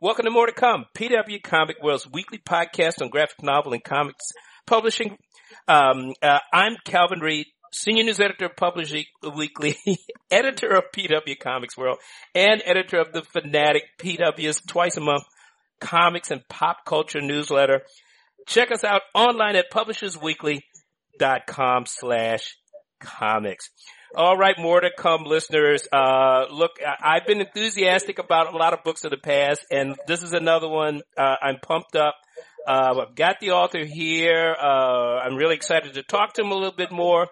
Welcome 0.00 0.26
to 0.26 0.30
More 0.30 0.46
to 0.46 0.52
Come, 0.52 0.84
PW 0.94 1.42
Comic 1.42 1.82
World's 1.82 2.08
weekly 2.08 2.38
podcast 2.38 3.02
on 3.02 3.08
graphic 3.08 3.42
novel 3.42 3.72
and 3.72 3.82
comics 3.82 4.30
publishing. 4.64 5.18
Um, 5.66 6.12
uh, 6.22 6.38
I'm 6.52 6.76
Calvin 6.84 7.18
Reid, 7.18 7.46
senior 7.72 8.04
news 8.04 8.20
editor 8.20 8.44
of 8.44 8.54
Publishing 8.54 9.06
Weekly, 9.36 9.76
editor 10.30 10.68
of 10.68 10.84
PW 10.94 11.36
Comics 11.40 11.76
World, 11.76 11.98
and 12.32 12.62
editor 12.64 13.00
of 13.00 13.12
the 13.12 13.22
Fanatic 13.22 13.82
PW's 13.98 14.60
twice 14.68 14.96
a 14.96 15.00
month 15.00 15.24
comics 15.80 16.30
and 16.30 16.46
pop 16.48 16.84
culture 16.86 17.20
newsletter. 17.20 17.82
Check 18.46 18.70
us 18.70 18.84
out 18.84 19.02
online 19.16 19.56
at 19.56 19.68
publishersweekly.com 19.72 21.86
slash 21.86 22.56
comics. 23.00 23.70
All 24.14 24.38
right, 24.38 24.58
more 24.58 24.80
to 24.80 24.88
come, 24.96 25.24
listeners. 25.24 25.86
Uh, 25.92 26.46
look, 26.50 26.78
I've 27.02 27.26
been 27.26 27.42
enthusiastic 27.42 28.18
about 28.18 28.54
a 28.54 28.56
lot 28.56 28.72
of 28.72 28.82
books 28.82 29.04
of 29.04 29.10
the 29.10 29.18
past, 29.18 29.66
and 29.70 29.96
this 30.06 30.22
is 30.22 30.32
another 30.32 30.66
one. 30.66 31.02
Uh, 31.16 31.36
I'm 31.42 31.58
pumped 31.60 31.94
up. 31.94 32.14
Uh, 32.66 33.04
I've 33.06 33.14
got 33.14 33.38
the 33.40 33.50
author 33.50 33.84
here. 33.84 34.56
Uh, 34.58 35.18
I'm 35.18 35.36
really 35.36 35.56
excited 35.56 35.92
to 35.94 36.02
talk 36.02 36.32
to 36.34 36.42
him 36.42 36.52
a 36.52 36.54
little 36.54 36.72
bit 36.72 36.90
more. 36.90 37.26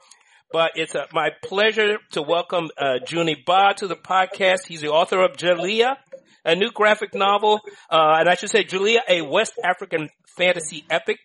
But 0.53 0.73
it's 0.75 0.95
a, 0.95 1.07
my 1.15 1.31
pleasure 1.43 1.97
to 2.13 2.21
welcome 2.21 2.69
uh, 2.77 2.99
Juni 3.05 3.37
Ba 3.45 3.73
to 3.79 3.87
the 3.87 3.97
podcast. 3.97 4.67
He's 4.69 4.83
the 4.83 4.91
author 4.91 5.25
of 5.25 5.33
Djeliya, 5.33 5.97
a 6.45 6.55
new 6.57 6.71
graphic 6.71 7.15
novel, 7.15 7.61
uh, 7.91 8.17
and 8.21 8.29
I 8.29 8.35
should 8.35 8.51
say 8.51 8.65
Djeliya, 8.65 8.99
a 9.09 9.23
West 9.23 9.55
African 9.65 10.11
fantasy 10.37 10.85
epic, 10.91 11.21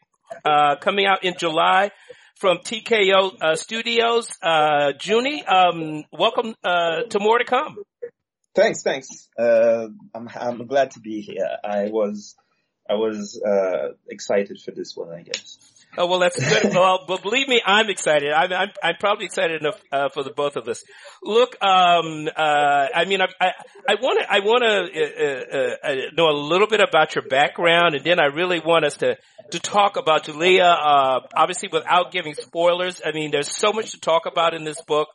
coming 0.79 1.05
out 1.05 1.25
in 1.25 1.35
July 1.37 1.91
from 2.41 2.57
TKO 2.57 3.39
uh, 3.39 3.55
Studios. 3.55 4.27
Uh, 4.41 4.93
Juni, 4.97 5.47
um, 5.47 6.03
welcome 6.11 6.55
uh, 6.63 7.03
to 7.03 7.19
More 7.19 7.37
to 7.37 7.45
Come. 7.45 7.77
Thanks, 8.55 8.81
thanks. 8.81 9.29
Uh, 9.37 9.89
I'm 10.15 10.27
I'm 10.35 10.65
glad 10.65 10.89
to 10.91 10.99
be 11.01 11.21
here. 11.21 11.47
I 11.63 11.89
was 11.89 12.35
I 12.89 12.95
was 12.95 13.39
uh, 13.39 13.89
excited 14.09 14.59
for 14.59 14.71
this 14.71 14.97
one, 14.97 15.11
I 15.11 15.21
guess. 15.21 15.59
Oh 15.97 16.07
well, 16.07 16.19
that's 16.19 16.39
good. 16.39 16.73
well, 16.73 17.03
but 17.05 17.21
believe 17.21 17.49
me, 17.49 17.61
I'm 17.65 17.89
excited. 17.89 18.31
I'm 18.31 18.51
I'm, 18.53 18.69
I'm 18.81 18.95
probably 18.99 19.25
excited 19.25 19.61
enough 19.61 19.81
uh, 19.91 20.09
for 20.09 20.23
the 20.23 20.31
both 20.31 20.55
of 20.55 20.67
us. 20.67 20.83
Look, 21.21 21.57
um, 21.61 22.29
uh, 22.33 22.87
I 22.95 23.05
mean, 23.05 23.21
I 23.21 23.27
I 23.89 23.95
want 24.01 24.21
to 24.21 24.31
I 24.31 24.39
want 24.39 24.63
to 24.63 25.01
uh, 25.01 25.57
uh, 25.57 25.91
uh, 25.91 26.11
know 26.15 26.29
a 26.29 26.37
little 26.37 26.67
bit 26.67 26.79
about 26.79 27.15
your 27.15 27.25
background, 27.27 27.95
and 27.95 28.05
then 28.05 28.21
I 28.21 28.27
really 28.27 28.61
want 28.61 28.85
us 28.85 28.97
to 28.97 29.17
to 29.51 29.59
talk 29.59 29.97
about 29.97 30.25
Djeliya. 30.25 30.61
Uh, 30.61 31.19
obviously, 31.35 31.69
without 31.71 32.11
giving 32.11 32.35
spoilers. 32.35 33.01
I 33.05 33.11
mean, 33.11 33.31
there's 33.31 33.53
so 33.53 33.73
much 33.73 33.91
to 33.91 33.99
talk 33.99 34.25
about 34.25 34.53
in 34.53 34.63
this 34.63 34.81
book, 34.83 35.09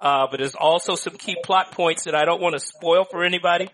but 0.00 0.36
there's 0.36 0.54
also 0.54 0.94
some 0.94 1.16
key 1.16 1.36
plot 1.44 1.72
points 1.72 2.04
that 2.04 2.14
I 2.14 2.24
don't 2.24 2.40
want 2.40 2.54
to 2.54 2.60
spoil 2.60 3.04
for 3.10 3.24
anybody. 3.24 3.68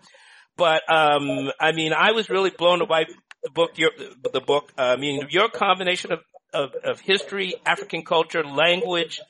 But 0.56 0.90
um, 0.90 1.50
I 1.60 1.72
mean, 1.72 1.92
I 1.92 2.12
was 2.12 2.30
really 2.30 2.48
blown 2.48 2.80
away 2.80 3.04
the 3.46 3.50
book, 3.50 3.72
your, 3.76 3.90
the 4.32 4.40
book, 4.40 4.72
I 4.76 4.96
mean, 4.96 5.28
your 5.30 5.48
combination 5.48 6.12
of 6.12 6.20
of, 6.52 6.74
of 6.84 7.00
history, 7.00 7.54
African 7.64 8.04
culture, 8.04 8.44
language, 8.44 9.20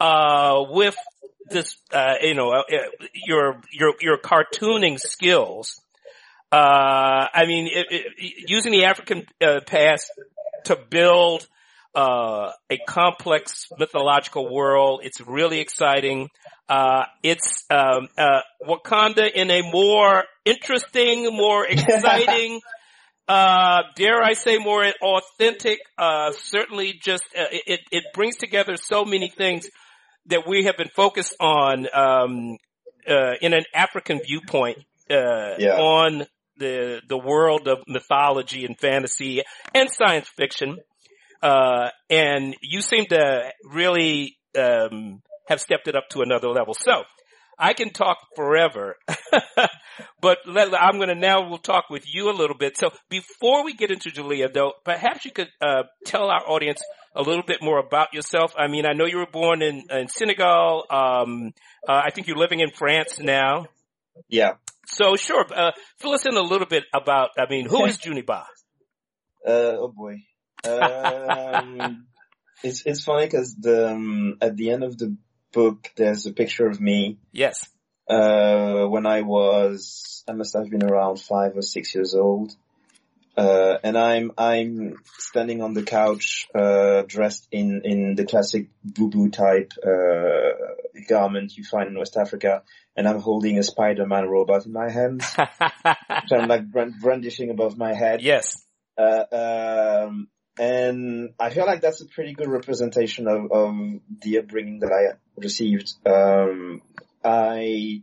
uh, 0.00 0.64
with 0.68 0.96
this, 1.50 1.76
uh, 1.92 2.14
you 2.22 2.34
know, 2.34 2.50
uh, 2.50 2.62
your, 3.12 3.60
your, 3.72 3.94
your 4.00 4.18
cartooning 4.18 4.98
skills. 4.98 5.80
Uh, 6.50 7.26
I 7.34 7.46
mean, 7.46 7.66
it, 7.66 7.86
it, 7.90 8.48
using 8.48 8.72
the 8.72 8.84
African 8.84 9.26
uh, 9.42 9.60
past 9.66 10.10
to 10.64 10.76
build, 10.76 11.46
uh, 11.94 12.50
a 12.70 12.78
complex 12.88 13.68
mythological 13.78 14.52
world. 14.52 15.00
It's 15.04 15.20
really 15.20 15.60
exciting. 15.60 16.28
Uh, 16.68 17.04
it's, 17.22 17.64
um, 17.70 18.08
uh, 18.18 18.40
Wakanda 18.66 19.30
in 19.32 19.50
a 19.50 19.62
more 19.62 20.24
interesting, 20.44 21.28
more 21.34 21.66
exciting, 21.68 22.60
uh, 23.28 23.82
dare 23.96 24.22
I 24.22 24.34
say 24.34 24.58
more 24.58 24.84
authentic, 24.84 25.78
uh, 25.96 26.32
certainly 26.32 26.98
just, 27.00 27.24
uh, 27.36 27.44
it, 27.50 27.80
it 27.90 28.04
brings 28.14 28.36
together 28.36 28.76
so 28.76 29.04
many 29.04 29.28
things 29.28 29.68
that 30.26 30.46
we 30.46 30.64
have 30.64 30.76
been 30.76 30.90
focused 30.94 31.34
on, 31.40 31.86
um, 31.94 32.56
uh, 33.08 33.34
in 33.40 33.52
an 33.54 33.64
African 33.74 34.20
viewpoint, 34.24 34.78
uh, 35.10 35.56
yeah. 35.58 35.76
on 35.78 36.24
the, 36.58 37.00
the 37.08 37.18
world 37.18 37.68
of 37.68 37.78
mythology 37.88 38.64
and 38.64 38.78
fantasy 38.78 39.42
and 39.74 39.90
science 39.90 40.28
fiction. 40.28 40.78
Uh, 41.42 41.90
and 42.08 42.56
you 42.62 42.80
seem 42.80 43.04
to 43.06 43.52
really, 43.64 44.36
um, 44.58 45.22
have 45.48 45.60
stepped 45.60 45.88
it 45.88 45.96
up 45.96 46.08
to 46.10 46.22
another 46.22 46.48
level. 46.48 46.74
So, 46.74 47.04
I 47.58 47.72
can 47.72 47.90
talk 47.90 48.18
forever, 48.36 48.96
but 50.20 50.38
let, 50.46 50.74
I'm 50.74 50.96
going 50.96 51.08
to 51.08 51.14
now 51.14 51.48
we'll 51.48 51.58
talk 51.58 51.90
with 51.90 52.04
you 52.06 52.30
a 52.30 52.32
little 52.32 52.56
bit. 52.56 52.76
So 52.76 52.90
before 53.08 53.64
we 53.64 53.74
get 53.74 53.90
into 53.90 54.10
Djeliya 54.10 54.52
though, 54.52 54.72
perhaps 54.84 55.24
you 55.24 55.30
could, 55.30 55.48
uh, 55.60 55.84
tell 56.06 56.30
our 56.30 56.48
audience 56.48 56.82
a 57.14 57.22
little 57.22 57.44
bit 57.44 57.62
more 57.62 57.78
about 57.78 58.12
yourself. 58.12 58.54
I 58.58 58.66
mean, 58.66 58.86
I 58.86 58.92
know 58.92 59.06
you 59.06 59.18
were 59.18 59.26
born 59.26 59.62
in, 59.62 59.84
in 59.90 60.08
Senegal. 60.08 60.84
Um, 60.90 61.52
uh, 61.88 62.02
I 62.04 62.10
think 62.10 62.26
you're 62.26 62.36
living 62.36 62.60
in 62.60 62.70
France 62.70 63.18
now. 63.20 63.66
Yeah. 64.28 64.54
So 64.86 65.16
sure, 65.16 65.44
uh, 65.54 65.72
fill 65.98 66.12
us 66.12 66.26
in 66.26 66.36
a 66.36 66.42
little 66.42 66.66
bit 66.66 66.84
about, 66.92 67.30
I 67.38 67.46
mean, 67.48 67.66
who 67.66 67.84
is 67.84 67.98
Juni 67.98 68.24
Ba? 68.24 68.44
Uh, 69.46 69.76
oh 69.78 69.94
boy. 69.94 70.16
Um, 70.68 72.06
it's, 72.62 72.82
it's 72.84 73.04
funny 73.04 73.26
because 73.26 73.56
the, 73.58 73.92
um, 73.92 74.36
at 74.40 74.56
the 74.56 74.70
end 74.70 74.84
of 74.84 74.98
the 74.98 75.16
book, 75.54 75.90
there's 75.96 76.26
a 76.26 76.32
picture 76.32 76.66
of 76.66 76.80
me. 76.80 77.18
Yes. 77.32 77.68
Uh, 78.08 78.84
when 78.86 79.06
I 79.06 79.22
was, 79.22 80.22
I 80.28 80.32
must 80.32 80.54
have 80.54 80.68
been 80.68 80.84
around 80.84 81.20
five 81.20 81.56
or 81.56 81.62
six 81.62 81.94
years 81.94 82.14
old. 82.14 82.54
Uh, 83.36 83.78
and 83.82 83.98
I'm, 83.98 84.30
I'm 84.38 84.96
standing 85.18 85.60
on 85.60 85.74
the 85.74 85.82
couch, 85.82 86.46
uh, 86.54 87.02
dressed 87.06 87.48
in, 87.50 87.82
in 87.84 88.14
the 88.14 88.26
classic 88.26 88.68
boubou 88.86 89.32
type, 89.32 89.72
uh, 89.84 91.02
garment 91.08 91.56
you 91.56 91.64
find 91.64 91.88
in 91.88 91.98
West 91.98 92.16
Africa. 92.16 92.62
And 92.96 93.08
I'm 93.08 93.20
holding 93.20 93.58
a 93.58 93.62
Spider-Man 93.62 94.28
robot 94.28 94.66
in 94.66 94.72
my 94.72 94.90
hands. 94.90 95.24
which 95.36 96.32
I'm 96.32 96.48
like 96.48 96.70
brandishing 97.00 97.50
above 97.50 97.76
my 97.76 97.94
head. 97.94 98.22
Yes. 98.22 98.64
Uh, 98.96 100.04
um, 100.06 100.28
and 100.58 101.30
I 101.38 101.50
feel 101.50 101.66
like 101.66 101.80
that's 101.80 102.00
a 102.00 102.06
pretty 102.06 102.34
good 102.34 102.48
representation 102.48 103.26
of, 103.26 103.50
of 103.50 103.74
the 104.22 104.38
upbringing 104.38 104.80
that 104.80 104.92
I 104.92 105.18
received. 105.36 105.92
Um, 106.06 106.82
I 107.24 108.02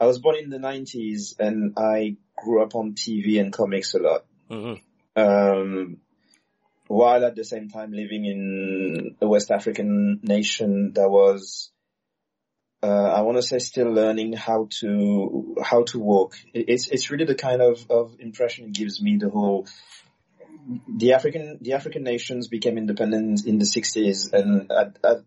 I 0.00 0.06
was 0.06 0.18
born 0.18 0.36
in 0.36 0.50
the 0.50 0.58
'90s, 0.58 1.38
and 1.38 1.74
I 1.76 2.16
grew 2.36 2.62
up 2.62 2.74
on 2.74 2.94
TV 2.94 3.40
and 3.40 3.52
comics 3.52 3.94
a 3.94 3.98
lot. 3.98 4.24
Mm-hmm. 4.50 5.20
Um, 5.20 5.98
while 6.88 7.24
at 7.24 7.36
the 7.36 7.44
same 7.44 7.68
time 7.68 7.92
living 7.92 8.24
in 8.24 9.16
a 9.20 9.28
West 9.28 9.50
African 9.50 10.20
nation 10.22 10.92
that 10.94 11.08
was, 11.08 11.70
uh, 12.82 12.86
I 12.86 13.20
want 13.22 13.36
to 13.36 13.42
say, 13.42 13.58
still 13.58 13.90
learning 13.92 14.32
how 14.32 14.68
to 14.80 15.56
how 15.62 15.84
to 15.84 15.98
walk. 15.98 16.34
It's 16.54 16.88
it's 16.88 17.10
really 17.10 17.26
the 17.26 17.34
kind 17.34 17.60
of 17.60 17.90
of 17.90 18.16
impression 18.18 18.66
it 18.66 18.74
gives 18.74 19.00
me. 19.02 19.18
The 19.18 19.28
whole 19.28 19.66
the 20.88 21.12
African 21.14 21.58
the 21.60 21.74
African 21.74 22.02
nations 22.02 22.48
became 22.48 22.78
independent 22.78 23.46
in 23.46 23.58
the 23.58 23.64
60s, 23.64 24.32
and 24.32 24.70
at, 24.70 24.98
at, 25.04 25.24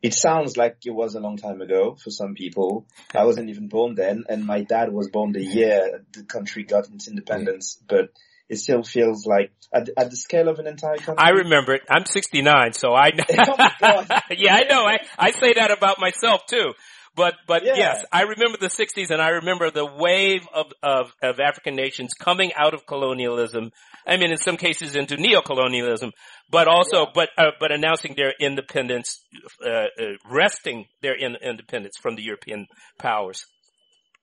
it 0.00 0.14
sounds 0.14 0.56
like 0.56 0.78
it 0.84 0.90
was 0.90 1.14
a 1.14 1.20
long 1.20 1.36
time 1.36 1.60
ago 1.60 1.96
for 2.02 2.10
some 2.10 2.34
people. 2.34 2.86
I 3.14 3.24
wasn't 3.24 3.50
even 3.50 3.68
born 3.68 3.94
then, 3.94 4.24
and 4.28 4.44
my 4.44 4.62
dad 4.62 4.92
was 4.92 5.10
born 5.10 5.32
the 5.32 5.44
year 5.44 6.04
the 6.12 6.22
country 6.22 6.64
got 6.64 6.88
its 6.88 7.08
independence, 7.08 7.78
but 7.88 8.10
it 8.48 8.56
still 8.56 8.82
feels 8.82 9.26
like 9.26 9.52
at, 9.72 9.90
at 9.96 10.10
the 10.10 10.16
scale 10.16 10.48
of 10.48 10.58
an 10.58 10.66
entire 10.66 10.96
country. 10.96 11.16
I 11.18 11.30
remember 11.30 11.74
it. 11.74 11.82
I'm 11.90 12.06
69, 12.06 12.72
so 12.72 12.94
I 12.94 13.10
know. 13.10 13.24
oh 13.82 14.04
yeah, 14.30 14.54
I 14.54 14.62
know. 14.64 14.84
I, 14.84 14.98
I 15.18 15.30
say 15.32 15.54
that 15.54 15.70
about 15.76 16.00
myself 16.00 16.46
too. 16.46 16.72
But, 17.14 17.34
but 17.48 17.64
yeah. 17.64 17.74
yes, 17.76 18.04
I 18.12 18.22
remember 18.22 18.58
the 18.60 18.68
60s 18.68 19.10
and 19.10 19.20
I 19.20 19.30
remember 19.30 19.72
the 19.72 19.84
wave 19.84 20.46
of, 20.54 20.66
of, 20.84 21.12
of 21.20 21.40
African 21.40 21.74
nations 21.74 22.12
coming 22.14 22.52
out 22.54 22.74
of 22.74 22.86
colonialism. 22.86 23.72
I 24.08 24.16
mean, 24.16 24.30
in 24.30 24.38
some 24.38 24.56
cases 24.56 24.96
into 24.96 25.16
neocolonialism, 25.16 26.12
but 26.50 26.66
also, 26.66 27.00
yeah. 27.00 27.12
but, 27.14 27.28
uh, 27.36 27.50
but 27.60 27.72
announcing 27.72 28.14
their 28.16 28.32
independence, 28.40 29.20
uh, 29.64 29.70
uh, 29.70 29.86
wresting 30.30 30.86
their 31.02 31.14
in, 31.14 31.36
independence 31.42 31.96
from 32.00 32.16
the 32.16 32.22
European 32.22 32.66
powers. 32.98 33.44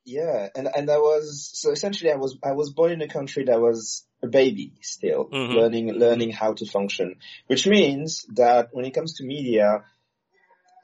Yeah, 0.05 0.49
and 0.55 0.67
and 0.67 0.89
I 0.91 0.97
was 0.97 1.49
so 1.53 1.71
essentially 1.71 2.11
I 2.11 2.15
was 2.15 2.37
I 2.43 2.51
was 2.51 2.71
born 2.71 2.91
in 2.91 3.01
a 3.01 3.07
country 3.07 3.45
that 3.45 3.59
was 3.59 4.05
a 4.21 4.27
baby 4.27 4.73
still, 4.81 5.25
mm-hmm. 5.25 5.53
learning 5.53 5.93
learning 5.93 6.31
how 6.31 6.53
to 6.53 6.65
function, 6.67 7.15
which 7.47 7.65
means 7.65 8.23
that 8.35 8.69
when 8.71 8.85
it 8.85 8.93
comes 8.93 9.15
to 9.15 9.25
media, 9.25 9.83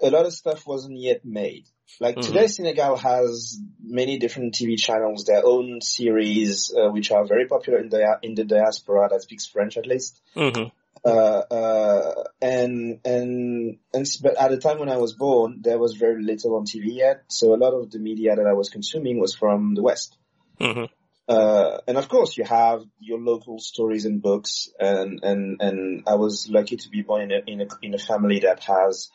a 0.01 0.09
lot 0.09 0.25
of 0.25 0.33
stuff 0.33 0.65
wasn't 0.65 0.97
yet 0.97 1.23
made. 1.23 1.65
Like 1.99 2.15
mm-hmm. 2.15 2.27
today, 2.27 2.47
Senegal 2.47 2.97
has 2.97 3.59
many 3.81 4.17
different 4.17 4.53
TV 4.53 4.77
channels, 4.77 5.25
their 5.25 5.45
own 5.45 5.81
series, 5.81 6.73
uh, 6.75 6.89
which 6.89 7.11
are 7.11 7.25
very 7.25 7.47
popular 7.47 7.79
in 7.79 7.89
the 7.89 8.19
in 8.21 8.35
the 8.35 8.43
diaspora 8.43 9.09
that 9.09 9.21
speaks 9.21 9.45
French 9.45 9.77
at 9.77 9.85
least. 9.85 10.21
Mm-hmm. 10.35 10.69
Uh, 11.03 11.09
uh, 11.09 12.23
and 12.41 12.99
and 13.03 13.77
and 13.93 14.05
but 14.21 14.37
at 14.39 14.51
the 14.51 14.57
time 14.57 14.79
when 14.79 14.89
I 14.89 14.97
was 14.97 15.13
born, 15.13 15.59
there 15.61 15.79
was 15.79 15.93
very 15.93 16.23
little 16.23 16.55
on 16.55 16.65
TV 16.65 16.95
yet, 16.95 17.23
so 17.27 17.55
a 17.55 17.57
lot 17.57 17.73
of 17.73 17.89
the 17.91 17.99
media 17.99 18.35
that 18.35 18.45
I 18.45 18.53
was 18.53 18.69
consuming 18.69 19.19
was 19.19 19.33
from 19.33 19.73
the 19.73 19.81
West. 19.81 20.17
Mm-hmm. 20.59 20.85
uh, 21.27 21.77
and 21.87 21.97
of 21.97 22.07
course 22.07 22.37
you 22.37 22.43
have 22.43 22.83
your 22.99 23.19
local 23.19 23.57
stories 23.57 24.05
and 24.05 24.21
books 24.21 24.69
and, 24.79 25.23
and, 25.23 25.59
and 25.59 26.03
I 26.05 26.13
was 26.13 26.47
lucky 26.51 26.77
to 26.77 26.89
be 26.89 27.01
born 27.01 27.23
in 27.23 27.31
a, 27.31 27.51
in 27.51 27.61
a, 27.61 27.67
in 27.81 27.93
a 27.95 27.97
family 27.97 28.41
that 28.41 28.59
has, 28.65 29.09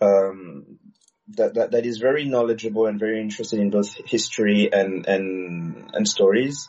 um, 0.00 0.78
that, 1.36 1.54
that, 1.54 1.70
that 1.72 1.86
is 1.86 1.98
very 1.98 2.24
knowledgeable 2.24 2.86
and 2.86 2.98
very 2.98 3.20
interested 3.20 3.60
in 3.60 3.70
both 3.70 3.94
history 4.06 4.72
and, 4.72 5.06
and, 5.06 5.90
and 5.92 6.08
stories. 6.08 6.68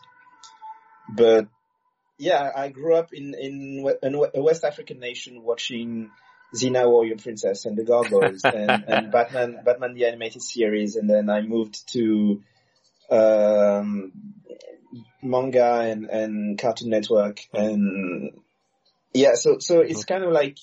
But 1.09 1.47
yeah, 2.17 2.51
I 2.55 2.69
grew 2.69 2.95
up 2.95 3.13
in, 3.13 3.33
in, 3.33 3.89
in 4.03 4.15
a 4.15 4.41
West 4.41 4.63
African 4.63 4.99
nation 4.99 5.41
watching 5.41 6.11
Xena 6.53 6.89
Warrior 6.89 7.17
Princess 7.17 7.65
and 7.65 7.77
the 7.77 7.83
Gargoyles 7.83 8.41
and, 8.43 8.83
and 8.87 9.11
Batman, 9.11 9.59
Batman 9.63 9.93
the 9.93 10.05
animated 10.05 10.41
series. 10.41 10.95
And 10.95 11.09
then 11.09 11.29
I 11.29 11.41
moved 11.41 11.91
to, 11.93 12.41
um, 13.09 14.11
manga 15.21 15.81
and, 15.81 16.05
and 16.05 16.59
Cartoon 16.59 16.89
Network 16.89 17.41
and 17.53 18.31
yeah, 19.13 19.33
so, 19.33 19.57
so 19.59 19.79
it's 19.79 20.05
kind 20.05 20.23
of 20.23 20.31
like 20.31 20.57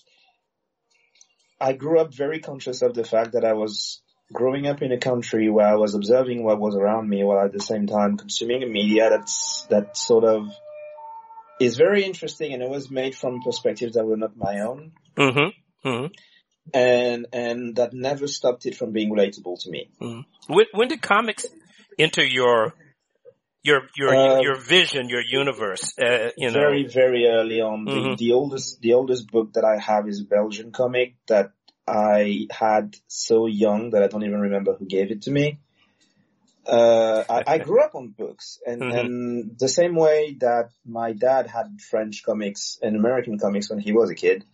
I 1.60 1.72
grew 1.72 2.00
up 2.00 2.14
very 2.14 2.40
conscious 2.40 2.82
of 2.82 2.94
the 2.94 3.04
fact 3.04 3.32
that 3.32 3.44
I 3.44 3.54
was 3.54 4.00
growing 4.32 4.66
up 4.66 4.82
in 4.82 4.92
a 4.92 4.98
country 4.98 5.48
where 5.48 5.66
I 5.66 5.76
was 5.76 5.94
observing 5.94 6.42
what 6.42 6.58
was 6.58 6.74
around 6.74 7.08
me 7.08 7.22
while 7.24 7.44
at 7.44 7.52
the 7.52 7.60
same 7.60 7.86
time 7.86 8.16
consuming 8.16 8.62
a 8.62 8.66
media 8.66 9.10
that's, 9.10 9.66
that 9.70 9.96
sort 9.96 10.24
of 10.24 10.48
is 11.60 11.76
very 11.76 12.04
interesting 12.04 12.52
and 12.52 12.62
it 12.62 12.68
was 12.68 12.90
made 12.90 13.14
from 13.14 13.42
perspectives 13.42 13.94
that 13.94 14.04
were 14.04 14.16
not 14.16 14.36
my 14.36 14.60
own. 14.60 14.92
Mm-hmm. 15.16 15.88
Mm-hmm. 15.88 16.06
And, 16.74 17.26
and 17.32 17.76
that 17.76 17.94
never 17.94 18.26
stopped 18.26 18.66
it 18.66 18.76
from 18.76 18.92
being 18.92 19.10
relatable 19.10 19.62
to 19.62 19.70
me. 19.70 19.88
Mm-hmm. 20.00 20.52
When, 20.52 20.66
when 20.72 20.88
did 20.88 21.00
comics 21.00 21.46
enter 21.98 22.24
your 22.24 22.74
your 23.66 23.82
your 23.96 24.14
uh, 24.14 24.40
your 24.40 24.56
vision, 24.56 25.08
your 25.08 25.22
universe. 25.22 25.98
Uh, 25.98 26.30
you 26.36 26.50
know, 26.50 26.60
very 26.60 26.86
very 26.86 27.26
early 27.26 27.60
on. 27.60 27.84
Mm-hmm. 27.84 28.10
The, 28.10 28.16
the, 28.16 28.32
oldest 28.32 28.80
the 28.80 28.94
oldest 28.94 29.30
book 29.30 29.54
that 29.54 29.64
I 29.64 29.78
have 29.78 30.08
is 30.08 30.20
a 30.20 30.24
Belgian 30.24 30.72
comic 30.72 31.16
that 31.26 31.52
I 31.86 32.46
had 32.50 32.96
so 33.08 33.46
young 33.46 33.90
that 33.90 34.02
I 34.02 34.06
don't 34.08 34.24
even 34.24 34.40
remember 34.40 34.74
who 34.74 34.86
gave 34.86 35.10
it 35.10 35.22
to 35.22 35.30
me. 35.30 35.58
Uh, 36.66 37.22
I, 37.28 37.44
I, 37.46 37.58
grew 37.58 37.80
up 37.80 37.94
on 37.94 38.08
books, 38.08 38.58
and, 38.66 38.82
mm-hmm. 38.82 38.98
and 38.98 39.56
the 39.56 39.68
same 39.68 39.94
way 39.94 40.36
that 40.40 40.70
my 40.84 41.12
dad 41.12 41.46
had 41.46 41.80
French 41.80 42.24
comics 42.24 42.80
and 42.82 42.96
American 42.96 43.38
comics 43.38 43.70
when 43.70 43.78
he 43.78 43.92
was 43.92 44.10
a 44.10 44.16
kid. 44.16 44.44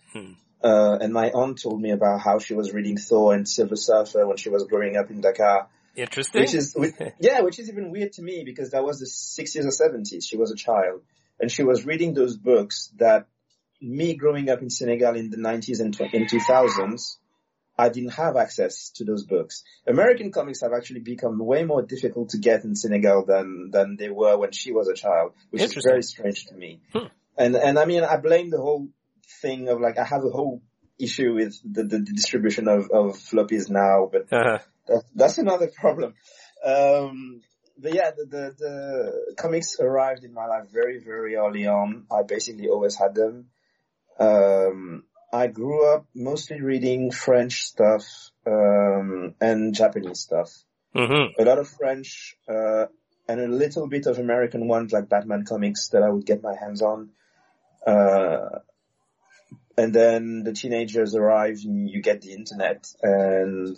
Uh, 0.62 0.98
and 1.00 1.12
my 1.12 1.30
aunt 1.30 1.60
told 1.60 1.80
me 1.80 1.90
about 1.90 2.20
how 2.20 2.38
she 2.38 2.54
was 2.54 2.72
reading 2.72 2.96
Thor 2.96 3.34
and 3.34 3.48
Silver 3.48 3.76
Surfer 3.76 4.26
when 4.26 4.36
she 4.36 4.50
was 4.50 4.64
growing 4.64 4.96
up 4.96 5.10
in 5.10 5.20
Dakar. 5.20 5.68
Interesting. 5.94 6.40
Which 6.42 6.54
is, 6.54 6.74
which, 6.74 6.94
yeah, 7.20 7.40
which 7.40 7.58
is 7.58 7.68
even 7.68 7.90
weird 7.90 8.12
to 8.14 8.22
me 8.22 8.42
because 8.44 8.70
that 8.70 8.84
was 8.84 9.00
the 9.00 9.06
60s 9.06 9.64
or 9.64 9.90
70s. 9.90 10.24
She 10.26 10.36
was 10.36 10.50
a 10.50 10.56
child 10.56 11.02
and 11.40 11.50
she 11.50 11.62
was 11.62 11.84
reading 11.84 12.14
those 12.14 12.36
books 12.36 12.92
that 12.98 13.26
me 13.80 14.14
growing 14.14 14.48
up 14.48 14.62
in 14.62 14.70
Senegal 14.70 15.16
in 15.16 15.30
the 15.30 15.36
90s 15.36 15.80
and 15.80 15.98
in 16.14 16.26
2000s, 16.26 17.16
I 17.76 17.88
didn't 17.88 18.10
have 18.10 18.36
access 18.36 18.90
to 18.96 19.04
those 19.04 19.24
books. 19.24 19.64
American 19.86 20.30
comics 20.30 20.60
have 20.60 20.72
actually 20.72 21.00
become 21.00 21.38
way 21.38 21.64
more 21.64 21.82
difficult 21.82 22.30
to 22.30 22.38
get 22.38 22.64
in 22.64 22.76
Senegal 22.76 23.24
than, 23.26 23.70
than 23.72 23.96
they 23.96 24.08
were 24.08 24.38
when 24.38 24.52
she 24.52 24.72
was 24.72 24.88
a 24.88 24.94
child, 24.94 25.32
which 25.50 25.62
is 25.62 25.84
very 25.84 26.02
strange 26.02 26.46
to 26.46 26.54
me. 26.54 26.80
Hmm. 26.92 27.06
And, 27.36 27.56
and 27.56 27.78
I 27.78 27.86
mean, 27.86 28.04
I 28.04 28.18
blame 28.18 28.50
the 28.50 28.60
whole 28.60 28.88
thing 29.40 29.68
of 29.68 29.80
like, 29.80 29.98
I 29.98 30.04
have 30.04 30.24
a 30.24 30.30
whole 30.30 30.62
issue 30.98 31.34
with 31.34 31.58
the, 31.64 31.82
the, 31.84 31.98
the 31.98 32.12
distribution 32.12 32.68
of, 32.68 32.90
of 32.90 33.16
floppies 33.16 33.68
now, 33.68 34.08
but 34.12 34.32
uh-huh. 34.32 34.58
That, 34.86 35.02
that's 35.14 35.38
another 35.38 35.70
problem. 35.80 36.14
Um, 36.64 37.40
but 37.78 37.94
yeah, 37.94 38.10
the, 38.16 38.26
the, 38.26 38.54
the, 38.58 39.34
comics 39.36 39.80
arrived 39.80 40.24
in 40.24 40.32
my 40.32 40.46
life 40.46 40.70
very, 40.72 41.00
very 41.00 41.36
early 41.36 41.66
on. 41.66 42.06
I 42.10 42.22
basically 42.22 42.68
always 42.68 42.96
had 42.96 43.14
them. 43.14 43.46
Um, 44.18 45.04
I 45.32 45.46
grew 45.46 45.92
up 45.92 46.06
mostly 46.14 46.60
reading 46.60 47.10
French 47.10 47.62
stuff, 47.62 48.04
um, 48.46 49.34
and 49.40 49.74
Japanese 49.74 50.20
stuff. 50.20 50.50
Mm-hmm. 50.94 51.40
A 51.40 51.44
lot 51.44 51.58
of 51.58 51.68
French, 51.68 52.36
uh, 52.46 52.86
and 53.28 53.40
a 53.40 53.48
little 53.48 53.88
bit 53.88 54.06
of 54.06 54.18
American 54.18 54.68
ones 54.68 54.92
like 54.92 55.08
Batman 55.08 55.44
comics 55.44 55.88
that 55.88 56.02
I 56.02 56.10
would 56.10 56.26
get 56.26 56.42
my 56.42 56.54
hands 56.54 56.82
on. 56.82 57.10
Uh, 57.86 58.58
and 59.76 59.94
then 59.94 60.42
the 60.44 60.52
teenagers 60.52 61.14
arrive 61.14 61.60
and 61.64 61.88
you 61.88 62.02
get 62.02 62.20
the 62.20 62.32
internet 62.32 62.86
and 63.02 63.76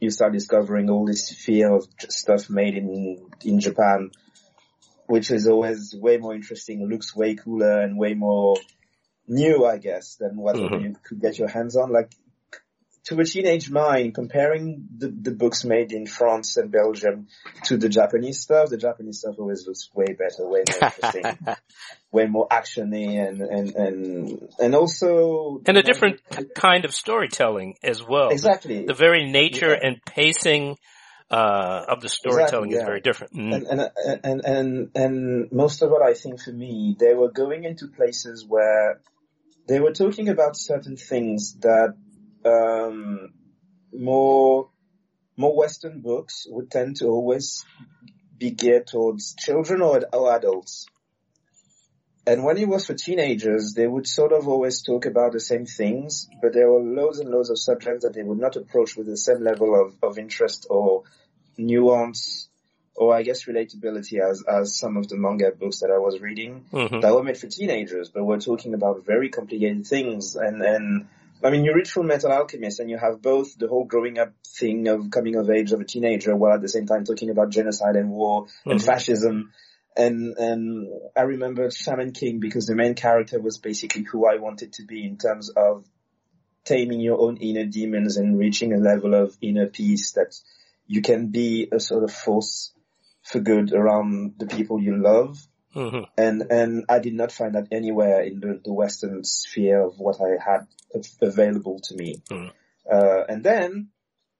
you 0.00 0.10
start 0.10 0.32
discovering 0.32 0.90
all 0.90 1.06
this 1.06 1.30
fear 1.30 1.72
of 1.72 1.86
stuff 2.08 2.50
made 2.50 2.76
in, 2.76 3.28
in 3.44 3.60
Japan, 3.60 4.10
which 5.06 5.30
is 5.30 5.46
always 5.46 5.94
way 5.94 6.18
more 6.18 6.34
interesting, 6.34 6.88
looks 6.88 7.14
way 7.14 7.34
cooler 7.34 7.80
and 7.80 7.98
way 7.98 8.14
more 8.14 8.56
new, 9.26 9.64
I 9.64 9.78
guess, 9.78 10.16
than 10.16 10.36
what 10.36 10.56
mm-hmm. 10.56 10.84
you 10.84 10.96
could 11.02 11.20
get 11.20 11.38
your 11.38 11.48
hands 11.48 11.76
on. 11.76 11.92
Like 11.92 12.12
to 13.06 13.20
a 13.20 13.24
teenage 13.24 13.70
mind, 13.70 14.14
comparing 14.14 14.88
the, 14.96 15.08
the 15.08 15.30
books 15.30 15.64
made 15.64 15.92
in 15.92 16.06
France 16.06 16.56
and 16.56 16.72
Belgium 16.72 17.28
to 17.64 17.76
the 17.76 17.88
Japanese 17.88 18.40
stuff, 18.40 18.68
the 18.68 18.76
Japanese 18.76 19.20
stuff 19.20 19.36
always 19.38 19.64
looks 19.66 19.88
way 19.94 20.06
better, 20.06 20.48
way 20.48 20.64
more 20.68 20.90
interesting, 20.90 21.56
way 22.10 22.26
more 22.26 22.48
actiony 22.48 23.24
and, 23.24 23.40
and, 23.40 23.74
and, 23.76 24.48
and 24.58 24.74
also. 24.74 25.62
And 25.66 25.76
a 25.76 25.82
different 25.82 26.20
kind 26.56 26.84
of 26.84 26.92
storytelling 26.92 27.76
as 27.82 28.02
well. 28.02 28.30
Exactly. 28.30 28.80
The, 28.80 28.86
the 28.86 28.94
very 28.94 29.30
nature 29.30 29.70
yeah. 29.70 29.88
and 29.88 30.04
pacing 30.04 30.76
uh, 31.30 31.84
of 31.88 32.00
the 32.00 32.08
storytelling 32.08 32.70
exactly, 32.70 32.74
yeah. 32.74 32.80
is 32.80 32.86
very 32.86 33.00
different. 33.00 33.34
Mm. 33.34 33.54
And, 33.54 33.66
and, 33.70 34.20
and, 34.24 34.44
and, 34.44 34.90
and 34.96 35.52
most 35.52 35.82
of 35.82 35.92
all, 35.92 36.02
I 36.02 36.14
think 36.14 36.40
for 36.40 36.52
me, 36.52 36.96
they 36.98 37.14
were 37.14 37.30
going 37.30 37.62
into 37.62 37.86
places 37.86 38.44
where 38.44 39.00
they 39.68 39.78
were 39.78 39.92
talking 39.92 40.28
about 40.28 40.56
certain 40.56 40.96
things 40.96 41.54
that 41.60 41.94
um, 42.46 43.32
more 43.92 44.70
more 45.36 45.56
Western 45.56 46.00
books 46.00 46.46
would 46.48 46.70
tend 46.70 46.96
to 46.96 47.06
always 47.06 47.64
be 48.38 48.50
geared 48.50 48.86
towards 48.86 49.34
children 49.34 49.82
or, 49.82 50.02
or 50.12 50.34
adults. 50.34 50.86
And 52.26 52.42
when 52.42 52.56
it 52.56 52.66
was 52.66 52.86
for 52.86 52.94
teenagers, 52.94 53.74
they 53.74 53.86
would 53.86 54.06
sort 54.06 54.32
of 54.32 54.48
always 54.48 54.82
talk 54.82 55.06
about 55.06 55.32
the 55.32 55.40
same 55.40 55.64
things, 55.64 56.28
but 56.42 56.52
there 56.54 56.70
were 56.70 56.80
loads 56.80 57.18
and 57.18 57.30
loads 57.30 57.50
of 57.50 57.58
subjects 57.58 58.04
that 58.04 58.14
they 58.14 58.22
would 58.22 58.38
not 58.38 58.56
approach 58.56 58.96
with 58.96 59.06
the 59.06 59.16
same 59.16 59.44
level 59.44 59.80
of, 59.80 59.94
of 60.02 60.18
interest 60.18 60.66
or 60.70 61.04
nuance 61.56 62.48
or 62.96 63.14
I 63.14 63.22
guess 63.22 63.44
relatability 63.44 64.20
as, 64.20 64.42
as 64.42 64.78
some 64.78 64.96
of 64.96 65.08
the 65.08 65.16
manga 65.16 65.50
books 65.50 65.80
that 65.80 65.90
I 65.90 65.98
was 65.98 66.18
reading 66.20 66.64
mm-hmm. 66.72 67.00
that 67.00 67.14
were 67.14 67.22
made 67.22 67.36
for 67.36 67.46
teenagers, 67.46 68.08
but 68.08 68.24
were 68.24 68.38
talking 68.38 68.74
about 68.74 69.04
very 69.04 69.28
complicated 69.28 69.86
things 69.86 70.34
and, 70.34 70.62
and 70.62 71.08
I 71.42 71.50
mean, 71.50 71.64
you 71.64 71.74
read 71.74 71.86
Fullmetal 71.86 72.30
Alchemist 72.30 72.80
and 72.80 72.88
you 72.88 72.98
have 72.98 73.20
both 73.20 73.58
the 73.58 73.68
whole 73.68 73.84
growing 73.84 74.18
up 74.18 74.32
thing 74.46 74.88
of 74.88 75.10
coming 75.10 75.36
of 75.36 75.50
age 75.50 75.72
of 75.72 75.80
a 75.80 75.84
teenager 75.84 76.34
while 76.34 76.54
at 76.54 76.62
the 76.62 76.68
same 76.68 76.86
time 76.86 77.04
talking 77.04 77.30
about 77.30 77.50
genocide 77.50 77.96
and 77.96 78.10
war 78.10 78.44
mm-hmm. 78.44 78.70
and 78.72 78.82
fascism. 78.82 79.52
And, 79.96 80.36
and 80.36 80.88
I 81.16 81.22
remember 81.22 81.70
Shaman 81.70 82.12
King 82.12 82.40
because 82.40 82.66
the 82.66 82.74
main 82.74 82.94
character 82.94 83.40
was 83.40 83.58
basically 83.58 84.02
who 84.02 84.26
I 84.26 84.36
wanted 84.36 84.74
to 84.74 84.84
be 84.84 85.04
in 85.04 85.18
terms 85.18 85.50
of 85.50 85.84
taming 86.64 87.00
your 87.00 87.20
own 87.20 87.36
inner 87.38 87.64
demons 87.64 88.16
and 88.16 88.38
reaching 88.38 88.72
a 88.72 88.78
level 88.78 89.14
of 89.14 89.36
inner 89.40 89.66
peace 89.66 90.12
that 90.12 90.34
you 90.86 91.00
can 91.00 91.28
be 91.28 91.68
a 91.70 91.80
sort 91.80 92.04
of 92.04 92.12
force 92.12 92.72
for 93.22 93.40
good 93.40 93.72
around 93.72 94.34
the 94.38 94.46
people 94.46 94.80
you 94.80 94.96
love 94.96 95.38
Mm-hmm. 95.76 96.04
And, 96.16 96.42
and 96.50 96.84
I 96.88 96.98
did 96.98 97.14
not 97.14 97.32
find 97.32 97.54
that 97.54 97.68
anywhere 97.70 98.22
in 98.22 98.40
the, 98.40 98.60
the 98.64 98.72
Western 98.72 99.22
sphere 99.24 99.82
of 99.82 99.98
what 99.98 100.16
I 100.20 100.42
had 100.42 100.66
available 101.20 101.80
to 101.84 101.94
me. 101.94 102.22
Mm-hmm. 102.30 102.48
Uh, 102.90 103.24
and 103.28 103.44
then 103.44 103.88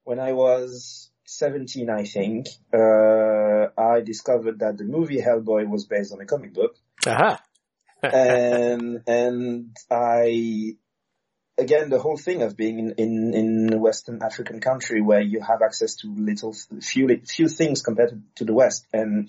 when 0.05 0.19
I 0.19 0.33
was 0.33 1.11
17, 1.27 1.91
I 1.91 2.05
think, 2.05 2.47
uh, 2.73 3.69
I 3.77 4.01
discovered 4.01 4.61
that 4.61 4.79
the 4.79 4.85
movie 4.85 5.21
Hellboy 5.21 5.69
was 5.69 5.85
based 5.87 6.13
on 6.13 6.21
a 6.21 6.27
comic 6.27 6.55
book. 6.55 6.77
Uh-huh. 7.07 7.37
and, 8.03 9.03
and 9.07 9.77
I, 9.91 10.77
again, 11.59 11.91
the 11.91 11.99
whole 11.99 12.17
thing 12.17 12.43
of 12.43 12.57
being 12.57 12.79
in, 12.79 12.93
in, 12.93 13.35
in 13.35 13.73
a 13.75 13.79
Western 13.79 14.23
African 14.23 14.61
country 14.61 15.03
where 15.03 15.21
you 15.21 15.41
have 15.41 15.61
access 15.63 15.97
to 15.97 16.15
little, 16.15 16.55
few, 16.81 17.21
few 17.27 17.49
things 17.49 17.83
compared 17.83 18.11
to, 18.11 18.21
to 18.37 18.45
the 18.45 18.55
West. 18.55 18.87
And 18.93 19.29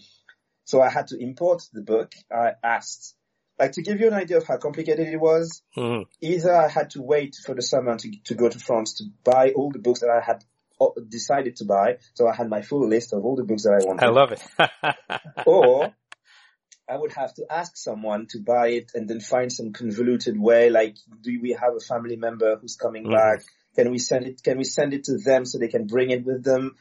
so 0.68 0.82
I 0.82 0.90
had 0.90 1.08
to 1.08 1.18
import 1.18 1.64
the 1.72 1.82
book. 1.82 2.14
I 2.30 2.52
asked, 2.62 3.16
like 3.58 3.72
to 3.74 3.82
give 3.82 4.02
you 4.02 4.08
an 4.08 4.14
idea 4.14 4.38
of 4.38 4.46
how 4.46 4.58
complicated 4.58 5.08
it 5.08 5.18
was, 5.18 5.64
mm-hmm. 5.76 6.04
either 6.22 6.54
I 6.54 6.68
had 6.68 6.90
to 6.92 7.02
wait 7.02 7.38
for 7.44 7.56
the 7.56 7.62
summer 7.62 7.98
to, 7.98 8.12
to 8.26 8.36
go 8.36 8.50
to 8.50 8.60
France 8.60 8.98
to 8.98 9.06
buy 9.24 9.52
all 9.56 9.72
the 9.72 9.80
books 9.80 10.02
that 10.02 10.10
I 10.10 10.20
had 10.20 10.44
uh, 10.82 10.88
decided 11.08 11.56
to 11.58 11.66
buy. 11.66 12.00
So 12.16 12.28
I 12.28 12.36
had 12.36 12.50
my 12.50 12.62
full 12.62 12.86
list 12.86 13.14
of 13.14 13.24
all 13.24 13.38
the 13.38 13.46
books 13.46 13.64
that 13.64 13.80
I 13.82 13.88
wanted. 13.88 14.04
I 14.04 14.10
love 14.10 14.34
it. 14.34 15.46
or 15.48 15.96
I 16.90 16.98
would 16.98 17.14
have 17.14 17.34
to 17.36 17.46
ask 17.50 17.78
someone 17.78 18.28
to 18.32 18.40
buy 18.40 18.68
it 18.72 18.92
and 18.94 19.10
then 19.10 19.22
find 19.22 19.52
some 19.52 19.72
convoluted 19.72 20.38
way, 20.38 20.70
like, 20.70 20.98
do 21.22 21.40
we 21.42 21.52
have 21.52 21.76
a 21.78 21.80
family 21.80 22.18
member 22.18 22.58
who's 22.58 22.76
coming 22.76 23.04
mm-hmm. 23.04 23.14
back? 23.14 23.46
Can 23.76 23.90
we 23.90 24.00
send 24.00 24.26
it, 24.26 24.44
can 24.44 24.58
we 24.58 24.66
send 24.66 24.94
it 24.94 25.06
to 25.06 25.18
them 25.18 25.46
so 25.46 25.60
they 25.60 25.70
can 25.70 25.88
bring 25.88 26.10
it 26.12 26.26
with 26.26 26.44
them? 26.44 26.76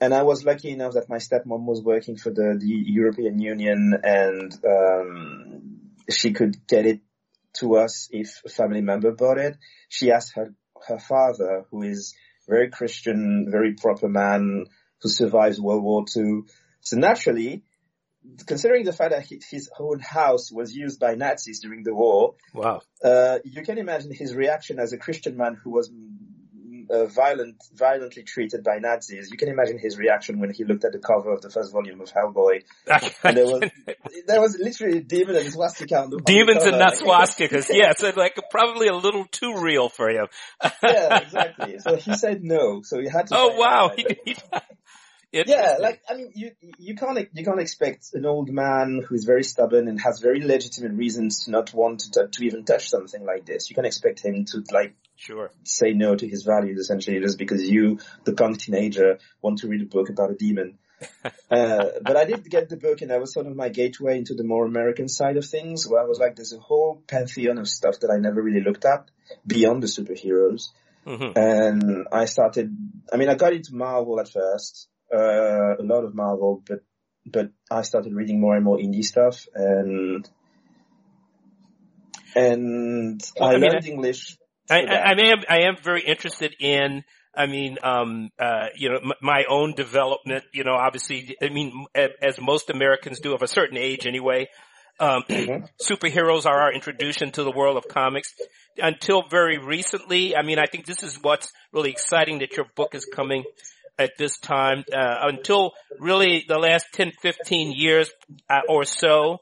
And 0.00 0.14
I 0.14 0.22
was 0.22 0.44
lucky 0.44 0.70
enough 0.70 0.94
that 0.94 1.08
my 1.08 1.16
stepmom 1.16 1.64
was 1.64 1.82
working 1.82 2.16
for 2.16 2.30
the, 2.30 2.56
the 2.58 2.66
European 2.66 3.38
Union 3.38 3.94
and, 4.02 4.54
um, 4.64 5.80
she 6.08 6.32
could 6.32 6.66
get 6.66 6.86
it 6.86 7.00
to 7.54 7.76
us 7.76 8.08
if 8.12 8.42
a 8.44 8.48
family 8.48 8.80
member 8.80 9.12
bought 9.12 9.38
it. 9.38 9.56
She 9.88 10.12
asked 10.12 10.34
her, 10.36 10.54
her 10.86 10.98
father, 10.98 11.64
who 11.70 11.82
is 11.82 12.14
very 12.48 12.70
Christian, 12.70 13.46
very 13.50 13.74
proper 13.74 14.08
man 14.08 14.66
who 15.00 15.08
survives 15.08 15.60
World 15.60 15.82
War 15.82 16.04
II. 16.16 16.42
So 16.80 16.96
naturally, 16.96 17.64
considering 18.46 18.84
the 18.84 18.92
fact 18.92 19.12
that 19.12 19.26
his 19.50 19.70
own 19.78 20.00
house 20.00 20.50
was 20.52 20.74
used 20.74 21.00
by 21.00 21.14
Nazis 21.14 21.60
during 21.60 21.82
the 21.82 21.94
war, 21.94 22.34
wow, 22.54 22.80
uh, 23.02 23.38
you 23.44 23.62
can 23.62 23.78
imagine 23.78 24.12
his 24.12 24.34
reaction 24.34 24.78
as 24.78 24.92
a 24.92 24.98
Christian 24.98 25.36
man 25.36 25.54
who 25.62 25.70
was 25.70 25.90
uh, 26.90 27.06
violent, 27.06 27.62
violently 27.74 28.22
treated 28.22 28.62
by 28.64 28.78
Nazis. 28.78 29.30
You 29.30 29.36
can 29.36 29.48
imagine 29.48 29.78
his 29.78 29.98
reaction 29.98 30.38
when 30.38 30.52
he 30.52 30.64
looked 30.64 30.84
at 30.84 30.92
the 30.92 30.98
cover 30.98 31.32
of 31.32 31.42
the 31.42 31.50
first 31.50 31.72
volume 31.72 32.00
of 32.00 32.12
Hellboy. 32.12 32.62
and 33.24 33.36
there 33.36 33.46
was, 33.46 33.70
there 34.26 34.40
was 34.40 34.58
literally 34.58 34.98
a 34.98 35.02
demon 35.02 35.36
and 35.36 35.52
swastika 35.52 35.98
on 35.98 36.10
the 36.10 36.18
Demons 36.24 36.64
and 36.64 36.78
not 36.78 36.94
swastikas. 36.94 37.68
yeah, 37.70 37.92
so 37.96 38.12
like 38.16 38.38
probably 38.50 38.88
a 38.88 38.94
little 38.94 39.24
too 39.30 39.56
real 39.58 39.88
for 39.88 40.08
him. 40.08 40.26
yeah, 40.82 41.18
exactly. 41.22 41.78
So 41.78 41.96
he 41.96 42.14
said 42.14 42.42
no. 42.42 42.82
So 42.82 43.00
he 43.00 43.08
had 43.08 43.28
to. 43.28 43.36
Oh 43.36 43.56
wow. 43.56 43.92
Yeah, 45.32 45.76
like 45.80 46.00
I 46.08 46.14
mean, 46.14 46.32
you 46.34 46.52
you 46.78 46.94
can't 46.94 47.28
you 47.34 47.44
can't 47.44 47.60
expect 47.60 48.10
an 48.14 48.24
old 48.24 48.48
man 48.48 49.02
who 49.06 49.14
is 49.14 49.24
very 49.24 49.42
stubborn 49.42 49.88
and 49.88 50.00
has 50.00 50.20
very 50.20 50.40
legitimate 50.40 50.92
reasons 50.92 51.44
to 51.44 51.50
not 51.50 51.74
want 51.74 52.00
to 52.12 52.28
to 52.28 52.44
even 52.44 52.64
touch 52.64 52.88
something 52.88 53.24
like 53.24 53.44
this. 53.44 53.68
You 53.68 53.74
can 53.74 53.84
expect 53.84 54.24
him 54.24 54.46
to 54.46 54.62
like 54.72 54.94
sure 55.16 55.50
say 55.64 55.92
no 55.92 56.14
to 56.14 56.28
his 56.28 56.42
values 56.42 56.78
essentially 56.78 57.20
just 57.20 57.38
because 57.38 57.62
you, 57.62 57.98
the 58.24 58.32
punk 58.32 58.58
teenager, 58.58 59.18
want 59.42 59.58
to 59.58 59.68
read 59.68 59.82
a 59.82 59.86
book 59.86 60.08
about 60.08 60.30
a 60.30 60.34
demon. 60.34 60.78
uh, 61.24 61.84
but 62.02 62.16
I 62.16 62.24
did 62.24 62.48
get 62.48 62.68
the 62.68 62.76
book 62.76 63.02
and 63.02 63.10
that 63.10 63.20
was 63.20 63.32
sort 63.32 63.46
of 63.46 63.54
my 63.54 63.68
gateway 63.68 64.16
into 64.16 64.34
the 64.34 64.44
more 64.44 64.64
American 64.64 65.08
side 65.08 65.36
of 65.36 65.44
things 65.44 65.86
where 65.86 66.00
I 66.00 66.06
was 66.06 66.18
like, 66.18 66.36
there's 66.36 66.54
a 66.54 66.58
whole 66.58 67.02
pantheon 67.06 67.58
of 67.58 67.68
stuff 67.68 68.00
that 68.00 68.10
I 68.10 68.18
never 68.18 68.42
really 68.42 68.62
looked 68.62 68.84
at 68.84 69.10
beyond 69.46 69.82
the 69.82 69.88
superheroes. 69.88 70.68
Mm-hmm. 71.06 71.38
And 71.38 72.06
I 72.10 72.24
started, 72.24 72.74
I 73.12 73.16
mean, 73.16 73.28
I 73.28 73.34
got 73.34 73.52
into 73.52 73.74
Marvel 73.74 74.18
at 74.20 74.28
first 74.28 74.88
uh, 75.14 75.76
a 75.78 75.82
lot 75.82 76.04
of 76.04 76.14
Marvel, 76.14 76.62
but 76.66 76.80
but 77.24 77.50
I 77.70 77.82
started 77.82 78.14
reading 78.14 78.40
more 78.40 78.54
and 78.54 78.64
more 78.64 78.78
indie 78.78 79.04
stuff, 79.04 79.46
and 79.54 80.28
and 82.34 83.20
well, 83.38 83.50
I, 83.50 83.52
I 83.52 83.58
mean, 83.58 83.70
learned 83.70 83.84
I, 83.84 83.88
English. 83.88 84.38
I, 84.70 84.80
I, 84.80 85.12
am 85.12 85.44
I 85.48 85.60
am 85.62 85.76
very 85.82 86.02
interested 86.02 86.54
in. 86.58 87.04
I 87.34 87.46
mean, 87.46 87.76
um, 87.82 88.30
uh, 88.38 88.68
you 88.76 88.88
know, 88.88 88.96
m- 88.96 89.12
my 89.20 89.44
own 89.48 89.74
development. 89.74 90.44
You 90.52 90.64
know, 90.64 90.74
obviously, 90.74 91.36
I 91.42 91.50
mean, 91.50 91.86
as 91.94 92.40
most 92.40 92.70
Americans 92.70 93.20
do 93.20 93.34
of 93.34 93.42
a 93.42 93.48
certain 93.48 93.76
age, 93.76 94.06
anyway. 94.06 94.48
Um, 94.98 95.24
mm-hmm. 95.28 95.64
superheroes 95.82 96.46
are 96.46 96.58
our 96.58 96.72
introduction 96.72 97.30
to 97.32 97.44
the 97.44 97.50
world 97.50 97.76
of 97.76 97.88
comics. 97.88 98.34
Until 98.78 99.22
very 99.22 99.58
recently, 99.58 100.36
I 100.36 100.42
mean, 100.42 100.58
I 100.58 100.66
think 100.66 100.86
this 100.86 101.02
is 101.02 101.18
what's 101.22 101.52
really 101.72 101.90
exciting 101.90 102.40
that 102.40 102.56
your 102.56 102.66
book 102.74 102.94
is 102.94 103.04
coming 103.04 103.44
at 103.98 104.18
this 104.18 104.38
time 104.38 104.84
uh, 104.92 105.16
until 105.22 105.72
really 105.98 106.44
the 106.46 106.58
last 106.58 106.86
10, 106.92 107.12
15 107.20 107.72
years 107.72 108.10
uh, 108.50 108.60
or 108.68 108.84
so. 108.84 109.38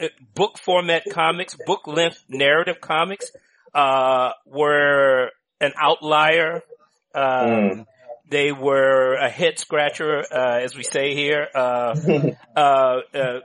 Uh, 0.00 0.06
book 0.34 0.58
format 0.58 1.02
comics, 1.10 1.56
book 1.66 1.86
length 1.86 2.22
narrative 2.28 2.80
comics, 2.80 3.30
uh, 3.74 4.32
were 4.46 5.30
an 5.60 5.72
outlier. 5.78 6.62
Um, 7.14 7.22
mm. 7.24 7.86
They 8.28 8.50
were 8.50 9.14
a 9.14 9.28
head 9.28 9.58
scratcher, 9.58 10.24
uh, 10.32 10.60
as 10.60 10.74
we 10.74 10.84
say 10.84 11.14
here. 11.14 11.48
Uh, 11.54 11.94
uh, 12.56 13.00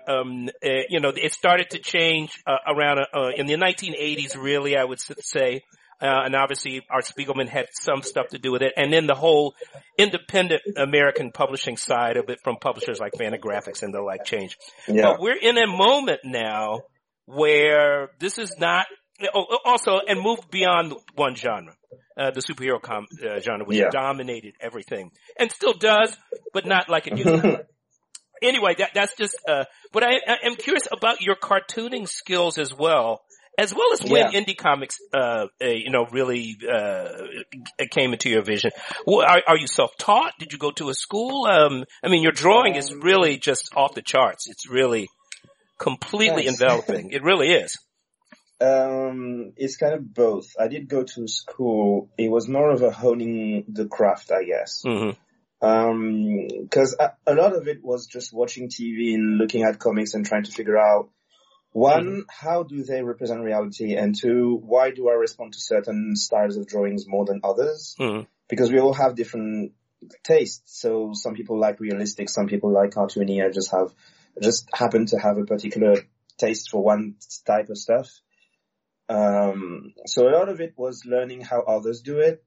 um, 0.07 0.49
you 0.61 1.01
know, 1.01 1.11
it 1.15 1.33
started 1.33 1.71
to 1.71 1.79
change 1.79 2.31
around 2.47 2.99
in 3.35 3.47
the 3.47 3.55
1980s. 3.55 4.41
Really, 4.41 4.77
I 4.77 4.85
would 4.85 4.99
say 5.01 5.63
uh, 6.01 6.21
and 6.25 6.35
obviously 6.35 6.81
Art 6.89 7.05
Spiegelman 7.05 7.47
had 7.47 7.67
some 7.71 8.03
stuff 8.03 8.27
to 8.29 8.37
do 8.37 8.51
with 8.51 8.61
it. 8.61 8.73
And 8.77 8.93
then 8.93 9.07
the 9.07 9.15
whole 9.15 9.55
independent 9.97 10.61
American 10.75 11.31
publishing 11.31 11.77
side 11.77 12.17
of 12.17 12.29
it 12.29 12.39
from 12.43 12.57
publishers 12.57 12.99
like 12.99 13.13
Fantagraphics 13.13 13.81
and 13.81 13.93
the 13.93 14.01
like 14.01 14.23
changed. 14.23 14.57
Yeah. 14.87 15.03
But 15.03 15.21
we're 15.21 15.39
in 15.39 15.57
a 15.57 15.67
moment 15.67 16.19
now 16.23 16.81
where 17.25 18.11
this 18.19 18.37
is 18.37 18.55
not, 18.59 18.85
also, 19.65 19.99
and 20.07 20.21
moved 20.21 20.49
beyond 20.49 20.93
one 21.15 21.35
genre. 21.35 21.75
Uh, 22.17 22.31
the 22.31 22.41
superhero 22.41 22.81
com- 22.81 23.05
uh, 23.23 23.39
genre, 23.39 23.65
which 23.65 23.77
yeah. 23.77 23.89
dominated 23.91 24.55
everything, 24.59 25.11
and 25.39 25.51
still 25.51 25.73
does, 25.73 26.15
but 26.51 26.65
not 26.65 26.89
like 26.89 27.05
it 27.05 27.15
used 27.17 27.43
to. 27.43 27.65
anyway, 28.41 28.73
that, 28.77 28.91
that's 28.95 29.15
just. 29.15 29.35
Uh, 29.47 29.65
but 29.93 30.03
I, 30.03 30.15
I 30.27 30.47
am 30.47 30.55
curious 30.55 30.87
about 30.91 31.21
your 31.21 31.35
cartooning 31.35 32.07
skills 32.07 32.57
as 32.57 32.73
well 32.73 33.21
as 33.57 33.73
well 33.73 33.91
as 33.93 34.03
when 34.03 34.31
yeah. 34.31 34.39
indie 34.39 34.55
comics, 34.55 34.97
uh, 35.13 35.47
uh, 35.61 35.67
you 35.67 35.89
know, 35.89 36.05
really 36.11 36.57
uh, 36.71 37.09
came 37.89 38.13
into 38.13 38.29
your 38.29 38.43
vision. 38.43 38.69
Are, 39.07 39.41
are, 39.47 39.57
you 39.57 39.65
self-taught? 39.65 40.33
Did 40.37 40.53
you 40.53 40.59
go 40.59 40.71
to 40.71 40.89
a 40.89 40.93
school? 40.93 41.47
Um, 41.47 41.83
I 42.03 42.09
mean, 42.09 42.21
your 42.21 42.31
drawing 42.31 42.75
is 42.75 42.93
really 42.93 43.37
just 43.37 43.71
off 43.75 43.95
the 43.95 44.03
charts. 44.03 44.47
It's 44.47 44.69
really 44.69 45.07
completely 45.79 46.47
enveloping. 46.47 47.09
It 47.11 47.23
really 47.23 47.49
is. 47.49 47.75
Um, 48.59 49.53
it's 49.55 49.77
kind 49.77 49.93
of 49.93 50.13
both. 50.13 50.55
I 50.59 50.67
did 50.67 50.87
go 50.87 51.03
to 51.03 51.27
school. 51.27 52.09
It 52.17 52.29
was 52.29 52.47
more 52.47 52.71
of 52.71 52.81
a 52.81 52.91
honing 52.91 53.65
the 53.67 53.87
craft, 53.87 54.31
I 54.31 54.43
guess. 54.43 54.81
Mm-hmm. 54.85 55.11
Um, 55.59 56.47
cause 56.69 56.95
a, 56.99 57.13
a 57.25 57.33
lot 57.33 57.55
of 57.55 57.67
it 57.67 57.83
was 57.83 58.05
just 58.07 58.31
watching 58.31 58.69
TV 58.69 59.15
and 59.15 59.37
looking 59.37 59.63
at 59.63 59.79
comics 59.79 60.13
and 60.13 60.25
trying 60.25 60.43
to 60.43 60.51
figure 60.51 60.77
out 60.77 61.09
one, 61.71 62.05
mm-hmm. 62.05 62.19
how 62.27 62.63
do 62.63 62.83
they 62.83 63.03
represent 63.03 63.41
reality? 63.41 63.95
And 63.95 64.15
two, 64.19 64.59
why 64.63 64.91
do 64.91 65.09
I 65.09 65.13
respond 65.13 65.53
to 65.53 65.59
certain 65.59 66.15
styles 66.15 66.57
of 66.57 66.67
drawings 66.67 67.05
more 67.07 67.25
than 67.25 67.41
others? 67.43 67.95
Mm-hmm. 67.99 68.23
Because 68.49 68.71
we 68.71 68.79
all 68.79 68.93
have 68.93 69.15
different 69.15 69.73
tastes. 70.23 70.79
So 70.79 71.11
some 71.13 71.35
people 71.35 71.59
like 71.59 71.79
realistic, 71.79 72.29
some 72.29 72.47
people 72.47 72.71
like 72.71 72.91
cartoony. 72.91 73.45
I 73.45 73.51
just 73.51 73.71
have, 73.71 73.93
just 74.41 74.67
happen 74.73 75.05
to 75.07 75.17
have 75.19 75.37
a 75.37 75.45
particular 75.45 75.97
taste 76.37 76.69
for 76.71 76.81
one 76.81 77.15
type 77.45 77.69
of 77.69 77.77
stuff. 77.77 78.09
Um, 79.09 79.93
so 80.05 80.27
a 80.27 80.31
lot 80.31 80.49
of 80.49 80.59
it 80.59 80.73
was 80.77 81.03
learning 81.05 81.41
how 81.41 81.61
others 81.61 82.01
do 82.01 82.19
it. 82.19 82.43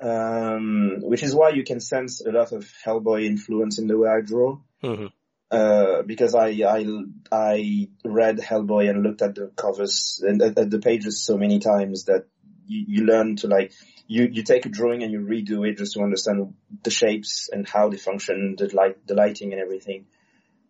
Um, 0.00 0.98
which 1.00 1.24
is 1.24 1.34
why 1.34 1.50
you 1.50 1.64
can 1.64 1.80
sense 1.80 2.20
a 2.24 2.30
lot 2.30 2.52
of 2.52 2.70
Hellboy 2.86 3.24
influence 3.24 3.80
in 3.80 3.88
the 3.88 3.98
way 3.98 4.08
I 4.08 4.20
draw. 4.20 4.58
Mm-hmm. 4.82 5.06
Uh, 5.50 6.02
because 6.02 6.34
I, 6.34 6.48
I, 6.48 6.86
I 7.32 7.88
read 8.04 8.38
Hellboy 8.38 8.90
and 8.90 9.02
looked 9.02 9.22
at 9.22 9.34
the 9.34 9.50
covers 9.56 10.22
and 10.24 10.40
at, 10.42 10.70
the 10.70 10.78
pages 10.78 11.24
so 11.24 11.36
many 11.36 11.58
times 11.58 12.04
that 12.04 12.26
you, 12.66 12.84
you 12.86 13.06
learn 13.06 13.36
to 13.36 13.48
like, 13.48 13.72
you, 14.06 14.28
you 14.30 14.42
take 14.42 14.66
a 14.66 14.68
drawing 14.68 15.02
and 15.02 15.10
you 15.10 15.20
redo 15.20 15.68
it 15.68 15.78
just 15.78 15.94
to 15.94 16.02
understand 16.02 16.54
the 16.84 16.90
shapes 16.90 17.48
and 17.50 17.68
how 17.68 17.88
they 17.88 17.96
function, 17.96 18.54
the 18.56 18.68
light, 18.74 19.04
the 19.06 19.14
lighting 19.14 19.52
and 19.52 19.60
everything. 19.60 20.06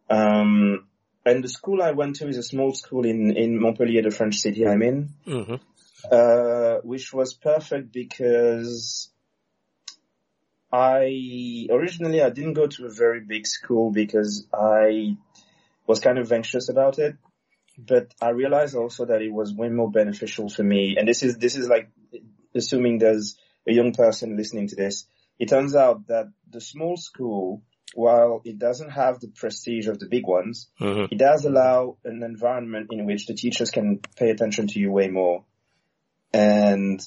Um, 0.08 0.87
and 1.28 1.44
the 1.44 1.48
school 1.48 1.82
I 1.82 1.92
went 1.92 2.16
to 2.16 2.28
is 2.28 2.38
a 2.38 2.42
small 2.42 2.72
school 2.72 3.04
in, 3.04 3.36
in 3.36 3.60
Montpellier, 3.60 4.02
the 4.02 4.10
French 4.10 4.36
city 4.36 4.66
I'm 4.66 4.82
in, 4.82 5.14
mm-hmm. 5.26 5.54
uh, 6.10 6.80
which 6.82 7.12
was 7.12 7.34
perfect 7.34 7.92
because 7.92 9.10
I 10.72 11.66
originally 11.70 12.22
I 12.22 12.30
didn't 12.30 12.54
go 12.54 12.66
to 12.66 12.86
a 12.86 12.90
very 12.90 13.20
big 13.20 13.46
school 13.46 13.90
because 13.90 14.46
I 14.52 15.16
was 15.86 16.00
kind 16.00 16.18
of 16.18 16.32
anxious 16.32 16.68
about 16.68 16.98
it, 16.98 17.16
but 17.76 18.12
I 18.20 18.30
realized 18.30 18.74
also 18.74 19.06
that 19.06 19.22
it 19.22 19.32
was 19.32 19.54
way 19.54 19.68
more 19.68 19.90
beneficial 19.90 20.48
for 20.48 20.62
me. 20.62 20.96
And 20.98 21.06
this 21.06 21.22
is 21.22 21.36
this 21.36 21.56
is 21.56 21.68
like 21.68 21.90
assuming 22.54 22.98
there's 22.98 23.36
a 23.66 23.72
young 23.72 23.92
person 23.92 24.36
listening 24.36 24.68
to 24.68 24.76
this. 24.76 25.06
It 25.38 25.48
turns 25.48 25.74
out 25.74 26.08
that 26.08 26.32
the 26.50 26.60
small 26.60 26.96
school, 26.96 27.62
while 27.94 28.42
it 28.44 28.58
doesn't 28.58 28.90
have 28.90 29.20
the 29.20 29.28
prestige 29.28 29.86
of 29.86 29.98
the 29.98 30.06
big 30.06 30.26
ones, 30.26 30.68
mm-hmm. 30.80 31.06
it 31.10 31.18
does 31.18 31.44
allow 31.44 31.96
an 32.04 32.22
environment 32.22 32.88
in 32.90 33.06
which 33.06 33.26
the 33.26 33.34
teachers 33.34 33.70
can 33.70 34.00
pay 34.16 34.30
attention 34.30 34.66
to 34.68 34.78
you 34.78 34.90
way 34.90 35.08
more. 35.08 35.44
And 36.32 37.00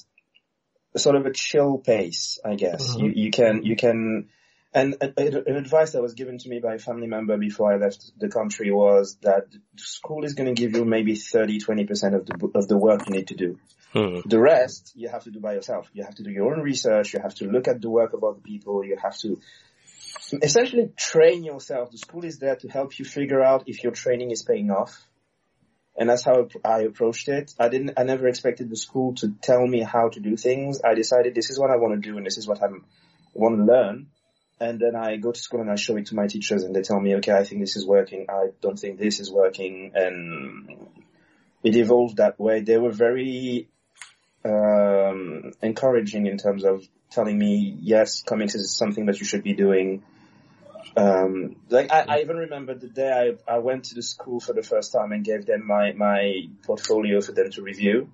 sort 0.96 1.16
of 1.16 1.26
a 1.26 1.32
chill 1.32 1.78
pace, 1.78 2.38
I 2.44 2.56
guess. 2.56 2.96
Mm-hmm. 2.96 3.04
You, 3.04 3.12
you 3.14 3.30
can, 3.30 3.62
you 3.62 3.76
can, 3.76 4.28
and 4.74 4.96
an 5.00 5.56
advice 5.56 5.92
that 5.92 6.02
was 6.02 6.14
given 6.14 6.38
to 6.38 6.48
me 6.48 6.58
by 6.58 6.74
a 6.74 6.78
family 6.78 7.06
member 7.06 7.36
before 7.36 7.72
I 7.72 7.76
left 7.76 8.10
the 8.18 8.28
country 8.28 8.70
was 8.70 9.16
that 9.22 9.46
school 9.76 10.24
is 10.24 10.34
going 10.34 10.52
to 10.54 10.60
give 10.60 10.74
you 10.74 10.84
maybe 10.84 11.14
30, 11.14 11.60
20% 11.60 12.14
of 12.14 12.26
the, 12.26 12.50
of 12.54 12.68
the 12.68 12.78
work 12.78 13.06
you 13.06 13.14
need 13.14 13.28
to 13.28 13.34
do. 13.34 13.58
Hmm. 13.92 14.20
The 14.24 14.40
rest 14.40 14.92
you 14.94 15.10
have 15.10 15.24
to 15.24 15.30
do 15.30 15.40
by 15.40 15.54
yourself. 15.54 15.90
You 15.92 16.04
have 16.04 16.14
to 16.14 16.22
do 16.22 16.30
your 16.30 16.54
own 16.54 16.62
research. 16.62 17.12
You 17.12 17.20
have 17.20 17.34
to 17.36 17.44
look 17.44 17.68
at 17.68 17.82
the 17.82 17.90
work 17.90 18.14
of 18.14 18.24
other 18.24 18.40
people. 18.40 18.82
You 18.82 18.96
have 18.96 19.18
to 19.18 19.38
essentially 20.40 20.90
train 20.96 21.44
yourself. 21.44 21.90
The 21.90 21.98
school 21.98 22.24
is 22.24 22.38
there 22.38 22.56
to 22.56 22.68
help 22.68 22.98
you 22.98 23.04
figure 23.04 23.42
out 23.42 23.64
if 23.66 23.82
your 23.82 23.92
training 23.92 24.30
is 24.30 24.42
paying 24.42 24.70
off 24.70 25.06
and 25.96 26.08
that's 26.08 26.24
how 26.24 26.48
I 26.64 26.80
approached 26.82 27.28
it. 27.28 27.52
I 27.58 27.68
didn't, 27.68 27.92
I 27.98 28.04
never 28.04 28.26
expected 28.26 28.70
the 28.70 28.76
school 28.76 29.14
to 29.16 29.34
tell 29.42 29.66
me 29.66 29.82
how 29.82 30.08
to 30.08 30.20
do 30.20 30.36
things. 30.36 30.80
I 30.82 30.94
decided 30.94 31.34
this 31.34 31.50
is 31.50 31.58
what 31.58 31.70
I 31.70 31.76
want 31.76 31.94
to 32.02 32.10
do 32.10 32.16
and 32.16 32.24
this 32.24 32.38
is 32.38 32.48
what 32.48 32.62
I 32.62 32.68
want 33.34 33.58
to 33.58 33.64
learn. 33.64 34.06
and 34.60 34.78
then 34.78 34.94
I 34.94 35.16
go 35.16 35.32
to 35.32 35.40
school 35.40 35.60
and 35.60 35.70
I 35.70 35.74
show 35.74 35.96
it 35.96 36.06
to 36.06 36.14
my 36.14 36.28
teachers 36.28 36.62
and 36.62 36.74
they 36.74 36.82
tell 36.82 37.00
me, 37.00 37.16
okay, 37.16 37.32
I 37.32 37.44
think 37.44 37.60
this 37.60 37.76
is 37.76 37.84
working. 37.84 38.26
I 38.28 38.50
don't 38.60 38.78
think 38.78 38.98
this 38.98 39.18
is 39.18 39.30
working. 39.30 39.92
And 39.94 40.86
it 41.64 41.74
evolved 41.74 42.18
that 42.18 42.38
way. 42.38 42.60
They 42.60 42.78
were 42.78 42.92
very, 42.92 43.68
um, 44.44 45.52
encouraging 45.62 46.26
in 46.26 46.38
terms 46.38 46.64
of 46.64 46.86
telling 47.10 47.38
me, 47.38 47.76
yes, 47.80 48.22
comics 48.22 48.54
is 48.54 48.76
something 48.76 49.06
that 49.06 49.18
you 49.20 49.26
should 49.26 49.42
be 49.42 49.52
doing. 49.52 50.04
Um, 50.96 51.56
like 51.70 51.90
I, 51.90 52.04
I 52.08 52.20
even 52.20 52.36
remember 52.36 52.74
the 52.74 52.88
day 52.88 53.34
I, 53.48 53.54
I 53.54 53.58
went 53.58 53.84
to 53.84 53.94
the 53.94 54.02
school 54.02 54.40
for 54.40 54.52
the 54.52 54.62
first 54.62 54.92
time 54.92 55.12
and 55.12 55.24
gave 55.24 55.46
them 55.46 55.66
my, 55.66 55.92
my 55.92 56.42
portfolio 56.64 57.20
for 57.20 57.32
them 57.32 57.50
to 57.52 57.62
review. 57.62 58.10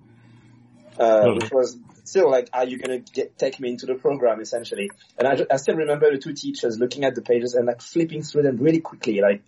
Uh, 0.97 1.25
Mhm. 1.25 1.35
which 1.41 1.51
was 1.51 1.77
still 2.03 2.29
like, 2.29 2.49
are 2.51 2.65
you 2.65 2.77
going 2.77 3.03
to 3.03 3.11
get, 3.13 3.37
take 3.37 3.57
me 3.59 3.69
into 3.69 3.85
the 3.85 3.95
program 3.95 4.41
essentially? 4.41 4.89
And 5.17 5.27
I, 5.27 5.45
I 5.49 5.57
still 5.57 5.75
remember 5.75 6.11
the 6.11 6.17
two 6.17 6.33
teachers 6.33 6.77
looking 6.77 7.05
at 7.05 7.15
the 7.15 7.21
pages 7.21 7.53
and 7.53 7.65
like 7.67 7.81
flipping 7.81 8.21
through 8.21 8.43
them 8.43 8.57
really 8.57 8.81
quickly. 8.81 9.21
Like, 9.21 9.41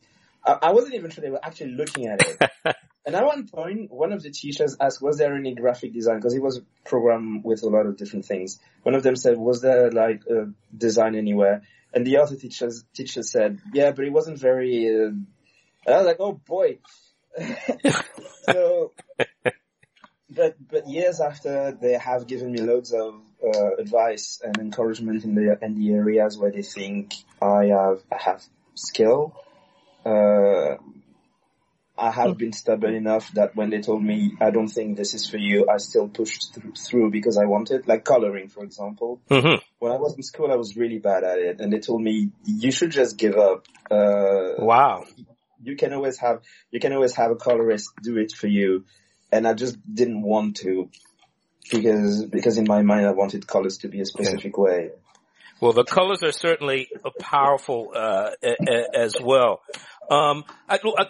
I, 0.45 0.57
I 0.61 0.71
wasn't 0.71 0.95
even 0.95 1.11
sure 1.11 1.21
they 1.21 1.29
were 1.29 1.43
actually 1.43 1.71
looking 1.71 2.07
at 2.07 2.21
it. 2.21 2.51
and 3.05 3.15
at 3.15 3.25
one 3.25 3.47
point, 3.47 3.91
one 3.91 4.13
of 4.13 4.23
the 4.23 4.29
teachers 4.29 4.77
asked, 4.79 5.01
was 5.01 5.17
there 5.17 5.35
any 5.35 5.53
graphic 5.53 5.93
design? 5.93 6.17
Because 6.17 6.33
it 6.33 6.41
was 6.41 6.59
a 6.59 6.61
program 6.87 7.41
with 7.43 7.63
a 7.63 7.67
lot 7.67 7.85
of 7.85 7.97
different 7.97 8.25
things. 8.25 8.59
One 8.83 8.95
of 8.95 9.03
them 9.03 9.15
said, 9.17 9.37
was 9.37 9.61
there 9.61 9.91
like 9.91 10.21
a 10.27 10.51
design 10.75 11.15
anywhere? 11.15 11.63
And 11.93 12.05
the 12.05 12.17
other 12.17 12.35
teachers, 12.35 12.83
teacher 12.93 13.23
said, 13.23 13.59
yeah, 13.73 13.91
but 13.91 14.05
it 14.05 14.11
wasn't 14.11 14.39
very, 14.39 14.87
uh, 14.87 15.09
and 15.09 15.27
I 15.87 15.97
was 15.97 16.05
like, 16.05 16.19
oh 16.19 16.33
boy. 16.33 16.79
so, 18.43 18.93
but, 20.29 20.55
but 20.69 20.87
years 20.87 21.19
after 21.19 21.77
they 21.81 21.93
have 21.93 22.27
given 22.27 22.51
me 22.51 22.61
loads 22.61 22.93
of, 22.93 23.15
uh, 23.43 23.75
advice 23.77 24.39
and 24.43 24.57
encouragement 24.57 25.23
in 25.25 25.35
the, 25.35 25.57
in 25.61 25.77
the 25.77 25.93
areas 25.93 26.37
where 26.37 26.51
they 26.51 26.61
think 26.61 27.13
I 27.41 27.65
have, 27.65 28.01
I 28.11 28.21
have 28.23 28.43
skill, 28.75 29.35
uh, 30.05 30.77
I 31.97 32.09
have 32.09 32.37
been 32.37 32.51
stubborn 32.51 32.95
enough 32.95 33.31
that 33.33 33.55
when 33.55 33.69
they 33.69 33.81
told 33.81 34.03
me 34.03 34.33
I 34.41 34.49
don't 34.49 34.69
think 34.69 34.97
this 34.97 35.13
is 35.13 35.29
for 35.29 35.37
you, 35.37 35.67
I 35.69 35.77
still 35.77 36.07
pushed 36.07 36.55
th- 36.55 36.77
through 36.79 37.11
because 37.11 37.37
I 37.37 37.45
wanted, 37.45 37.81
it 37.81 37.87
like 37.87 38.03
coloring, 38.03 38.47
for 38.47 38.63
example. 38.63 39.21
hmm 39.29 39.55
When 39.81 39.91
I 39.91 39.95
was 39.97 40.15
in 40.15 40.21
school, 40.21 40.51
I 40.51 40.57
was 40.57 40.77
really 40.77 40.99
bad 40.99 41.23
at 41.23 41.39
it, 41.39 41.59
and 41.59 41.73
they 41.73 41.79
told 41.79 42.03
me 42.03 42.29
you 42.45 42.71
should 42.71 42.91
just 42.91 43.17
give 43.17 43.35
up. 43.35 43.65
Uh, 43.89 44.53
Wow. 44.59 45.05
you 45.63 45.75
can 45.75 45.91
always 45.91 46.19
have 46.19 46.41
you 46.69 46.79
can 46.79 46.93
always 46.93 47.15
have 47.15 47.31
a 47.31 47.35
colorist 47.35 47.89
do 48.03 48.19
it 48.19 48.31
for 48.31 48.45
you, 48.45 48.85
and 49.31 49.47
I 49.47 49.55
just 49.55 49.77
didn't 49.91 50.21
want 50.21 50.57
to 50.57 50.87
because 51.71 52.23
because 52.25 52.59
in 52.59 52.65
my 52.67 52.83
mind 52.83 53.07
I 53.07 53.11
wanted 53.11 53.47
colors 53.47 53.79
to 53.79 53.87
be 53.87 54.01
a 54.01 54.05
specific 54.05 54.55
way. 54.55 54.91
Well, 55.59 55.73
the 55.73 55.83
colors 55.83 56.21
are 56.21 56.31
certainly 56.31 56.87
a 57.03 57.09
powerful 57.19 57.91
uh, 57.95 58.31
as 58.93 59.15
well. 59.19 59.61
Um, 60.11 60.43
I, 60.69 60.77
I, 60.77 61.05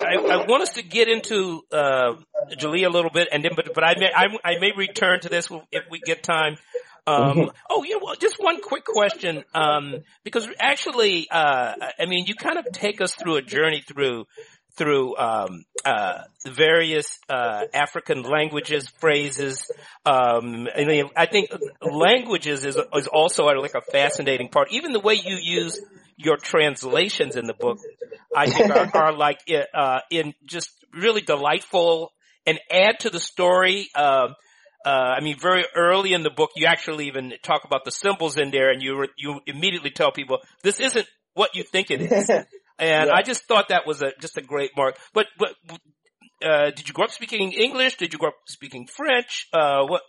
I, 0.00 0.14
I, 0.14 0.46
want 0.46 0.62
us 0.62 0.74
to 0.74 0.82
get 0.82 1.08
into 1.08 1.62
uh, 1.72 2.12
Djeliya 2.52 2.86
a 2.86 2.90
little 2.90 3.10
bit, 3.10 3.28
and 3.32 3.44
then, 3.44 3.52
but, 3.56 3.74
but 3.74 3.84
I 3.84 3.94
may 3.98 4.10
I, 4.14 4.26
I 4.44 4.58
may 4.58 4.70
return 4.74 5.20
to 5.20 5.28
this 5.28 5.50
if 5.72 5.84
we 5.90 5.98
get 5.98 6.22
time. 6.22 6.56
Um, 7.06 7.50
oh, 7.68 7.82
you 7.84 7.94
know, 7.94 7.98
what, 8.00 8.20
just 8.20 8.36
one 8.38 8.60
quick 8.60 8.84
question, 8.84 9.44
um, 9.54 9.96
because 10.24 10.48
actually, 10.58 11.28
uh, 11.30 11.74
I 11.98 12.06
mean, 12.06 12.26
you 12.26 12.34
kind 12.34 12.58
of 12.58 12.66
take 12.72 13.00
us 13.00 13.14
through 13.14 13.36
a 13.36 13.42
journey 13.42 13.82
through 13.86 14.26
through 14.76 15.16
um, 15.16 15.64
uh, 15.84 16.22
various 16.46 17.18
uh, 17.28 17.64
African 17.74 18.22
languages, 18.22 18.88
phrases. 18.88 19.70
Um, 20.06 20.68
I 20.74 20.84
mean, 20.84 21.10
I 21.16 21.26
think 21.26 21.50
languages 21.82 22.64
is 22.64 22.78
is 22.94 23.06
also 23.06 23.44
like 23.44 23.74
a 23.74 23.82
fascinating 23.82 24.48
part. 24.48 24.68
Even 24.72 24.92
the 24.92 25.00
way 25.00 25.14
you 25.14 25.36
use 25.42 25.80
your 26.16 26.36
translations 26.36 27.36
in 27.36 27.46
the 27.46 27.54
book, 27.54 27.78
I 28.34 28.48
think 28.48 28.70
are, 28.70 28.90
are 28.94 29.12
like 29.12 29.40
uh, 29.74 30.00
in 30.10 30.34
just 30.44 30.70
really 30.92 31.22
delightful 31.22 32.12
and 32.46 32.58
add 32.70 33.00
to 33.00 33.10
the 33.10 33.20
story. 33.20 33.88
Um, 33.94 34.34
uh, 34.84 34.88
I 34.88 35.20
mean, 35.20 35.36
very 35.38 35.64
early 35.76 36.12
in 36.12 36.22
the 36.22 36.30
book, 36.30 36.50
you 36.56 36.66
actually 36.66 37.06
even 37.08 37.32
talk 37.42 37.64
about 37.64 37.84
the 37.84 37.90
symbols 37.90 38.36
in 38.38 38.50
there, 38.50 38.70
and 38.70 38.82
you 38.82 38.98
re- 39.00 39.08
you 39.18 39.40
immediately 39.46 39.90
tell 39.90 40.10
people 40.12 40.38
this 40.62 40.80
isn't 40.80 41.06
what 41.34 41.54
you 41.54 41.62
think 41.64 41.90
it 41.90 42.00
is. 42.02 42.30
And 42.82 43.08
Yeah. 43.08 43.14
I 43.14 43.20
just 43.20 43.44
thought 43.44 43.68
that 43.68 43.86
was 43.86 44.00
a 44.00 44.12
just 44.22 44.38
a 44.38 44.40
great 44.40 44.70
mark. 44.74 44.96
But 45.12 45.26
but 45.38 45.50
uh, 46.42 46.70
did 46.70 46.88
you 46.88 46.94
grow 46.94 47.04
up 47.04 47.10
speaking 47.10 47.52
English? 47.52 47.98
Did 47.98 48.14
you 48.14 48.18
grow 48.18 48.30
up 48.30 48.36
speaking 48.48 48.86
French? 48.86 49.48
Uh, 49.52 49.84
what 49.86 50.00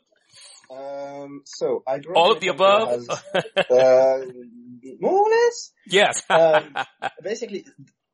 Um, 0.71 1.41
so 1.43 1.83
I 1.85 1.99
grew 1.99 2.13
up 2.15 2.17
all 2.17 2.31
of 2.31 2.39
the 2.39 2.47
above? 2.47 2.87
has, 2.87 3.09
uh, 3.69 4.25
more 5.01 5.19
or 5.19 5.29
less. 5.29 5.71
yes. 5.85 6.23
Um, 6.29 6.73
basically, 7.23 7.65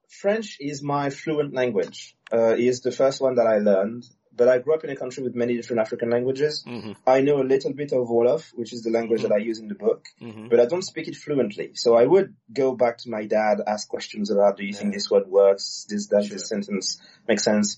French 0.09 0.57
is 0.59 0.81
my 0.81 1.11
fluent 1.11 1.53
language. 1.53 2.15
Uh, 2.33 2.53
it 2.53 2.61
is 2.61 2.81
the 2.81 2.91
first 2.91 3.21
one 3.21 3.35
that 3.35 3.45
I 3.45 3.57
learned. 3.59 4.05
But 4.37 4.47
I 4.47 4.59
grew 4.59 4.75
up 4.75 4.83
in 4.83 4.91
a 4.91 4.95
country 4.95 5.23
with 5.23 5.35
many 5.35 5.55
different 5.55 5.81
African 5.81 6.09
languages. 6.11 6.63
hmm 6.65 6.91
I 7.05 7.21
know 7.21 7.41
a 7.41 7.47
little 7.53 7.73
bit 7.73 7.91
of 7.91 8.07
Wolof, 8.07 8.51
which 8.53 8.71
is 8.71 8.83
the 8.83 8.91
language 8.91 9.23
that 9.23 9.31
I 9.31 9.37
use 9.37 9.59
in 9.59 9.67
the 9.67 9.75
book, 9.75 10.05
hmm 10.19 10.47
but 10.49 10.59
I 10.59 10.65
don't 10.65 10.83
speak 10.83 11.07
it 11.07 11.15
fluently. 11.15 11.71
So 11.73 11.95
I 11.95 12.05
would 12.05 12.35
go 12.53 12.75
back 12.75 12.99
to 12.99 13.09
my 13.09 13.25
dad, 13.25 13.61
ask 13.65 13.87
questions 13.87 14.31
about, 14.31 14.57
do 14.57 14.65
you 14.65 14.73
think 14.73 14.93
this 14.93 15.09
word 15.09 15.27
works? 15.27 15.85
Does 15.89 16.07
that 16.09 16.25
Sure. 16.25 16.35
this 16.35 16.47
sentence 16.47 17.01
make 17.27 17.39
sense? 17.39 17.77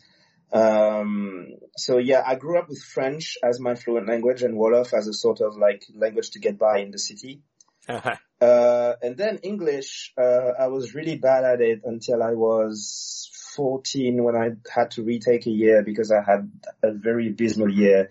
Um, 0.51 1.47
so 1.77 1.97
yeah, 1.97 2.23
I 2.25 2.35
grew 2.35 2.57
up 2.59 2.69
with 2.69 2.81
French 2.81 3.37
as 3.43 3.59
my 3.59 3.75
fluent 3.75 4.07
language 4.07 4.41
and 4.41 4.55
Wolof 4.55 4.93
as 4.93 5.07
a 5.07 5.13
sort 5.13 5.41
of 5.41 5.55
like 5.57 5.83
language 5.93 6.31
to 6.31 6.39
get 6.39 6.57
by 6.57 6.79
in 6.79 6.91
the 6.91 6.99
city. 6.99 7.41
Uh-huh. 7.87 8.15
Uh, 8.41 8.93
and 9.01 9.17
then 9.17 9.39
English, 9.43 10.13
uh, 10.17 10.51
I 10.59 10.67
was 10.67 10.95
really 10.95 11.17
bad 11.17 11.43
at 11.43 11.61
it 11.61 11.81
until 11.83 12.23
I 12.23 12.33
was 12.33 13.29
14 13.55 14.23
when 14.23 14.35
I 14.35 14.49
had 14.69 14.91
to 14.91 15.03
retake 15.03 15.45
a 15.47 15.51
year 15.51 15.83
because 15.83 16.11
I 16.11 16.21
had 16.21 16.51
a 16.83 16.91
very 16.93 17.29
abysmal 17.29 17.71
year. 17.71 18.09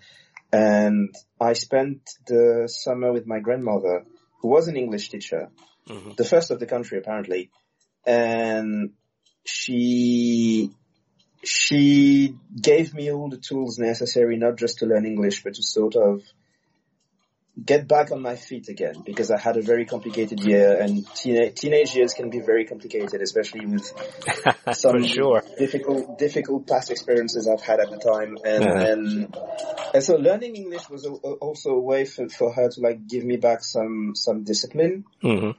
And 0.53 1.15
I 1.41 1.53
spent 1.53 2.09
the 2.27 2.69
summer 2.73 3.13
with 3.13 3.27
my 3.27 3.41
grandmother, 3.41 4.05
who 4.41 4.49
was 4.49 4.69
an 4.69 4.77
English 4.77 5.11
teacher, 5.11 5.51
Mhm. 5.87 6.17
the 6.17 6.25
first 6.25 6.51
of 6.51 6.59
the 6.61 6.67
country 6.67 6.99
apparently. 6.99 7.51
And 8.07 8.93
she, 9.45 10.71
she 11.45 12.35
gave 12.61 12.95
me 12.95 13.13
all 13.13 13.29
the 13.29 13.39
tools 13.39 13.79
necessary, 13.79 14.37
not 14.37 14.57
just 14.57 14.79
to 14.79 14.87
learn 14.87 15.07
English, 15.07 15.43
but 15.45 15.55
to 15.55 15.63
sort 15.63 15.97
of 15.97 16.23
get 17.65 17.89
back 17.89 18.11
on 18.13 18.23
my 18.23 18.37
feet 18.37 18.69
again 18.69 19.03
because 19.05 19.31
I 19.31 19.39
had 19.39 19.57
a 19.57 19.63
very 19.63 19.85
complicated 19.85 20.41
year 20.41 20.81
and 20.81 21.07
teen- 21.15 21.53
teenage 21.55 21.95
years 21.95 22.15
can 22.15 22.31
be 22.31 22.41
very 22.41 22.65
complicated, 22.65 23.21
especially 23.21 23.67
with 23.67 23.93
some 24.73 25.03
sure. 25.03 25.43
difficult, 25.59 26.19
difficult 26.19 26.67
past 26.67 26.91
experiences 26.91 27.49
I've 27.49 27.65
had 27.65 27.81
at 27.81 27.91
the 27.91 27.99
time. 27.99 28.39
And, 28.45 28.65
Uh-huh. 28.65 28.85
and, 28.85 29.37
and 29.95 30.03
so 30.03 30.17
learning 30.17 30.57
English 30.57 30.89
was 30.89 31.05
a, 31.05 31.11
also 31.11 31.71
a 31.71 31.81
way 31.81 32.05
for, 32.05 32.29
for 32.29 32.53
her 32.53 32.69
to 32.69 32.81
like 32.81 33.07
give 33.07 33.25
me 33.25 33.37
back 33.37 33.65
some, 33.65 34.15
some 34.15 34.45
discipline. 34.45 35.05
hmm 35.21 35.51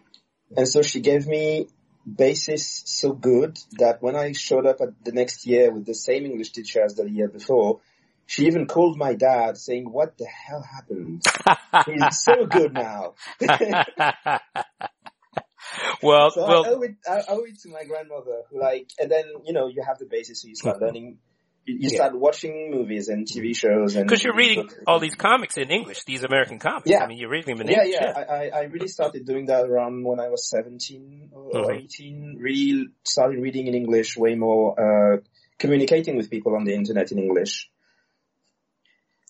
And 0.55 0.67
so 0.67 0.81
she 0.81 1.01
gave 1.01 1.27
me 1.27 1.67
basis 2.05 2.83
so 2.85 3.12
good 3.12 3.59
that 3.77 4.01
when 4.01 4.15
I 4.15 4.31
showed 4.31 4.65
up 4.65 4.81
at 4.81 5.03
the 5.03 5.12
next 5.12 5.45
year 5.45 5.71
with 5.71 5.85
the 5.85 5.93
same 5.93 6.25
English 6.25 6.51
teacher 6.51 6.81
as 6.83 6.95
the 6.95 7.09
year 7.09 7.27
before, 7.27 7.81
she 8.29 8.45
even 8.45 8.67
called 8.67 8.95
my 8.95 9.15
dad 9.15 9.57
saying, 9.57 9.91
what 9.91 10.15
the 10.19 10.27
hell 10.27 10.61
happened? 10.61 11.23
He's 11.87 12.21
so 12.21 12.45
good 12.45 12.75
now. 12.75 13.15
well, 16.03 16.29
So 16.29 16.43
I 16.43 16.47
well, 16.47 16.63
owe 16.67 16.81
it, 16.83 16.95
I 17.09 17.23
owe 17.27 17.43
it 17.45 17.59
to 17.63 17.69
my 17.69 17.85
grandmother 17.85 18.43
who 18.51 18.59
like, 18.61 18.91
and 18.99 19.09
then, 19.09 19.25
you 19.45 19.53
know, 19.53 19.65
you 19.67 19.81
have 19.81 19.97
the 19.97 20.05
basis 20.05 20.43
so 20.43 20.47
you 20.47 20.53
start 20.53 20.79
learning, 20.79 21.17
you, 21.65 21.77
you 21.79 21.89
Yeah. 21.89 21.95
start 21.95 22.19
watching 22.19 22.69
movies 22.69 23.09
and 23.09 23.25
TV 23.25 23.55
shows 23.55 23.95
and. 23.95 24.05
because 24.07 24.23
you're 24.23 24.35
reading 24.35 24.69
all 24.85 24.99
these 24.99 25.15
comics 25.15 25.57
in 25.57 25.71
English, 25.71 26.03
these 26.03 26.23
American 26.23 26.59
comics. 26.59 26.87
Yeah. 26.87 27.03
I 27.03 27.07
mean, 27.07 27.17
you're 27.17 27.31
reading 27.31 27.57
them 27.57 27.67
in 27.67 27.73
Yeah, 27.73 27.83
English. 27.83 27.99
yeah, 27.99 28.13
I, 28.15 28.21
I, 28.21 28.49
I 28.59 28.61
really 28.65 28.89
started 28.89 29.25
doing 29.25 29.47
that 29.47 29.65
around 29.65 30.03
when 30.03 30.19
I 30.19 30.29
was 30.29 30.47
17 30.47 31.31
or 31.33 31.51
Mhm. 31.71 31.77
18, 31.83 32.37
really 32.39 32.89
started 33.03 33.39
reading 33.39 33.65
in 33.65 33.73
English 33.73 34.15
way 34.17 34.35
more, 34.35 34.79
uh, 34.79 35.17
communicating 35.57 36.15
with 36.15 36.29
people 36.29 36.55
on 36.55 36.63
the 36.63 36.75
internet 36.75 37.11
in 37.11 37.17
English. 37.17 37.71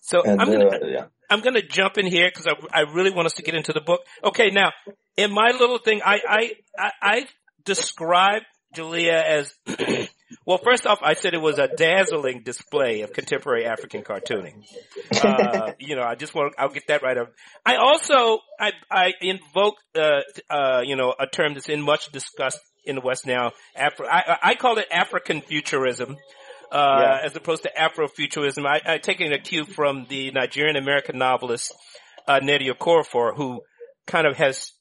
So 0.09 0.23
And, 0.23 0.41
I'm 0.41 0.51
gonna, 0.51 0.67
uh, 0.67 0.85
yeah. 0.85 1.05
I'm 1.29 1.41
going 1.41 1.53
to 1.53 1.61
jump 1.61 1.99
in 1.99 2.07
here 2.07 2.27
because 2.33 2.47
I, 2.47 2.79
I 2.79 2.81
really 2.91 3.11
want 3.11 3.27
us 3.27 3.33
to 3.33 3.43
get 3.43 3.53
into 3.53 3.73
the 3.73 3.81
book. 3.81 4.01
Okay, 4.23 4.49
now 4.49 4.71
in 5.15 5.31
my 5.31 5.51
little 5.51 5.77
thing, 5.77 6.01
I 6.03 6.19
I 6.27 6.51
I, 6.77 6.91
I 7.01 7.27
describe 7.63 8.41
Djeliya 8.75 9.23
as 9.23 9.53
well. 10.47 10.57
First 10.57 10.87
off, 10.87 10.97
I 11.03 11.13
said 11.13 11.35
it 11.35 11.41
was 11.41 11.59
a 11.59 11.67
dazzling 11.67 12.41
display 12.43 13.01
of 13.01 13.13
contemporary 13.13 13.65
African 13.65 14.03
cartooning. 14.03 14.63
Uh, 15.21 15.73
you 15.79 15.95
know, 15.95 16.03
I 16.03 16.15
just 16.15 16.33
want 16.33 16.53
I'll 16.57 16.69
get 16.69 16.87
that 16.87 17.03
right. 17.03 17.17
Up. 17.17 17.31
I 17.65 17.75
also 17.75 18.39
I 18.59 18.71
I 18.89 19.13
invoke 19.21 19.75
uh 19.95 20.21
uh 20.49 20.81
you 20.83 20.95
know 20.95 21.13
a 21.19 21.27
term 21.27 21.55
that's 21.55 21.67
in 21.67 21.81
much 21.81 22.11
discussed 22.11 22.59
in 22.85 22.95
the 22.95 23.01
West 23.01 23.27
now. 23.27 23.51
I 23.77 24.37
I 24.41 24.55
call 24.55 24.77
it 24.77 24.87
African 24.91 25.41
futurism 25.41 26.17
uh, 26.71 26.99
Yeah. 27.01 27.19
as 27.23 27.35
opposed 27.35 27.63
to 27.63 27.71
Afrofuturism. 27.77 28.65
I, 28.65 28.81
I 28.93 28.97
taking 28.97 29.31
a 29.33 29.39
cue 29.39 29.65
from 29.65 30.05
the 30.09 30.31
Nigerian 30.31 30.75
American 30.75 31.17
novelist 31.17 31.73
uh, 32.27 32.39
Nnedi 32.39 32.69
Okorafor, 32.71 33.35
who 33.35 33.61
kind 34.05 34.27
of 34.27 34.37
has 34.37 34.71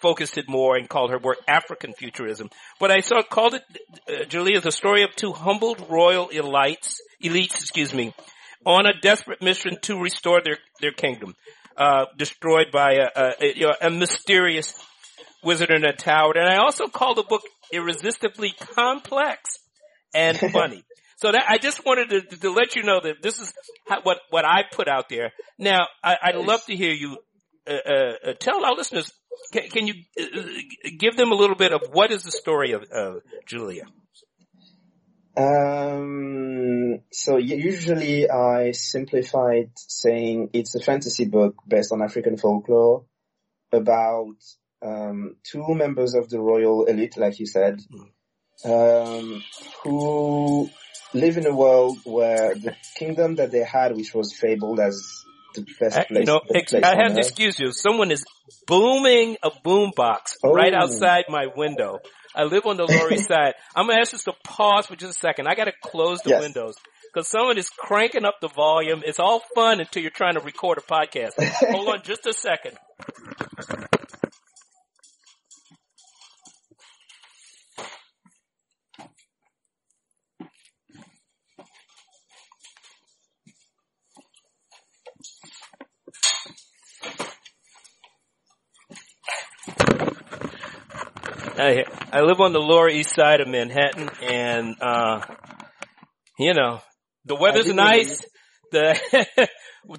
focused 0.00 0.38
it 0.38 0.48
more 0.48 0.76
and 0.76 0.88
called 0.88 1.10
her 1.10 1.18
work 1.18 1.38
African 1.46 1.92
futurism. 1.92 2.48
But 2.78 2.90
I 2.90 3.00
saw 3.00 3.22
called 3.22 3.54
it 3.54 3.62
uh, 4.08 4.24
Djeliya 4.24 4.62
the 4.62 4.72
story 4.72 5.02
of 5.02 5.14
two 5.14 5.32
humbled 5.32 5.86
royal 5.90 6.28
elites, 6.28 6.96
elites, 7.22 7.60
excuse 7.60 7.92
me, 7.92 8.14
on 8.64 8.86
a 8.86 8.98
desperate 9.00 9.42
mission 9.42 9.78
to 9.82 10.00
restore 10.00 10.40
their 10.42 10.58
their 10.80 10.92
kingdom, 10.92 11.34
uh, 11.76 12.06
destroyed 12.16 12.66
by 12.72 12.94
a, 12.94 13.08
a, 13.14 13.32
a, 13.40 13.54
you 13.56 13.66
know, 13.66 13.74
a 13.80 13.90
mysterious 13.90 14.74
wizard 15.42 15.70
in 15.70 15.84
a 15.84 15.92
tower. 15.92 16.32
And 16.34 16.48
I 16.48 16.56
also 16.56 16.86
called 16.88 17.16
the 17.18 17.22
book 17.22 17.42
irresistibly 17.72 18.52
complex 18.58 19.58
and 20.14 20.38
funny. 20.52 20.84
So 21.20 21.32
that 21.32 21.44
I 21.48 21.58
just 21.58 21.84
wanted 21.84 22.08
to, 22.10 22.36
to 22.36 22.50
let 22.50 22.76
you 22.76 22.82
know 22.82 22.98
that 23.02 23.22
this 23.22 23.40
is 23.40 23.52
how, 23.86 24.00
what 24.02 24.20
what 24.30 24.46
I 24.46 24.62
put 24.72 24.88
out 24.88 25.10
there. 25.10 25.32
Now 25.58 25.86
I, 26.02 26.32
would 26.34 26.46
love 26.46 26.64
to 26.64 26.74
hear 26.74 26.92
you 26.92 27.18
uh, 27.66 27.72
uh, 27.72 28.12
uh, 28.30 28.32
tell 28.40 28.64
our 28.64 28.74
listeners. 28.74 29.12
Can, 29.52 29.68
can 29.68 29.86
you 29.86 29.94
uh, 30.18 30.24
give 30.98 31.16
them 31.16 31.30
a 31.30 31.34
little 31.34 31.56
bit 31.56 31.72
of 31.72 31.82
what 31.92 32.10
is 32.10 32.24
the 32.24 32.30
story 32.30 32.72
of 32.72 32.84
Djeliya? 33.46 33.84
Um, 35.36 37.00
so 37.12 37.36
usually 37.36 38.28
I 38.30 38.72
simplified 38.72 39.70
saying 39.76 40.50
it's 40.54 40.74
a 40.74 40.80
fantasy 40.80 41.26
book 41.26 41.54
based 41.68 41.92
on 41.92 42.02
African 42.02 42.38
folklore 42.38 43.04
about 43.72 44.36
um, 44.82 45.36
two 45.44 45.74
members 45.74 46.14
of 46.14 46.30
the 46.30 46.40
royal 46.40 46.86
elite, 46.86 47.18
like 47.18 47.38
you 47.38 47.46
said, 47.46 47.80
hmm. 47.90 48.70
um, 48.70 49.44
who 49.84 50.70
live 51.12 51.36
in 51.36 51.46
a 51.46 51.54
world 51.54 51.98
where 52.04 52.54
the 52.54 52.74
kingdom 52.96 53.36
that 53.36 53.50
they 53.50 53.64
had, 53.64 53.96
which 53.96 54.14
was 54.14 54.32
fabled 54.32 54.80
as 54.80 55.24
the 55.54 55.62
best 55.62 56.08
place. 56.08 56.10
I, 56.10 56.20
you 56.20 56.26
know, 56.26 56.40
ex- 56.54 56.70
place 56.70 56.84
I 56.84 56.96
have 57.02 57.14
to 57.14 57.18
excuse 57.18 57.58
you. 57.58 57.72
Someone 57.72 58.10
is 58.10 58.24
booming 58.66 59.36
a 59.42 59.50
boombox 59.50 60.36
oh. 60.44 60.52
right 60.52 60.72
outside 60.72 61.24
my 61.28 61.46
window. 61.54 61.98
I 62.34 62.44
live 62.44 62.64
on 62.66 62.76
the 62.76 62.84
Lower 62.84 63.12
East 63.12 63.28
Side. 63.28 63.54
I'm 63.76 63.88
gonna 63.88 64.00
ask 64.00 64.12
you 64.12 64.18
to 64.18 64.32
pause 64.44 64.86
for 64.86 64.94
just 64.94 65.16
a 65.16 65.18
second. 65.18 65.48
I 65.48 65.54
gotta 65.54 65.72
close 65.82 66.20
the 66.22 66.30
yes. 66.30 66.42
windows 66.42 66.74
because 67.12 67.28
someone 67.28 67.58
is 67.58 67.68
cranking 67.70 68.24
up 68.24 68.40
the 68.40 68.48
volume. 68.48 69.02
It's 69.04 69.18
all 69.18 69.42
fun 69.54 69.80
until 69.80 70.02
you're 70.02 70.12
trying 70.12 70.34
to 70.34 70.40
record 70.40 70.78
a 70.78 70.80
podcast. 70.82 71.32
Hold 71.70 71.88
on 71.88 72.02
just 72.02 72.26
a 72.26 72.32
second. 72.32 72.78
I 91.60 91.84
I 92.12 92.20
live 92.22 92.40
on 92.40 92.52
the 92.52 92.60
Lower 92.60 92.88
East 92.88 93.14
Side 93.14 93.40
of 93.40 93.48
Manhattan, 93.48 94.08
and 94.22 94.76
uh, 94.80 95.20
you 96.38 96.54
know 96.54 96.80
the 97.24 97.36
weather's 97.36 97.72
nice. 97.72 98.24
The 98.72 98.96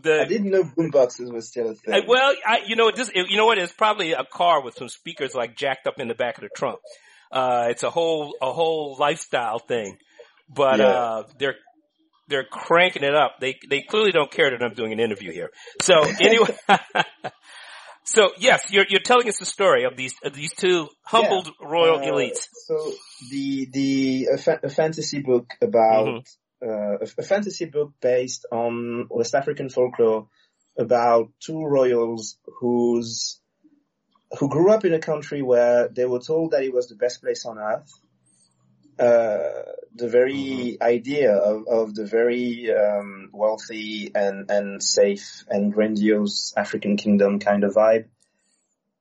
the 0.02 0.22
I 0.22 0.26
didn't 0.30 0.50
know 0.50 0.64
boomboxes 0.64 1.30
was 1.30 1.50
still 1.50 1.72
a 1.72 1.76
thing. 1.76 1.94
I, 1.94 2.00
well, 2.08 2.34
I 2.48 2.60
you 2.66 2.78
know 2.78 2.90
this 2.90 3.12
you 3.14 3.36
know 3.36 3.46
what? 3.46 3.58
It's 3.58 3.74
probably 3.74 4.14
a 4.14 4.24
car 4.24 4.64
with 4.64 4.76
some 4.76 4.88
speakers 4.88 5.36
like 5.36 5.58
jacked 5.58 5.88
up 5.88 6.00
in 6.00 6.08
the 6.08 6.14
back 6.14 6.38
of 6.38 6.44
the 6.44 6.50
trunk. 6.56 6.80
Uh, 7.34 7.66
it's 7.70 7.84
a 7.84 7.90
whole 7.90 8.34
a 8.42 8.54
whole 8.54 8.96
lifestyle 8.98 9.60
thing, 9.60 9.98
but 10.48 10.80
yeah. 10.80 10.86
uh, 10.86 11.24
they're 11.38 11.56
they're 12.30 12.46
cranking 12.50 13.04
it 13.04 13.14
up. 13.14 13.42
They 13.42 13.58
they 13.70 13.82
clearly 13.82 14.14
don't 14.14 14.32
care 14.32 14.52
that 14.52 14.64
I'm 14.64 14.74
doing 14.74 14.94
an 14.94 15.02
interview 15.02 15.34
here. 15.34 15.50
So 15.82 16.02
anyway. 16.02 16.56
So 18.04 18.32
yes, 18.38 18.72
you're 18.72 18.86
you're 18.90 19.02
telling 19.02 19.28
us 19.28 19.38
the 19.40 19.46
story 19.46 19.86
of 19.86 19.96
these 19.96 20.14
of 20.24 20.34
these 20.34 20.54
two 20.54 20.90
humbled 21.04 21.48
yeah. 21.48 21.68
royal 21.68 21.98
uh, 21.98 22.04
elites. 22.04 22.48
So 22.66 22.94
the 23.30 23.68
the 23.72 24.30
a, 24.34 24.38
fa- 24.38 24.60
a 24.64 24.70
fantasy 24.70 25.22
book 25.22 25.54
about 25.62 26.08
mm-hmm. 26.08 26.70
uh, 26.70 26.98
a, 26.98 27.08
a, 27.18 27.24
fantasy 27.24 27.66
book 27.66 27.94
based 28.02 28.46
on 28.52 29.08
West 29.10 29.36
African 29.36 29.70
folklore 29.70 30.28
about 30.78 31.32
two 31.40 31.64
royals 31.64 32.38
whose 32.60 33.40
who 34.40 34.50
grew 34.50 34.72
up 34.72 34.86
in 34.86 34.94
a 34.94 35.00
country 35.00 35.42
where 35.42 35.88
they 35.90 36.06
were 36.06 36.20
told 36.20 36.52
that 36.52 36.64
it 36.64 36.74
was 36.74 36.88
the 36.88 36.96
best 36.96 37.22
place 37.22 37.46
on 37.46 37.60
earth 37.60 37.92
the 38.98 40.08
very 40.08 40.34
mm-hmm. 40.34 40.84
idea 40.84 41.34
of, 41.36 41.68
of 41.68 41.96
the 41.96 42.06
very 42.06 42.74
um, 42.74 43.30
wealthy 43.32 44.12
and, 44.14 44.50
and 44.50 44.84
safe 44.84 45.44
and 45.50 45.74
grandiose 45.74 46.54
African 46.56 46.98
kingdom 46.98 47.40
kind 47.40 47.64
of 47.64 47.74
vibe. 47.74 48.06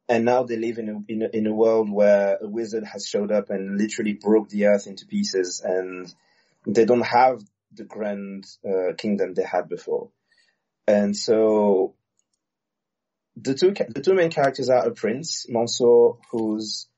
And 0.08 0.24
now 0.24 0.42
they 0.42 0.56
live 0.56 0.78
in 0.78 0.88
a, 0.88 1.12
in 1.12 1.22
a, 1.22 1.28
in 1.28 1.46
a 1.46 1.54
world 1.54 1.90
where 1.90 2.38
a 2.40 2.48
wizard 2.48 2.84
has 2.84 3.06
showed 3.06 3.30
up 3.30 3.50
and 3.50 3.78
literally 3.78 4.14
broke 4.14 4.48
the 4.48 4.66
earth 4.66 4.88
into 4.88 5.06
pieces 5.06 5.62
and 5.64 6.12
they 6.66 6.84
don't 6.84 7.06
have 7.06 7.42
the 7.72 7.84
grand 7.84 8.46
uh, 8.68 8.94
kingdom 8.98 9.34
they 9.34 9.44
had 9.44 9.68
before. 9.68 10.10
And 10.88 11.16
so 11.16 11.94
the 13.36 13.54
two, 13.54 13.72
the 13.88 14.02
two 14.02 14.14
main 14.14 14.30
characters 14.30 14.68
are 14.68 14.86
a 14.86 14.90
prince, 14.90 15.46
Mansour, 15.48 16.14
who's 16.32 16.88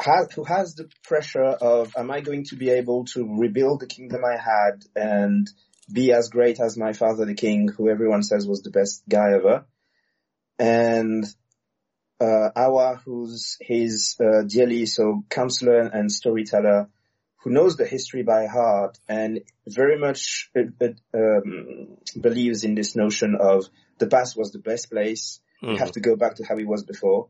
has, 0.00 0.32
who 0.32 0.44
has 0.44 0.74
the 0.74 0.88
pressure 1.02 1.44
of, 1.44 1.92
am 1.96 2.10
I 2.10 2.20
going 2.20 2.44
to 2.44 2.56
be 2.56 2.70
able 2.70 3.04
to 3.06 3.38
rebuild 3.38 3.80
the 3.80 3.86
kingdom 3.86 4.22
I 4.24 4.36
had 4.36 4.84
and 4.94 5.48
be 5.92 6.12
as 6.12 6.28
great 6.28 6.60
as 6.60 6.76
my 6.76 6.92
father, 6.92 7.24
the 7.24 7.34
king, 7.34 7.68
who 7.68 7.88
everyone 7.88 8.22
says 8.22 8.46
was 8.46 8.62
the 8.62 8.70
best 8.70 9.02
guy 9.08 9.32
ever? 9.34 9.66
And, 10.58 11.24
uh, 12.20 12.50
Awa, 12.56 13.00
who's 13.04 13.56
his, 13.60 14.16
uh, 14.20 14.42
dearly 14.42 14.86
so 14.86 15.24
counselor 15.28 15.80
and 15.80 16.10
storyteller, 16.10 16.88
who 17.42 17.50
knows 17.50 17.76
the 17.76 17.86
history 17.86 18.22
by 18.22 18.46
heart 18.46 18.98
and 19.08 19.40
very 19.66 19.98
much 19.98 20.50
uh, 20.56 20.86
um, 21.14 21.98
believes 22.18 22.64
in 22.64 22.74
this 22.74 22.96
notion 22.96 23.36
of 23.38 23.66
the 23.98 24.06
past 24.06 24.36
was 24.36 24.50
the 24.50 24.58
best 24.58 24.90
place. 24.90 25.40
Mm-hmm. 25.62 25.72
You 25.72 25.78
have 25.78 25.92
to 25.92 26.00
go 26.00 26.16
back 26.16 26.36
to 26.36 26.44
how 26.44 26.56
it 26.56 26.66
was 26.66 26.84
before 26.84 27.28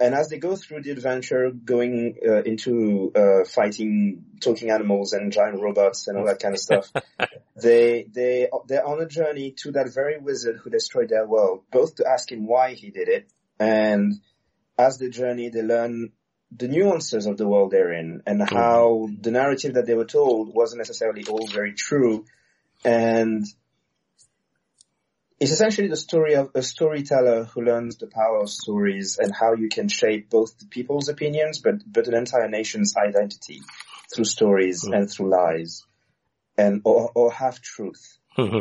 and 0.00 0.14
as 0.14 0.28
they 0.28 0.38
go 0.38 0.56
through 0.56 0.82
the 0.82 0.90
adventure, 0.90 1.50
going 1.50 2.16
uh, 2.26 2.42
into 2.42 3.12
uh, 3.14 3.44
fighting 3.44 4.24
talking 4.40 4.70
animals 4.70 5.12
and 5.12 5.32
giant 5.32 5.60
robots 5.60 6.08
and 6.08 6.18
all 6.18 6.26
that 6.26 6.40
kind 6.40 6.54
of 6.54 6.60
stuff, 6.60 6.90
they 7.56 8.06
they 8.12 8.48
they're 8.66 8.86
on 8.86 9.00
a 9.00 9.06
journey 9.06 9.52
to 9.58 9.72
that 9.72 9.92
very 9.94 10.18
wizard 10.18 10.56
who 10.56 10.70
destroyed 10.70 11.10
their 11.10 11.26
world, 11.26 11.62
both 11.70 11.96
to 11.96 12.08
ask 12.08 12.30
him 12.30 12.46
why 12.46 12.74
he 12.74 12.90
did 12.90 13.08
it, 13.08 13.30
and 13.60 14.14
as 14.76 14.98
they 14.98 15.08
journey, 15.08 15.48
they 15.48 15.62
learn 15.62 16.10
the 16.56 16.68
nuances 16.68 17.26
of 17.26 17.36
the 17.36 17.48
world 17.48 17.70
they're 17.70 17.92
in 17.92 18.22
and 18.26 18.40
mm-hmm. 18.40 18.54
how 18.54 19.08
the 19.20 19.30
narrative 19.30 19.74
that 19.74 19.86
they 19.86 19.94
were 19.94 20.04
told 20.04 20.54
wasn't 20.54 20.78
necessarily 20.78 21.24
all 21.24 21.46
very 21.46 21.72
true, 21.72 22.24
and 22.84 23.46
it's 25.44 25.52
essentially 25.52 25.88
the 25.88 25.96
story 25.96 26.36
of 26.36 26.50
a 26.54 26.62
storyteller 26.62 27.44
who 27.44 27.60
learns 27.60 27.98
the 27.98 28.06
power 28.06 28.40
of 28.40 28.48
stories 28.48 29.18
and 29.20 29.30
how 29.38 29.52
you 29.52 29.68
can 29.68 29.88
shape 29.88 30.30
both 30.30 30.58
the 30.58 30.64
people's 30.64 31.10
opinions, 31.10 31.58
but, 31.58 31.74
but 31.86 32.08
an 32.08 32.14
entire 32.14 32.48
nation's 32.48 32.94
identity 32.96 33.60
through 34.14 34.24
stories 34.24 34.84
mm. 34.84 34.96
and 34.96 35.10
through 35.10 35.28
lies 35.28 35.82
and, 36.56 36.80
or, 36.84 37.12
or 37.14 37.30
half 37.30 37.60
truth. 37.60 38.16
Mm-hmm. 38.38 38.60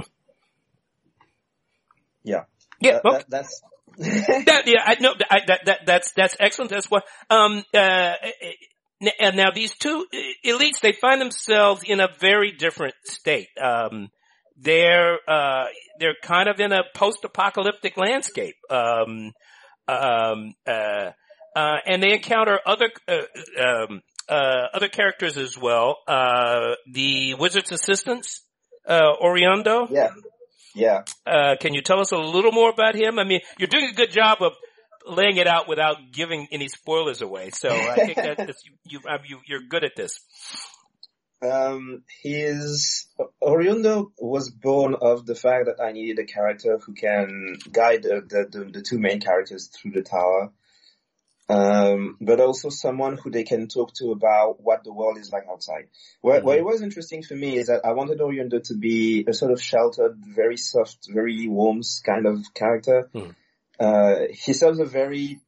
Yeah. 2.24 2.43
Yeah. 2.82 3.00
That, 3.02 3.30
that, 3.30 3.30
that's, 3.30 3.62
that, 4.46 4.63
yeah, 4.65 4.84
I 4.86 4.98
know 5.00 5.13
that, 5.17 5.62
that, 5.65 5.80
that's, 5.86 6.12
that's 6.12 6.36
excellent. 6.38 6.72
That's 6.72 6.91
what, 6.91 7.06
um, 7.30 7.63
uh, 7.74 8.13
and 9.22 9.38
now 9.38 9.52
these 9.52 9.74
two 9.74 10.06
elites, 10.46 10.82
they 10.82 10.91
find 10.91 11.22
themselves 11.22 11.84
in 11.86 12.02
a 12.02 12.10
very 12.19 12.52
different 12.52 12.96
state. 13.06 13.48
Um, 13.62 14.10
they're 14.63 15.17
uh, 15.28 15.65
they're 15.99 16.15
kind 16.21 16.49
of 16.49 16.60
in 16.60 16.71
a 16.71 16.84
post-apocalyptic 16.95 17.97
landscape, 17.97 18.56
um, 18.69 19.34
um, 19.88 20.54
uh, 20.65 21.12
uh, 21.56 21.78
and 21.86 22.02
they 22.02 22.13
encounter 22.13 22.60
other 22.65 22.89
uh, 23.08 23.21
um, 23.62 24.02
uh, 24.30 24.67
other 24.73 24.88
characters 24.88 25.38
as 25.38 25.58
well. 25.58 25.97
Uh, 26.08 26.76
the 26.91 27.36
wizard's 27.36 27.71
assistants, 27.71 28.43
Oriondo. 28.89 29.89
Yeah, 29.89 30.12
yeah. 31.26 31.56
can 31.60 31.73
you 31.73 31.82
tell 31.82 31.99
us 31.99 32.12
a 32.12 32.17
little 32.17 32.52
more 32.52 32.69
about 32.69 32.95
him? 32.95 33.19
I 33.19 33.23
mean, 33.23 33.41
you're 33.58 33.67
doing 33.67 33.89
a 33.91 33.93
good 33.93 34.12
job 34.12 34.38
of 34.41 34.54
laying 35.06 35.38
it 35.38 35.47
out 35.47 35.67
without 35.67 35.97
giving 36.13 36.47
any 36.52 36.69
spoilers 36.69 37.21
away. 37.21 37.49
So 37.52 37.69
I 37.69 37.95
think 37.95 38.15
that 38.15 38.56
you, 38.86 38.99
you, 39.26 39.39
you're 39.45 39.62
good 39.69 39.84
at 39.84 39.95
this. 39.95 40.19
Um, 41.43 42.03
his 42.21 43.08
Oriondo 43.41 44.12
was 44.17 44.49
born 44.49 44.95
of 44.99 45.25
the 45.25 45.36
fact 45.36 45.65
that 45.65 45.84
I 45.84 45.91
needed 45.91 46.19
a 46.19 46.25
character 46.25 46.77
who 46.77 46.93
can 46.93 47.58
guide 47.69 48.03
the, 48.03 48.47
the, 48.49 48.65
the 48.71 48.82
two 48.82 48.97
main 48.97 49.19
characters 49.19 49.67
through 49.67 49.91
the 49.91 50.03
tower. 50.03 50.51
Um, 51.49 52.15
but 52.21 52.39
also 52.39 52.69
someone 52.69 53.17
who 53.17 53.29
they 53.29 53.43
can 53.43 53.67
talk 53.67 53.93
to 53.95 54.12
about 54.12 54.63
what 54.63 54.86
the 54.86 54.93
world 54.93 55.17
is 55.17 55.29
like 55.32 55.43
outside. 55.51 55.89
What, 56.21 56.38
mm-hmm. 56.38 56.45
what 56.47 56.58
it 56.58 56.63
was 56.63 56.82
interesting 56.82 57.21
for 57.21 57.36
me 57.36 57.58
is 57.58 57.67
that 57.67 57.82
I 57.84 57.91
wanted 57.91 58.19
Oriundo 58.19 58.63
to 58.63 58.75
be 58.75 59.25
a 59.27 59.34
sort 59.34 59.51
of 59.51 59.62
sheltered, 59.62 60.15
very 60.17 60.56
soft, 60.56 61.10
very 61.10 61.49
warm 61.49 61.82
kind 62.06 62.25
of 62.25 62.53
character. 62.53 63.10
Mm. 63.13 63.36
Uh, 63.77 64.15
he 64.32 64.53
serves 64.53 64.79
a 64.79 64.86
very 64.86 65.41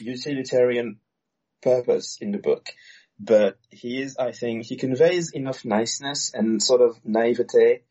utilitarian 0.00 0.98
purpose 1.62 2.18
in 2.20 2.32
the 2.32 2.38
book, 2.38 2.66
but 3.18 3.58
he 3.70 4.02
is, 4.02 4.16
I 4.18 4.32
think, 4.32 4.66
he 4.66 4.76
conveys 4.76 5.32
enough 5.32 5.64
niceness 5.64 6.32
and 6.34 6.62
sort 6.62 6.82
of 6.82 6.98
naivete 7.04 7.82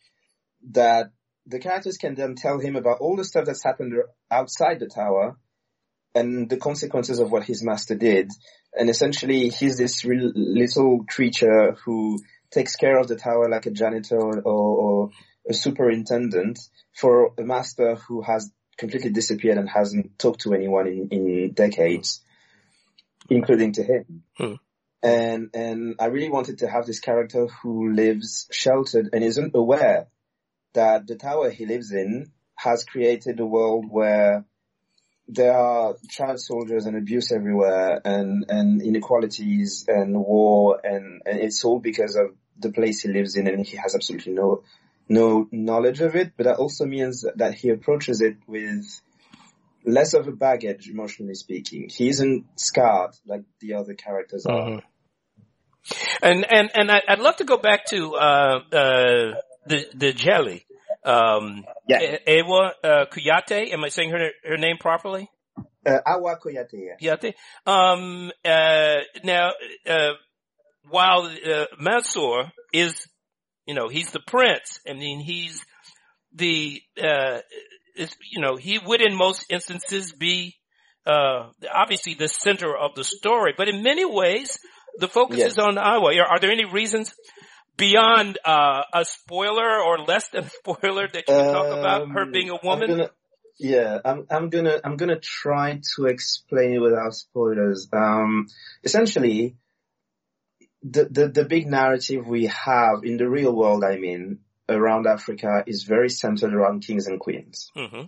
that 0.71 1.11
the 1.47 1.59
characters 1.59 1.97
can 1.97 2.15
then 2.15 2.35
tell 2.35 2.59
him 2.59 2.75
about 2.75 2.99
all 2.99 3.15
the 3.15 3.23
stuff 3.23 3.45
that's 3.45 3.63
happened 3.63 3.93
outside 4.31 4.79
the 4.79 4.88
tower 4.88 5.38
and 6.13 6.49
the 6.49 6.57
consequences 6.57 7.19
of 7.19 7.31
what 7.31 7.43
his 7.43 7.63
master 7.63 7.95
did. 7.95 8.31
And 8.73 8.89
essentially, 8.89 9.49
he's 9.49 9.77
this 9.77 10.03
little 10.05 11.05
creature 11.07 11.75
who 11.85 12.19
takes 12.51 12.75
care 12.75 12.97
of 12.97 13.07
the 13.07 13.15
tower 13.15 13.49
like 13.49 13.65
a 13.65 13.71
janitor 13.71 14.17
or, 14.17 14.41
or 14.41 15.09
a 15.47 15.53
superintendent 15.53 16.59
for 16.95 17.33
a 17.38 17.43
master 17.43 17.95
who 17.95 18.21
has 18.21 18.51
completely 18.77 19.11
disappeared 19.11 19.57
and 19.57 19.69
hasn't 19.69 20.17
talked 20.17 20.41
to 20.41 20.53
anyone 20.53 20.88
in, 20.88 21.07
in 21.09 21.51
decades, 21.53 22.21
including 23.29 23.73
to 23.73 23.83
him. 23.83 24.23
Hmm. 24.38 24.53
And, 25.03 25.49
and 25.53 25.95
I 25.99 26.05
really 26.05 26.29
wanted 26.29 26.60
to 26.60 26.67
have 26.67 26.86
this 26.86 26.99
character 26.99 27.47
who 27.47 27.93
lives 27.93 28.47
sheltered 28.51 29.10
and 29.13 29.23
isn't 29.23 29.55
aware 29.55 30.08
that 30.73 31.08
the 31.08 31.15
tower 31.15 31.49
he 31.49 31.65
lives 31.65 31.91
in 31.91 32.31
has 32.55 32.84
created 32.84 33.39
a 33.39 33.45
world 33.45 33.86
where 33.89 34.45
there 35.27 35.58
are 35.58 35.95
child 36.10 36.39
soldiers 36.39 36.86
and 36.86 36.95
abuse 36.95 37.31
everywhere 37.31 38.01
and, 38.05 38.45
and 38.49 38.81
inequalities 38.81 39.86
and 39.88 40.15
war 40.15 40.79
and, 40.84 41.21
and 41.25 41.39
it's 41.39 41.63
all 41.63 41.79
because 41.79 42.15
of 42.15 42.36
the 42.58 42.71
place 42.71 43.01
he 43.01 43.10
lives 43.10 43.36
in 43.36 43.47
and 43.47 43.65
he 43.65 43.77
has 43.77 43.95
absolutely 43.95 44.34
no 44.34 44.63
no 45.08 45.47
knowledge 45.51 46.01
of 46.01 46.15
it, 46.15 46.34
but 46.36 46.45
that 46.45 46.58
also 46.58 46.86
means 46.86 47.25
that 47.36 47.53
he 47.53 47.69
approaches 47.69 48.21
it 48.21 48.38
with 48.47 49.01
less 49.85 50.13
of 50.13 50.27
a 50.27 50.31
baggage, 50.31 50.89
emotionally 50.89 51.35
speaking. 51.35 51.89
He 51.89 52.09
isn't 52.09 52.45
scarred 52.55 53.11
like 53.25 53.43
the 53.59 53.75
other 53.75 53.93
characters 53.93 54.45
are. 54.45 54.69
Mm-hmm. 54.69 54.79
And 56.23 56.45
and 56.51 56.71
and 56.73 56.91
I'd 56.91 57.19
love 57.19 57.35
to 57.37 57.43
go 57.43 57.57
back 57.57 57.85
to 57.87 58.15
uh, 58.15 58.59
uh, 58.71 59.33
the 59.67 59.85
the 59.93 60.13
djeli. 60.13 60.63
Um, 61.03 61.63
yeah. 61.87 62.17
Ewa 62.27 62.73
uh, 62.83 63.05
Kuyate. 63.11 63.71
Am 63.71 63.83
I 63.83 63.89
saying 63.89 64.09
her 64.09 64.29
her 64.43 64.57
name 64.57 64.77
properly? 64.79 65.29
Uh, 65.85 65.99
Awa 66.07 66.39
Kuyate. 66.43 66.97
Yeah. 66.99 67.15
Kuyate. 67.15 67.33
Um, 67.67 68.31
uh, 68.43 69.01
now, 69.23 69.51
uh, 69.87 70.13
while 70.89 71.25
uh, 71.25 71.65
Mansour 71.79 72.51
is 72.73 73.07
you 73.65 73.73
know, 73.73 73.87
he's 73.87 74.11
the 74.11 74.19
prince. 74.19 74.79
I 74.87 74.93
mean, 74.93 75.19
he's 75.19 75.65
the, 76.33 76.81
uh, 77.01 77.39
you 77.95 78.41
know, 78.41 78.55
he 78.55 78.79
would 78.79 79.01
in 79.01 79.15
most 79.15 79.45
instances 79.49 80.12
be, 80.12 80.55
uh, 81.05 81.49
obviously 81.73 82.15
the 82.15 82.27
center 82.27 82.75
of 82.75 82.95
the 82.95 83.03
story, 83.03 83.53
but 83.58 83.67
in 83.67 83.84
many 83.84 84.05
ways, 84.05 84.60
the 84.97 85.08
focus 85.08 85.38
yes. 85.38 85.51
is 85.51 85.58
on 85.58 85.77
Awa. 85.77 86.15
Are, 86.15 86.25
are, 86.25 86.39
there 86.39 86.51
any 86.51 86.65
reasons 86.65 87.13
beyond, 87.77 88.38
uh, 88.45 88.84
a 88.93 89.05
spoiler 89.05 89.81
or 89.81 89.99
less 89.99 90.29
than 90.29 90.45
a 90.45 90.49
spoiler 90.73 91.08
that 91.08 91.23
you 91.27 91.34
um, 91.34 91.53
talk 91.53 91.77
about 91.77 92.10
her 92.10 92.21
um, 92.21 92.31
being 92.31 92.49
a 92.49 92.58
woman? 92.63 92.91
I'm 92.91 92.97
gonna, 92.97 93.10
yeah, 93.58 93.99
I'm, 94.03 94.25
I'm 94.29 94.49
gonna, 94.49 94.79
I'm 94.84 94.97
gonna 94.97 95.19
try 95.19 95.81
to 95.95 96.05
explain 96.05 96.73
it 96.73 96.79
without 96.79 97.13
spoilers. 97.13 97.88
Um, 97.93 98.47
essentially, 98.84 99.55
the, 100.84 101.05
the, 101.05 101.27
the 101.29 101.45
big 101.45 101.67
narrative 101.67 102.27
we 102.27 102.45
have 102.47 103.03
in 103.03 103.17
the 103.17 103.29
real 103.29 103.55
world, 103.55 103.84
I 103.84 103.97
mean, 103.97 104.39
around 104.67 105.08
Africa 105.08 105.63
is 105.67 105.84
very 105.84 106.10
centered 106.10 106.54
around 106.54 106.86
kings 106.86 107.08
and 107.08 107.19
queens. 107.19 107.71
Mm-hmm. 107.75 108.04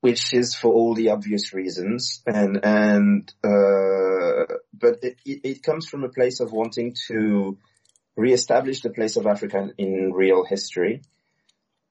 Which 0.00 0.32
is 0.32 0.54
for 0.54 0.72
all 0.72 0.94
the 0.94 1.10
obvious 1.10 1.52
reasons, 1.52 2.22
and 2.24 2.64
and 2.64 3.34
uh, 3.42 4.54
but 4.72 5.02
it, 5.02 5.16
it, 5.24 5.40
it 5.42 5.62
comes 5.64 5.88
from 5.88 6.04
a 6.04 6.08
place 6.08 6.38
of 6.38 6.52
wanting 6.52 6.94
to 7.08 7.58
reestablish 8.14 8.80
the 8.80 8.90
place 8.90 9.16
of 9.16 9.26
Africa 9.26 9.70
in 9.76 10.12
real 10.12 10.44
history, 10.44 11.02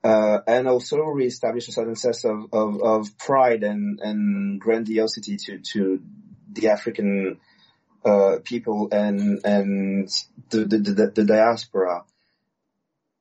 uh, 0.04 0.40
and 0.48 0.68
also 0.68 0.98
reestablish 1.00 1.68
a 1.68 1.72
certain 1.72 1.96
sense 1.96 2.24
of, 2.24 2.54
of, 2.54 2.82
of 2.82 3.18
pride 3.18 3.64
and, 3.64 4.00
and 4.02 4.60
grandiosity 4.60 5.38
to, 5.38 5.60
to 5.60 6.02
the 6.52 6.70
African 6.70 7.40
uh, 8.06 8.38
people 8.44 8.90
and 8.92 9.42
and 9.44 10.10
the, 10.50 10.66
the, 10.66 10.78
the, 10.78 11.12
the 11.14 11.26
diaspora. 11.26 12.04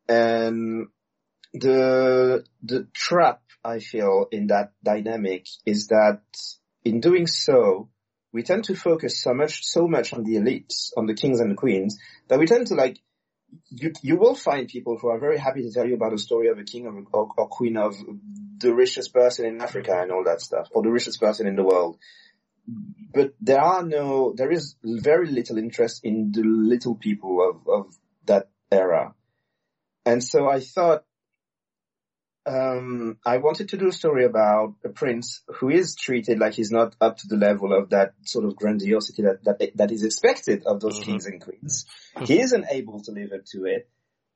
And 0.08 0.88
the 1.52 2.44
the 2.62 2.88
trap 2.92 3.42
I 3.64 3.80
feel 3.80 4.26
in 4.30 4.48
that 4.48 4.72
dynamic 4.84 5.46
is 5.64 5.88
that 5.88 6.20
in 6.84 7.00
doing 7.00 7.26
so, 7.26 7.88
we 8.32 8.42
tend 8.42 8.64
to 8.64 8.74
focus 8.74 9.20
so 9.20 9.34
much 9.34 9.64
so 9.64 9.88
much 9.88 10.12
on 10.12 10.22
the 10.24 10.36
elites, 10.36 10.90
on 10.96 11.06
the 11.06 11.14
kings 11.14 11.40
and 11.40 11.50
the 11.50 11.56
queens, 11.56 11.98
that 12.28 12.38
we 12.38 12.46
tend 12.46 12.68
to 12.68 12.74
like 12.74 12.98
you 13.68 13.92
you 14.02 14.16
will 14.16 14.34
find 14.34 14.68
people 14.68 14.98
who 15.00 15.08
are 15.08 15.18
very 15.18 15.38
happy 15.38 15.62
to 15.62 15.72
tell 15.72 15.86
you 15.86 15.94
about 15.94 16.12
a 16.12 16.18
story 16.18 16.48
of 16.48 16.58
a 16.58 16.64
king 16.64 16.86
or, 16.86 17.04
or, 17.12 17.32
or 17.36 17.48
queen 17.48 17.76
of 17.76 17.96
the 18.58 18.74
richest 18.74 19.12
person 19.12 19.46
in 19.46 19.60
Africa 19.60 19.98
and 20.00 20.12
all 20.12 20.24
that 20.24 20.40
stuff, 20.40 20.68
or 20.72 20.82
the 20.82 20.90
richest 20.90 21.20
person 21.20 21.46
in 21.46 21.56
the 21.56 21.64
world 21.64 21.98
but 23.14 23.34
there 23.40 23.60
are 23.60 23.82
no, 23.82 24.34
there 24.36 24.50
is 24.50 24.76
very 24.82 25.30
little 25.30 25.58
interest 25.58 26.04
in 26.04 26.32
the 26.32 26.42
little 26.42 26.96
people 26.96 27.48
of, 27.48 27.68
of 27.68 27.96
that 28.26 28.48
era. 28.70 29.14
And 30.06 30.22
so 30.22 30.48
I 30.48 30.60
thought, 30.60 31.04
um, 32.46 33.18
I 33.26 33.38
wanted 33.38 33.70
to 33.70 33.76
do 33.76 33.88
a 33.88 33.92
story 33.92 34.24
about 34.24 34.74
a 34.84 34.88
prince 34.88 35.42
who 35.56 35.68
is 35.68 35.96
treated 35.96 36.38
like 36.38 36.54
he's 36.54 36.70
not 36.70 36.94
up 37.00 37.18
to 37.18 37.26
the 37.26 37.36
level 37.36 37.76
of 37.76 37.90
that 37.90 38.14
sort 38.22 38.44
of 38.44 38.54
grandiosity 38.54 39.22
that, 39.22 39.42
that, 39.44 39.72
that 39.74 39.90
is 39.90 40.04
expected 40.04 40.62
of 40.64 40.80
those 40.80 41.00
mm-hmm. 41.00 41.10
kings 41.10 41.26
and 41.26 41.42
queens. 41.42 41.86
He 42.22 42.40
isn't 42.40 42.66
able 42.70 43.00
to 43.02 43.10
live 43.10 43.32
up 43.32 43.44
to 43.46 43.64
it, 43.64 43.88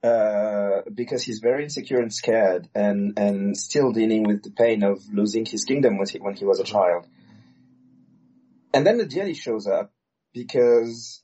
uh, 0.03 0.81
because 0.93 1.23
he's 1.23 1.39
very 1.39 1.63
insecure 1.63 2.01
and 2.01 2.13
scared 2.13 2.69
and, 2.75 3.17
and 3.17 3.57
still 3.57 3.93
dealing 3.93 4.25
with 4.25 4.43
the 4.43 4.51
pain 4.51 4.83
of 4.83 4.99
losing 5.13 5.45
his 5.45 5.65
kingdom 5.65 5.97
when 5.99 6.09
he, 6.09 6.19
when 6.19 6.35
he 6.35 6.45
was 6.45 6.59
a 6.59 6.65
child. 6.65 7.07
And 8.75 8.85
then 8.85 8.99
the 8.99 9.07
djeli 9.07 9.37
shows 9.37 9.69
up 9.69 9.93
because 10.33 11.23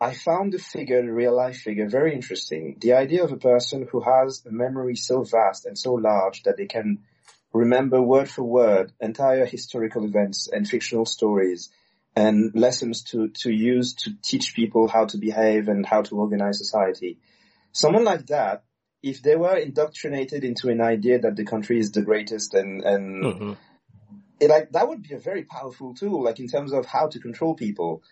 I 0.00 0.14
found 0.14 0.52
the 0.52 0.58
figure, 0.58 1.02
the 1.02 1.12
real 1.12 1.36
life 1.36 1.58
figure, 1.58 1.88
very 1.88 2.14
interesting. 2.14 2.76
The 2.80 2.94
idea 2.94 3.22
of 3.22 3.32
a 3.32 3.36
person 3.36 3.86
who 3.90 4.00
has 4.00 4.42
a 4.46 4.50
memory 4.50 4.96
so 4.96 5.24
vast 5.24 5.66
and 5.66 5.76
so 5.78 5.94
large 5.94 6.42
that 6.44 6.56
they 6.56 6.66
can 6.66 7.00
remember 7.52 8.00
word 8.00 8.30
for 8.30 8.44
word 8.44 8.92
entire 9.00 9.44
historical 9.44 10.04
events 10.04 10.48
and 10.48 10.68
fictional 10.68 11.04
stories 11.04 11.68
and 12.16 12.52
lessons 12.54 13.02
to, 13.02 13.28
to 13.28 13.52
use 13.52 13.94
to 13.94 14.10
teach 14.22 14.54
people 14.54 14.88
how 14.88 15.04
to 15.04 15.18
behave 15.18 15.68
and 15.68 15.84
how 15.84 16.02
to 16.02 16.16
organize 16.16 16.58
society. 16.58 17.18
Someone 17.72 18.04
like 18.04 18.26
that, 18.26 18.64
if 19.02 19.22
they 19.22 19.36
were 19.36 19.56
indoctrinated 19.56 20.44
into 20.44 20.68
an 20.70 20.80
idea 20.80 21.18
that 21.20 21.36
the 21.36 21.44
country 21.44 21.78
is 21.78 21.92
the 21.92 22.02
greatest 22.02 22.54
and, 22.54 22.82
and 22.84 23.24
mm-hmm 23.24 23.52
it, 24.40 24.48
like 24.48 24.72
that 24.72 24.88
would 24.88 25.02
be 25.02 25.14
a 25.14 25.18
very 25.18 25.44
powerful 25.44 25.94
tool, 25.94 26.24
like 26.24 26.40
in 26.40 26.48
terms 26.48 26.72
of 26.72 26.86
how 26.86 27.08
to 27.08 27.20
control 27.20 27.54
people. 27.54 28.02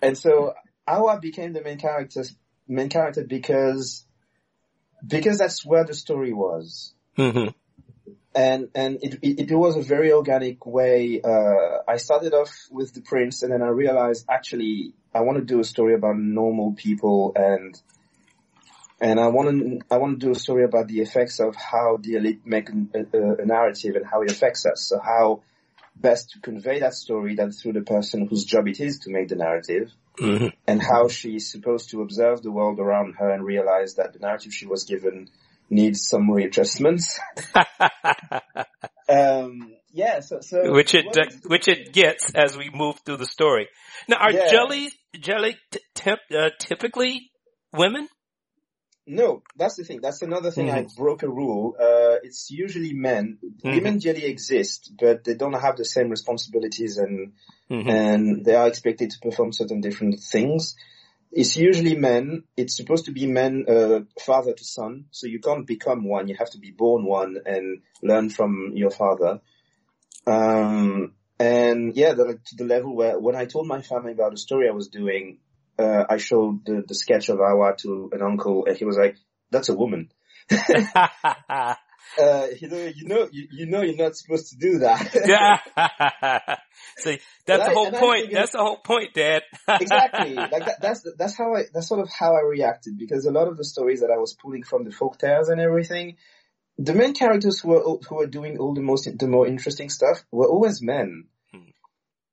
and 0.00 0.16
so 0.16 0.54
Awa 0.88 1.18
became 1.20 1.52
the 1.52 1.62
main 1.62 1.78
character, 1.78 2.24
main 2.66 2.88
character 2.88 3.24
because 3.24 4.04
because 5.06 5.38
that's 5.38 5.64
where 5.64 5.84
the 5.84 5.94
story 5.94 6.32
was. 6.32 6.94
Mm-hmm. 7.16 7.48
And 8.34 8.68
and 8.74 8.98
it, 9.02 9.18
it, 9.22 9.50
it 9.50 9.54
was 9.54 9.76
a 9.76 9.82
very 9.82 10.12
organic 10.12 10.64
way. 10.66 11.20
Uh, 11.22 11.82
I 11.86 11.96
started 11.96 12.34
off 12.34 12.52
with 12.70 12.94
the 12.94 13.00
prince, 13.00 13.42
and 13.42 13.52
then 13.52 13.62
I 13.62 13.68
realized 13.68 14.26
actually 14.30 14.92
I 15.14 15.20
want 15.20 15.38
to 15.38 15.44
do 15.44 15.60
a 15.60 15.64
story 15.64 15.94
about 15.94 16.16
normal 16.16 16.72
people 16.72 17.32
and 17.34 17.80
and 19.00 19.20
I 19.20 19.28
want 19.28 19.48
to 19.50 19.80
I 19.90 19.98
want 19.98 20.20
to 20.20 20.26
do 20.26 20.32
a 20.32 20.38
story 20.38 20.64
about 20.64 20.88
the 20.88 21.00
effects 21.00 21.40
of 21.40 21.54
how 21.56 21.98
the 22.00 22.14
elite 22.14 22.46
make 22.46 22.68
a, 22.68 23.06
a, 23.12 23.42
a, 23.42 23.46
narrative 23.46 23.96
and 23.96 24.04
how 24.04 24.22
it 24.22 24.30
affects 24.30 24.66
us. 24.66 24.88
So 24.88 24.98
how 24.98 25.42
best 25.96 26.30
to 26.30 26.40
convey 26.40 26.80
that 26.80 26.94
story 26.94 27.34
than 27.34 27.52
through 27.52 27.72
the 27.72 27.82
person 27.82 28.26
whose 28.26 28.44
job 28.44 28.68
it 28.68 28.80
is 28.80 29.00
to 29.00 29.10
make 29.10 29.28
the 29.28 29.36
narrative, 29.36 29.92
mm-hmm. 30.20 30.48
and 30.66 30.82
how 30.82 31.08
she's 31.08 31.50
supposed 31.50 31.90
to 31.90 32.02
observe 32.02 32.42
the 32.42 32.50
world 32.50 32.80
around 32.80 33.14
her 33.18 33.30
and 33.30 33.44
realize 33.44 33.94
that 33.94 34.12
the 34.12 34.18
narrative 34.18 34.52
she 34.52 34.66
was 34.66 34.84
given 34.84 35.28
needs 35.70 36.06
some 36.06 36.30
readjustments. 36.30 37.18
um, 39.08 39.74
yeah, 39.92 40.20
so, 40.20 40.40
so 40.40 40.72
which 40.72 40.94
it 40.94 41.06
uh, 41.16 41.26
which 41.46 41.68
it 41.68 41.92
gets 41.92 42.32
as 42.34 42.56
we 42.56 42.70
move 42.72 43.00
through 43.04 43.16
the 43.16 43.26
story. 43.26 43.68
Now, 44.08 44.16
are 44.18 44.32
yeah. 44.32 44.52
djeli 44.52 44.88
djeli 45.16 45.54
t- 45.94 46.10
uh, 46.36 46.50
typically 46.58 47.30
women? 47.72 48.08
No, 49.10 49.42
that's 49.56 49.76
the 49.76 49.84
thing. 49.84 50.00
That's 50.02 50.20
another 50.20 50.50
thing. 50.50 50.66
Mm-hmm. 50.66 50.76
I 50.76 50.86
broke 50.94 51.22
a 51.22 51.28
rule. 51.28 51.74
Uh, 51.80 52.20
it's 52.22 52.50
usually 52.50 52.92
men. 52.92 53.38
Mm-hmm. 53.42 53.70
Women 53.70 54.00
generally 54.00 54.26
exist, 54.26 54.92
but 55.00 55.24
they 55.24 55.34
don't 55.34 55.54
have 55.54 55.78
the 55.78 55.86
same 55.86 56.10
responsibilities 56.10 56.98
and 56.98 57.32
mm-hmm. 57.70 57.88
and 57.88 58.44
they 58.44 58.54
are 58.54 58.68
expected 58.68 59.10
to 59.12 59.18
perform 59.20 59.54
certain 59.54 59.80
different 59.80 60.20
things. 60.20 60.76
It's 61.32 61.56
usually 61.56 61.96
men. 61.96 62.44
It's 62.54 62.76
supposed 62.76 63.06
to 63.06 63.12
be 63.12 63.26
men, 63.26 63.64
uh, 63.66 64.00
father 64.20 64.52
to 64.52 64.64
son. 64.64 65.06
So 65.10 65.26
you 65.26 65.40
can't 65.40 65.66
become 65.66 66.04
one. 66.04 66.28
You 66.28 66.36
have 66.38 66.50
to 66.50 66.58
be 66.58 66.70
born 66.70 67.06
one 67.06 67.38
and 67.46 67.80
learn 68.02 68.28
from 68.28 68.72
your 68.74 68.90
father. 68.90 69.40
Um, 70.26 71.14
and 71.38 71.96
yeah, 71.96 72.12
the, 72.12 72.38
to 72.44 72.56
the 72.56 72.64
level 72.64 72.94
where 72.94 73.18
when 73.18 73.36
I 73.36 73.46
told 73.46 73.66
my 73.66 73.80
family 73.80 74.12
about 74.12 74.32
the 74.32 74.38
story 74.38 74.68
I 74.68 74.72
was 74.72 74.88
doing, 74.88 75.38
uh, 75.78 76.04
I 76.08 76.16
showed 76.16 76.64
the, 76.64 76.84
the 76.86 76.94
sketch 76.94 77.28
of 77.28 77.40
Awa 77.40 77.74
to 77.78 78.10
an 78.12 78.22
uncle 78.22 78.66
and 78.66 78.76
he 78.76 78.84
was 78.84 78.96
like, 78.96 79.16
that's 79.50 79.68
a 79.68 79.74
woman. 79.74 80.10
uh, 80.50 82.46
you 82.58 82.68
know, 82.68 82.92
you 82.94 83.06
know, 83.06 83.28
you, 83.30 83.48
you, 83.50 83.66
know, 83.66 83.82
you're 83.82 83.96
not 83.96 84.16
supposed 84.16 84.50
to 84.50 84.56
do 84.56 84.78
that. 84.78 85.14
yeah. 85.26 86.56
See, 86.98 87.18
that's 87.46 87.66
and 87.66 87.70
the 87.70 87.74
whole 87.74 87.92
point. 87.92 88.32
That's 88.32 88.52
the 88.52 88.58
whole 88.58 88.78
point, 88.78 89.14
Dad. 89.14 89.42
exactly. 89.68 90.34
Like 90.34 90.64
that, 90.64 90.80
that's 90.80 91.06
that's 91.16 91.36
how 91.36 91.54
I 91.54 91.64
that's 91.72 91.88
sort 91.88 92.00
of 92.00 92.08
how 92.10 92.34
I 92.34 92.40
reacted 92.40 92.98
because 92.98 93.24
a 93.26 93.30
lot 93.30 93.48
of 93.48 93.56
the 93.56 93.64
stories 93.64 94.00
that 94.00 94.10
I 94.10 94.18
was 94.18 94.34
pulling 94.34 94.62
from 94.62 94.84
the 94.84 94.90
folk 94.90 95.18
tales 95.18 95.48
and 95.48 95.60
everything, 95.60 96.16
the 96.76 96.94
main 96.94 97.14
characters 97.14 97.60
who 97.60 97.68
were 97.70 97.98
who 98.08 98.16
were 98.16 98.26
doing 98.26 98.58
all 98.58 98.74
the 98.74 98.80
most 98.80 99.08
the 99.18 99.28
more 99.28 99.46
interesting 99.46 99.90
stuff 99.90 100.24
were 100.32 100.48
always 100.48 100.82
men. 100.82 101.26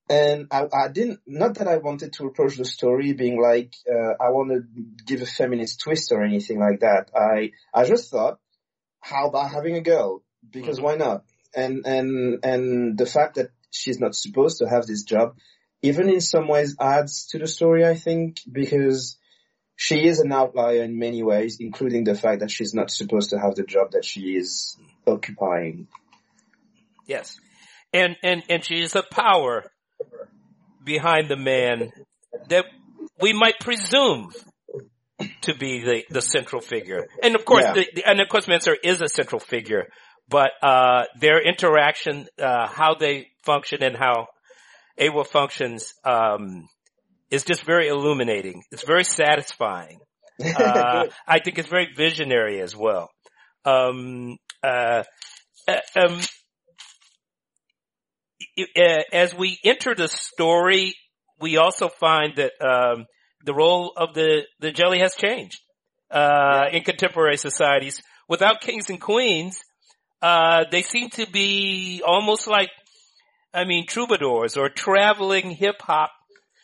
And 0.07 0.47
I, 0.51 0.67
I, 0.71 0.87
didn't, 0.89 1.21
not 1.25 1.55
that 1.55 1.67
I 1.67 1.77
wanted 1.77 2.13
to 2.13 2.27
approach 2.27 2.57
the 2.57 2.65
story 2.65 3.13
being 3.13 3.41
like, 3.41 3.73
uh, 3.89 4.13
I 4.23 4.29
want 4.29 4.51
to 4.51 4.63
give 5.05 5.21
a 5.23 5.25
feminist 5.25 5.81
twist 5.81 6.11
or 6.11 6.23
anything 6.23 6.59
like 6.59 6.81
that. 6.81 7.09
I, 7.15 7.51
I 7.73 7.85
just 7.85 8.11
thought, 8.11 8.39
how 8.99 9.27
about 9.27 9.51
having 9.51 9.75
a 9.75 9.81
girl? 9.81 10.21
Because 10.47 10.77
mm-hmm. 10.77 10.85
why 10.85 10.95
not? 10.95 11.23
And, 11.55 11.85
and, 11.87 12.39
and 12.43 12.97
the 12.97 13.07
fact 13.07 13.35
that 13.35 13.49
she's 13.71 13.99
not 13.99 14.13
supposed 14.13 14.59
to 14.59 14.69
have 14.69 14.85
this 14.85 15.03
job, 15.03 15.37
even 15.81 16.09
in 16.09 16.21
some 16.21 16.47
ways 16.47 16.75
adds 16.79 17.27
to 17.27 17.39
the 17.39 17.47
story, 17.47 17.83
I 17.83 17.95
think, 17.95 18.41
because 18.51 19.17
she 19.75 20.05
is 20.05 20.19
an 20.19 20.31
outlier 20.31 20.83
in 20.83 20.99
many 20.99 21.23
ways, 21.23 21.57
including 21.59 22.03
the 22.03 22.15
fact 22.15 22.41
that 22.41 22.51
she's 22.51 22.75
not 22.75 22.91
supposed 22.91 23.31
to 23.31 23.39
have 23.39 23.55
the 23.55 23.63
job 23.63 23.91
that 23.91 24.05
she 24.05 24.35
is 24.35 24.77
occupying. 25.07 25.87
Yes. 27.07 27.39
And, 27.91 28.15
and, 28.21 28.43
and 28.49 28.63
she 28.63 28.81
is 28.81 28.95
a 28.95 29.03
power 29.03 29.71
behind 30.83 31.29
the 31.29 31.35
man 31.35 31.91
that 32.49 32.65
we 33.19 33.33
might 33.33 33.59
presume 33.59 34.31
to 35.41 35.55
be 35.55 35.81
the, 35.81 36.03
the 36.09 36.21
central 36.21 36.61
figure. 36.61 37.05
And 37.23 37.35
of 37.35 37.45
course, 37.45 37.63
yeah. 37.63 37.73
the, 37.73 37.87
the, 37.95 38.09
and 38.09 38.19
of 38.19 38.29
course 38.29 38.45
Mensur 38.45 38.75
is 38.83 39.01
a 39.01 39.07
central 39.07 39.39
figure, 39.39 39.87
but, 40.29 40.51
uh, 40.61 41.03
their 41.19 41.41
interaction, 41.41 42.27
uh, 42.39 42.67
how 42.67 42.95
they 42.95 43.27
function 43.43 43.83
and 43.83 43.95
how 43.95 44.27
Awa 44.99 45.23
functions, 45.23 45.93
um, 46.03 46.67
is 47.31 47.43
just 47.43 47.63
very 47.63 47.87
illuminating. 47.87 48.63
It's 48.71 48.85
very 48.85 49.03
satisfying. 49.03 49.99
Uh, 50.37 51.05
I 51.25 51.39
think 51.39 51.57
it's 51.59 51.69
very 51.69 51.87
visionary 51.95 52.59
as 52.59 52.75
well. 52.75 53.09
Um, 53.63 54.35
uh, 54.61 55.03
uh 55.65 55.79
um, 55.95 56.19
as 59.11 59.33
we 59.33 59.59
enter 59.63 59.95
the 59.95 60.07
story, 60.07 60.95
we 61.39 61.57
also 61.57 61.89
find 61.89 62.35
that 62.37 62.51
um, 62.61 63.05
the 63.45 63.53
role 63.53 63.93
of 63.95 64.13
the 64.13 64.43
the 64.59 64.71
djeli 64.71 64.99
has 64.99 65.15
changed 65.15 65.59
uh, 66.11 66.65
in 66.71 66.83
contemporary 66.83 67.37
societies. 67.37 68.01
Without 68.27 68.61
kings 68.61 68.89
and 68.89 68.99
queens, 68.99 69.59
uh, 70.21 70.65
they 70.71 70.81
seem 70.81 71.09
to 71.11 71.27
be 71.29 72.01
almost 72.05 72.47
like, 72.47 72.69
I 73.53 73.65
mean, 73.65 73.85
troubadours 73.85 74.57
or 74.57 74.69
traveling 74.69 75.51
hip 75.51 75.81
hop 75.81 76.11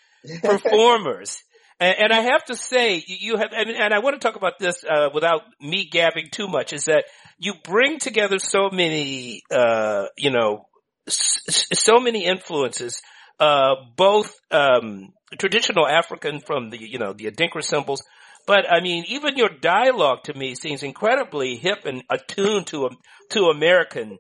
performers. 0.42 1.38
And, 1.80 1.96
and, 2.00 2.14
I 2.14 2.22
have 2.22 2.46
to 2.46 2.56
say, 2.56 3.04
you 3.08 3.38
have, 3.38 3.50
and, 3.56 3.70
and 3.70 3.94
I 3.94 4.00
want 4.00 4.20
to 4.20 4.26
talk 4.26 4.36
about 4.36 4.60
this 4.60 4.84
uh, 4.84 5.10
without 5.14 5.42
me 5.60 5.90
gabbing 5.92 6.30
too 6.32 6.48
much. 6.48 6.74
Is 6.74 6.86
that 6.86 7.06
you 7.40 7.54
bring 7.64 8.00
together 8.00 8.40
so 8.40 8.70
many, 8.72 9.42
uh, 9.52 10.06
you 10.18 10.30
know, 10.30 10.66
so 11.12 12.00
many 12.00 12.26
influences, 12.26 13.02
uh, 13.40 13.76
both 13.96 14.36
um, 14.52 15.14
traditional 15.38 15.88
African 15.88 16.42
from 16.42 16.70
the, 16.70 16.80
you 16.80 17.00
know, 17.00 17.14
the 17.14 17.26
Adinkra 17.26 17.64
symbols, 17.64 18.04
but 18.48 18.72
I 18.72 18.82
mean, 18.82 19.06
even 19.08 19.38
your 19.38 19.50
dialogue 19.50 20.24
to 20.24 20.34
me 20.34 20.56
seems 20.56 20.84
incredibly 20.84 21.56
hip 21.58 21.86
and 21.86 22.04
attuned 22.10 22.68
to 22.68 22.90
to 23.30 23.46
American 23.46 24.18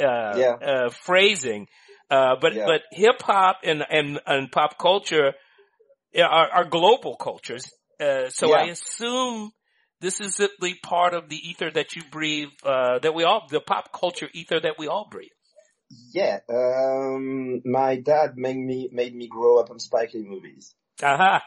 uh, 0.00 0.34
yeah. 0.36 0.54
uh, 0.54 0.90
phrasing. 0.90 1.66
Uh, 2.10 2.34
but 2.40 2.54
yeah. 2.54 2.66
but 2.66 2.82
hip 2.90 3.22
hop 3.22 3.58
and, 3.62 3.84
and 3.88 4.20
and 4.26 4.50
pop 4.50 4.78
culture 4.78 5.32
are, 6.18 6.48
are 6.50 6.64
global 6.64 7.16
cultures. 7.16 7.70
Uh, 8.00 8.28
so 8.28 8.48
yeah. 8.48 8.56
I 8.56 8.64
assume 8.64 9.50
this 10.00 10.20
is 10.20 10.36
the 10.36 10.74
part 10.82 11.14
of 11.14 11.28
the 11.28 11.36
ether 11.36 11.70
that 11.70 11.94
you 11.94 12.02
breathe, 12.10 12.48
uh, 12.64 12.98
that 13.00 13.14
we 13.14 13.24
all, 13.24 13.46
the 13.50 13.60
pop 13.60 13.92
culture 13.92 14.28
ether 14.32 14.58
that 14.58 14.78
we 14.78 14.88
all 14.88 15.06
breathe. 15.10 15.30
Yeah, 16.12 16.38
um, 16.48 17.62
my 17.64 17.96
dad 17.96 18.36
made 18.36 18.56
me 18.56 18.88
made 18.92 19.14
me 19.14 19.26
grow 19.26 19.58
up 19.58 19.70
on 19.70 19.80
Spike 19.80 20.14
Lee 20.14 20.22
movies. 20.22 20.74
I 21.02 21.42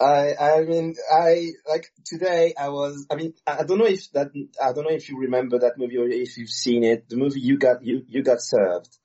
I 0.00 0.64
mean 0.66 0.94
I 1.10 1.52
like 1.68 1.92
today 2.04 2.54
I 2.58 2.68
was 2.68 3.06
I 3.10 3.14
mean 3.14 3.34
I 3.46 3.62
don't 3.62 3.78
know 3.78 3.86
if 3.86 4.10
that 4.12 4.28
I 4.62 4.72
don't 4.72 4.84
know 4.84 4.90
if 4.90 5.08
you 5.08 5.18
remember 5.18 5.60
that 5.60 5.78
movie 5.78 5.98
or 5.98 6.08
if 6.08 6.36
you've 6.36 6.50
seen 6.50 6.84
it. 6.84 7.08
The 7.08 7.16
movie 7.16 7.40
you 7.40 7.58
got 7.58 7.84
you 7.84 8.02
you 8.08 8.22
got 8.22 8.42
served. 8.42 8.98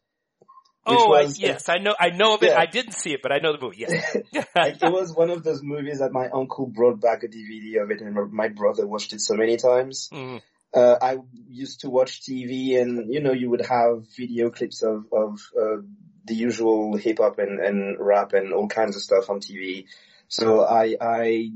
Oh 0.83 1.09
was, 1.09 1.39
yes, 1.39 1.69
I 1.69 1.77
know 1.77 1.93
I 1.99 2.09
know 2.09 2.33
of 2.33 2.43
it. 2.43 2.49
Yeah. 2.49 2.59
I 2.59 2.65
didn't 2.65 2.93
see 2.93 3.13
it, 3.13 3.21
but 3.21 3.31
I 3.31 3.37
know 3.37 3.55
the 3.55 3.61
movie. 3.61 3.85
Yes, 3.87 4.17
like, 4.55 4.81
it 4.81 4.91
was 4.91 5.13
one 5.13 5.29
of 5.29 5.43
those 5.43 5.61
movies 5.61 5.99
that 5.99 6.11
my 6.11 6.27
uncle 6.33 6.65
brought 6.65 6.99
back 6.99 7.21
a 7.21 7.27
DVD 7.27 7.83
of 7.83 7.91
it, 7.91 8.01
and 8.01 8.33
my 8.33 8.47
brother 8.47 8.87
watched 8.87 9.13
it 9.13 9.21
so 9.21 9.35
many 9.35 9.57
times. 9.57 10.09
Mm 10.11 10.41
uh, 10.73 10.95
I 11.01 11.17
used 11.49 11.81
to 11.81 11.89
watch 11.89 12.21
TV 12.21 12.81
and, 12.81 13.13
you 13.13 13.21
know, 13.21 13.33
you 13.33 13.49
would 13.49 13.65
have 13.65 14.05
video 14.15 14.49
clips 14.49 14.83
of, 14.83 15.05
of, 15.11 15.41
uh, 15.59 15.81
the 16.25 16.35
usual 16.35 16.95
hip 16.97 17.17
hop 17.19 17.39
and, 17.39 17.59
and 17.59 17.97
rap 17.99 18.33
and 18.33 18.53
all 18.53 18.67
kinds 18.67 18.95
of 18.95 19.01
stuff 19.01 19.29
on 19.29 19.39
TV. 19.39 19.85
So 20.27 20.63
I, 20.63 20.95
I, 21.01 21.51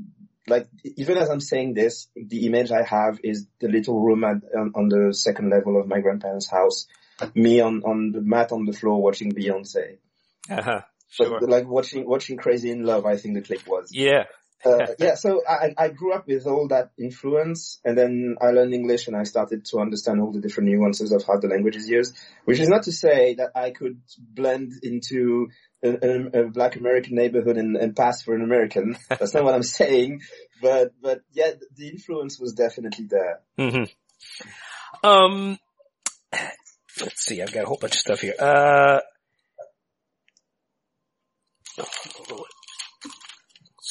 like, 0.46 0.68
even 0.96 1.16
as 1.16 1.30
I'm 1.30 1.40
saying 1.40 1.74
this, 1.74 2.08
the 2.14 2.46
image 2.46 2.70
I 2.70 2.82
have 2.82 3.18
is 3.24 3.46
the 3.60 3.68
little 3.68 4.00
room 4.00 4.22
at, 4.24 4.36
on, 4.56 4.72
on 4.74 4.88
the 4.88 5.14
second 5.14 5.50
level 5.50 5.80
of 5.80 5.86
my 5.86 6.00
grandparents' 6.00 6.50
house. 6.50 6.86
Me 7.34 7.60
on, 7.60 7.82
on 7.84 8.12
the 8.12 8.20
mat 8.20 8.52
on 8.52 8.66
the 8.66 8.74
floor 8.74 9.00
watching 9.02 9.32
Beyonce. 9.32 9.96
Uh-huh. 10.50 10.82
Sure. 11.08 11.40
But, 11.40 11.48
like 11.48 11.66
watching, 11.66 12.06
watching 12.06 12.36
Crazy 12.36 12.70
in 12.70 12.84
Love, 12.84 13.06
I 13.06 13.16
think 13.16 13.34
the 13.34 13.40
clip 13.40 13.66
was. 13.66 13.90
Yeah. 13.92 14.24
Uh, 14.64 14.86
yeah, 14.98 15.14
so 15.14 15.42
I, 15.48 15.74
I 15.76 15.88
grew 15.88 16.12
up 16.12 16.26
with 16.26 16.46
all 16.46 16.68
that 16.68 16.90
influence 16.98 17.80
and 17.84 17.96
then 17.96 18.36
I 18.40 18.50
learned 18.50 18.74
English 18.74 19.06
and 19.06 19.16
I 19.16 19.24
started 19.24 19.64
to 19.66 19.78
understand 19.78 20.20
all 20.20 20.32
the 20.32 20.40
different 20.40 20.70
nuances 20.70 21.12
of 21.12 21.24
how 21.26 21.38
the 21.38 21.48
language 21.48 21.76
is 21.76 21.88
used, 21.88 22.16
which 22.44 22.58
is 22.58 22.68
not 22.68 22.84
to 22.84 22.92
say 22.92 23.34
that 23.34 23.50
I 23.54 23.70
could 23.70 24.00
blend 24.18 24.72
into 24.82 25.48
a, 25.84 25.88
a, 25.88 26.40
a 26.42 26.50
black 26.50 26.76
American 26.76 27.14
neighborhood 27.16 27.56
and, 27.56 27.76
and, 27.76 27.94
pass 27.94 28.22
for 28.22 28.34
an 28.34 28.42
American. 28.42 28.96
That's 29.08 29.34
not 29.34 29.44
what 29.44 29.54
I'm 29.54 29.62
saying, 29.62 30.22
but, 30.60 30.92
but 31.00 31.20
yeah, 31.32 31.50
the 31.76 31.88
influence 31.88 32.40
was 32.40 32.54
definitely 32.54 33.06
there. 33.08 33.40
Mm-hmm. 33.58 35.06
Um, 35.06 35.58
let's 37.00 37.24
see, 37.24 37.42
I've 37.42 37.52
got 37.52 37.64
a 37.64 37.66
whole 37.66 37.78
bunch 37.78 37.94
of 37.94 38.00
stuff 38.00 38.20
here. 38.20 38.34
Uh, 38.38 39.00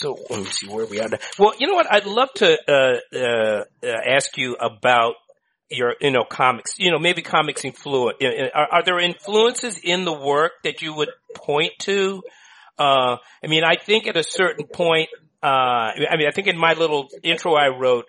so 0.06 0.20
let 0.30 0.40
me 0.40 0.46
see 0.52 0.68
where 0.68 0.86
we 0.86 1.00
are. 1.00 1.10
Well, 1.40 1.54
you 1.58 1.66
know 1.66 1.74
what? 1.74 1.92
I'd 1.92 2.06
love 2.06 2.30
to 2.36 2.58
uh, 2.68 3.18
uh, 3.18 3.64
uh, 3.84 3.88
ask 3.88 4.38
you 4.38 4.56
about 4.56 5.16
your, 5.72 5.96
you 6.00 6.12
know, 6.12 6.24
comics. 6.24 6.78
You 6.78 6.92
know, 6.92 7.00
maybe 7.00 7.24
comics 7.24 7.66
influence. 7.66 8.18
Are, 8.54 8.68
are, 8.72 8.84
there 8.84 9.00
influences 9.00 9.80
in 9.84 10.06
the 10.06 10.14
work 10.14 10.52
that 10.64 10.84
you 10.84 10.94
would 10.94 11.10
point 11.34 11.72
to? 11.80 12.22
Uh, 12.78 13.18
I 13.44 13.48
mean, 13.48 13.64
I 13.64 13.78
think 13.78 14.06
at 14.06 14.16
a 14.16 14.24
certain 14.24 14.68
point, 14.68 15.10
uh, 15.44 15.48
I 15.48 16.18
mean, 16.18 16.28
I 16.28 16.32
think 16.32 16.48
in 16.48 16.58
my 16.58 16.74
little 16.74 17.08
intro 17.24 17.54
I 17.54 17.68
wrote, 17.68 18.06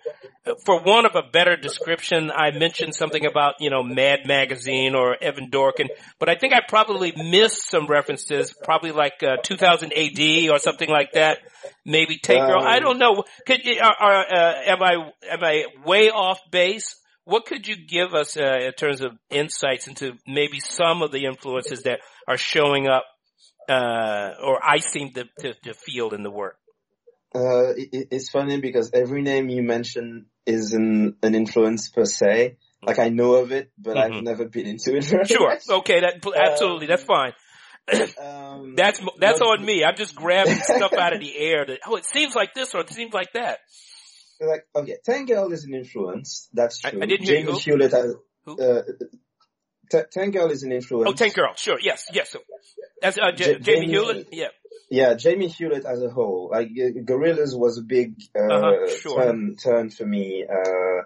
for 0.64 0.80
one 0.80 1.06
of 1.06 1.16
a 1.16 1.22
better 1.22 1.56
description, 1.56 2.30
I 2.30 2.50
mentioned 2.52 2.94
something 2.94 3.26
about, 3.26 3.54
you 3.60 3.70
know, 3.70 3.82
Mad 3.82 4.20
Magazine 4.26 4.94
or 4.94 5.16
Evan 5.20 5.50
Dorkin, 5.50 5.88
but 6.18 6.28
I 6.28 6.36
think 6.36 6.54
I 6.54 6.60
probably 6.66 7.12
missed 7.16 7.68
some 7.68 7.86
references, 7.86 8.54
probably 8.64 8.92
like, 8.92 9.22
uh, 9.22 9.36
2000 9.42 9.92
AD 9.92 10.48
or 10.50 10.58
something 10.58 10.88
like 10.88 11.12
that. 11.12 11.38
Maybe 11.84 12.18
Tank 12.18 12.46
Girl. 12.46 12.60
Um, 12.60 12.66
I 12.66 12.78
don't 12.78 12.98
know. 12.98 13.24
Could 13.46 13.60
are, 13.80 13.96
are, 14.00 14.26
uh, 14.32 14.54
am 14.66 14.82
I, 14.82 15.12
am 15.28 15.42
I 15.42 15.64
way 15.84 16.10
off 16.10 16.38
base? 16.50 16.96
What 17.24 17.46
could 17.46 17.66
you 17.66 17.76
give 17.76 18.14
us, 18.14 18.36
uh, 18.36 18.58
in 18.60 18.72
terms 18.72 19.00
of 19.00 19.12
insights 19.30 19.88
into 19.88 20.12
maybe 20.28 20.60
some 20.60 21.02
of 21.02 21.10
the 21.10 21.24
influences 21.24 21.82
that 21.82 22.00
are 22.28 22.36
showing 22.36 22.86
up, 22.86 23.04
uh, 23.68 24.34
or 24.40 24.60
I 24.64 24.78
seem 24.78 25.12
to, 25.14 25.24
to, 25.40 25.54
to 25.64 25.74
feel 25.74 26.10
in 26.10 26.22
the 26.22 26.30
work? 26.30 26.56
Uh, 27.36 27.74
it, 27.76 28.08
it's 28.10 28.30
funny 28.30 28.60
because 28.60 28.90
every 28.92 29.22
name 29.22 29.48
you 29.48 29.62
mention 29.62 30.26
is 30.46 30.72
an, 30.72 31.16
an 31.22 31.34
influence 31.34 31.90
per 31.90 32.04
se. 32.04 32.56
Like 32.82 32.98
I 32.98 33.08
know 33.08 33.34
of 33.34 33.52
it, 33.52 33.72
but 33.78 33.96
mm-hmm. 33.96 34.14
I've 34.14 34.22
never 34.22 34.46
been 34.46 34.66
into 34.66 34.96
it. 34.96 35.04
sure. 35.28 35.58
Okay. 35.78 36.00
That 36.00 36.24
absolutely. 36.36 36.86
Um, 36.86 36.88
that's 36.88 37.04
fine. 37.04 37.32
um, 38.20 38.74
that's 38.76 39.00
that's 39.18 39.40
on 39.40 39.64
me. 39.64 39.84
I'm 39.84 39.96
just 39.96 40.14
grabbing 40.14 40.56
stuff 40.56 40.92
out 40.98 41.12
of 41.12 41.20
the 41.20 41.36
air. 41.36 41.66
That 41.66 41.80
oh, 41.86 41.96
it 41.96 42.06
seems 42.06 42.34
like 42.34 42.54
this 42.54 42.74
or 42.74 42.80
it 42.80 42.90
seems 42.90 43.12
like 43.12 43.32
that. 43.34 43.58
Like 44.40 44.66
okay, 44.74 44.96
Tank 45.04 45.28
Girl 45.28 45.52
is 45.52 45.64
an 45.64 45.74
influence. 45.74 46.48
That's 46.52 46.80
true. 46.80 47.00
I, 47.00 47.04
I 47.04 47.06
didn't 47.06 47.26
hear 47.26 47.40
Jamie 47.40 47.52
you. 47.52 47.58
Hewlett 47.58 47.94
uh, 47.94 48.82
T- 49.90 50.00
Tank 50.10 50.34
Girl 50.34 50.50
is 50.50 50.62
an 50.62 50.72
influence. 50.72 51.10
Oh, 51.10 51.14
Tank 51.14 51.34
Girl, 51.34 51.54
sure, 51.56 51.78
yes, 51.80 52.06
yes. 52.12 52.30
So, 52.30 52.40
as 53.02 53.18
uh, 53.18 53.32
J- 53.32 53.44
J- 53.44 53.58
Jamie 53.60 53.80
Jamie- 53.80 53.92
Hewlett, 53.92 54.28
yeah. 54.32 54.48
Yeah, 54.88 55.14
Jamie 55.14 55.48
Hewlett 55.48 55.84
as 55.84 56.02
a 56.02 56.08
whole. 56.10 56.48
Like 56.52 56.68
uh, 56.68 57.00
Gorillaz 57.04 57.58
was 57.58 57.78
a 57.78 57.82
big 57.82 58.14
uh, 58.38 58.52
Uh-huh, 58.54 58.96
sure. 59.00 59.20
turn 59.22 59.56
turn 59.56 59.90
for 59.90 60.06
me. 60.06 60.44
Uh, 60.48 61.02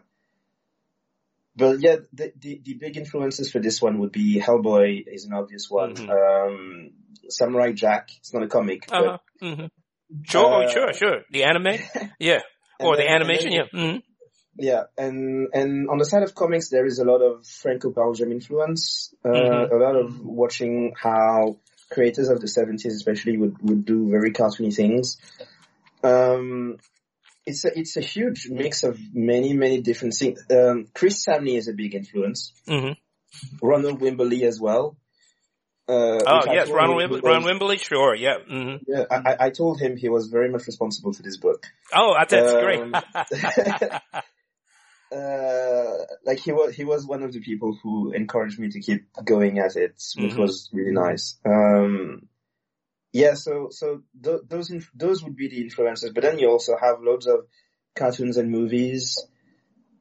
but 1.57 1.81
yeah, 1.81 1.97
the, 2.12 2.33
the 2.39 2.61
the 2.64 2.74
big 2.74 2.97
influences 2.97 3.51
for 3.51 3.59
this 3.61 3.81
one 3.83 3.99
would 3.99 4.12
be 4.12 4.41
Hellboy 4.41 5.05
is 5.07 5.24
an 5.24 5.33
obvious 5.35 5.66
one. 5.68 5.95
Mhm. 5.95 6.11
Um, 6.11 6.91
Samurai 7.28 7.72
Jack. 7.72 8.11
It's 8.18 8.33
not 8.35 8.43
a 8.43 8.49
comic, 8.49 8.87
Uh-huh. 8.91 9.18
hmm 9.41 9.66
Sure, 10.24 10.45
oh, 10.45 10.62
Uh, 10.64 10.68
sure, 10.68 10.93
sure. 10.93 11.18
The 11.31 11.45
anime, 11.45 11.78
yeah, 12.18 12.41
or 12.81 12.97
the 12.97 13.03
then- 13.03 13.12
and 13.12 13.22
animation, 13.22 13.51
then- 13.51 13.68
yeah. 13.72 13.91
hmm 13.93 13.99
Yeah, 14.59 14.83
and 14.99 15.49
and 15.55 15.89
on 15.89 15.99
the 15.99 16.05
side 16.05 16.22
of 16.24 16.35
comics, 16.35 16.68
there 16.70 16.85
is 16.87 16.99
a 16.99 17.05
lot 17.05 17.22
of 17.22 17.47
Franco-Belgium 17.47 18.31
influence. 18.33 19.14
Uh, 19.24 19.28
Mhm. 19.31 19.70
A 19.72 19.76
lot 19.76 19.97
of 19.97 20.09
watching 20.24 20.93
how 20.97 21.57
creators 21.91 22.28
of 22.28 22.41
the 22.41 22.49
seventies, 22.49 22.95
especially, 22.95 23.36
would 23.36 23.57
would 23.62 23.84
do 23.84 24.09
very 24.09 24.32
cartoony 24.32 24.74
things. 24.74 25.18
Um, 26.03 26.78
it's 27.47 27.64
a 27.64 27.78
it's 27.78 27.97
a 27.97 28.01
huge 28.01 28.49
mix 28.49 28.82
of 28.84 28.99
many 29.12 29.53
many 29.53 29.80
different 29.80 30.14
things. 30.14 30.43
Um, 30.51 30.86
Chris 30.95 31.24
Samnee 31.26 31.57
is 31.57 31.68
a 31.68 31.72
big 31.72 31.95
influence. 31.95 32.53
hmm 32.66 32.93
Ronald 33.62 34.01
Wimberly 34.01 34.43
as 34.43 34.61
well. 34.61 34.97
Uh, 35.88 36.18
Oh 36.26 36.53
yes, 36.53 36.68
Ron 36.70 36.91
Wimbley, 36.91 37.20
he 37.20 37.26
Ron 37.28 37.43
was- 37.43 37.53
Wimbley, 37.53 37.78
sure, 37.82 38.14
yeah. 38.14 38.38
hmm 38.49 38.76
Yeah, 38.86 39.05
I, 39.11 39.16
I- 39.16 39.36
I 39.47 39.51
told 39.51 39.80
him 39.80 39.97
he 39.97 40.09
was 40.09 40.28
very 40.28 40.49
much 40.51 40.66
responsible 40.66 41.12
for 41.12 41.22
this 41.22 41.36
book. 41.36 41.66
Oh, 41.93 42.14
that's 42.28 42.53
Um, 42.53 42.61
great. 42.61 42.80
uh, 45.12 46.04
like 46.24 46.38
he 46.38 46.52
was, 46.52 46.74
he 46.74 46.84
was 46.84 47.06
one 47.06 47.22
of 47.22 47.32
the 47.32 47.40
people 47.40 47.76
who 47.82 48.12
encouraged 48.12 48.58
me 48.58 48.68
to 48.70 48.80
keep 48.80 49.06
going 49.24 49.58
at 49.58 49.76
it, 49.76 50.02
which 50.16 50.32
Mhm. 50.32 50.38
was 50.38 50.70
really 50.72 50.92
nice. 50.92 51.38
Um, 51.44 52.28
yeah, 53.12 53.34
so, 53.34 53.68
so 53.70 54.02
th- 54.22 54.42
those, 54.48 54.70
inf- 54.70 54.92
those 54.94 55.22
would 55.24 55.36
be 55.36 55.48
the 55.48 55.61
influences, 55.62 56.12
but 56.12 56.22
then 56.22 56.38
you 56.38 56.48
also 56.48 56.76
have 56.80 57.02
loads 57.02 57.26
of 57.26 57.46
cartoons 57.96 58.36
and 58.36 58.50
movies. 58.50 59.26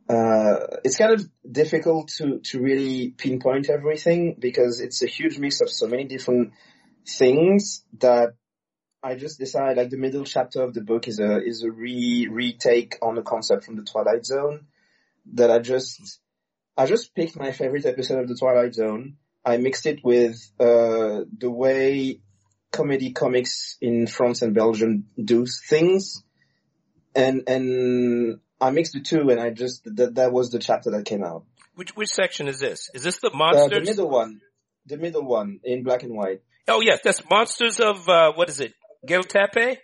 Uh, 0.08 0.78
it's 0.84 0.98
kind 0.98 1.14
of 1.14 1.30
difficult 1.52 2.10
to, 2.18 2.40
to 2.40 2.60
really 2.62 3.10
pinpoint 3.10 3.70
everything 3.70 4.36
because 4.40 4.80
it's 4.80 5.02
a 5.04 5.08
huge 5.08 5.38
mix 5.40 5.62
of 5.62 5.70
so 5.70 5.88
many 5.88 6.04
different 6.06 6.54
things 7.08 7.84
that 8.00 8.34
I 9.02 9.16
just 9.16 9.40
decided 9.40 9.78
like 9.78 9.90
the 9.90 9.98
middle 9.98 10.26
chapter 10.26 10.62
of 10.62 10.74
the 10.74 10.82
book 10.82 11.08
is 11.08 11.20
a 11.20 11.42
is 11.42 11.64
a 11.64 11.72
re 11.72 12.28
retake 12.30 12.98
on 13.02 13.18
a 13.18 13.24
concept 13.24 13.64
from 13.64 13.78
the 13.78 13.84
Twilight 13.84 14.26
Zone 14.26 14.66
that 15.34 15.52
I 15.52 15.60
just 15.60 16.20
I 16.78 16.86
just 16.86 17.14
picked 17.16 17.36
my 17.38 17.52
favorite 17.52 17.86
episode 17.86 18.20
of 18.22 18.28
the 18.28 18.36
Twilight 18.36 18.74
Zone. 18.74 19.18
I 19.46 19.58
mixed 19.58 19.86
it 19.86 20.00
with 20.04 20.36
uh 20.60 21.22
the 21.38 21.50
way 21.50 22.20
comedy 22.72 23.12
comics 23.14 23.78
in 23.82 24.08
France 24.08 24.42
and 24.42 24.54
Belgium 24.54 25.06
do 25.22 25.46
things 25.70 26.24
and 27.16 27.44
and 27.48 28.40
I 28.62 28.72
mixed 28.72 28.94
the 28.94 29.02
two 29.02 29.30
and 29.30 29.40
I 29.40 29.50
just 29.50 29.84
that 29.86 30.16
that 30.16 30.32
was 30.32 30.52
the 30.52 30.60
chapter 30.60 30.92
that 30.92 31.06
came 31.06 31.24
out. 31.24 31.46
which 31.76 31.96
which 31.96 32.10
section 32.10 32.48
is 32.48 32.60
this? 32.60 32.90
Is 32.94 33.04
this 33.04 33.20
the 33.20 33.32
Uh, 33.32 33.68
the 33.68 33.82
middle 33.82 34.10
one. 34.10 34.42
The 34.86 34.98
middle 34.98 35.24
one 35.26 35.60
in 35.64 35.84
black 35.84 36.04
and 36.04 36.16
white. 36.16 36.42
oh 36.68 36.82
yes, 36.82 37.00
that's 37.04 37.22
monsters 37.30 37.80
of 37.80 38.08
uh, 38.10 38.34
what 38.34 38.50
is 38.50 38.60
it? 38.60 38.74
Geltape? 39.08 39.78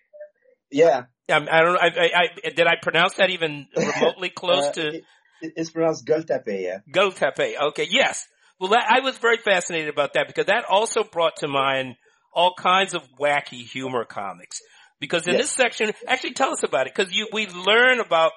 Yeah. 0.72 1.04
Um, 1.30 1.48
I 1.52 1.62
don't. 1.62 1.78
I, 1.78 1.88
I, 1.88 2.10
I 2.46 2.50
did 2.50 2.68
I 2.68 2.76
pronounce 2.82 3.16
that 3.16 3.30
even 3.30 3.68
remotely 3.76 4.30
close 4.30 4.66
Uh, 4.66 4.72
to 4.74 4.88
it- 4.96 5.04
it's 5.42 5.70
pronounced 5.70 6.06
Gultape, 6.06 6.62
yeah. 6.62 6.80
Geltape? 6.92 7.54
Okay, 7.70 7.88
yes. 7.90 8.28
Well, 8.60 8.70
that, 8.72 8.86
I 8.90 9.02
was 9.02 9.18
very 9.18 9.38
fascinated 9.38 9.90
about 9.90 10.14
that 10.14 10.28
because 10.28 10.46
that 10.46 10.66
also 10.70 11.04
brought 11.04 11.38
to 11.38 11.48
mind 11.48 11.96
all 12.34 12.54
kinds 12.58 12.94
of 12.94 13.02
wacky 13.20 13.64
humor 13.66 14.06
comics. 14.06 14.62
Because 15.00 15.28
in 15.28 15.34
Yes. 15.34 15.44
this 15.44 15.52
section, 15.52 15.92
actually, 16.08 16.34
tell 16.34 16.52
us 16.52 16.64
about 16.64 16.88
it 16.88 16.94
because 16.96 17.14
you 17.14 17.28
we 17.34 17.48
learn 17.48 18.00
about 18.00 18.32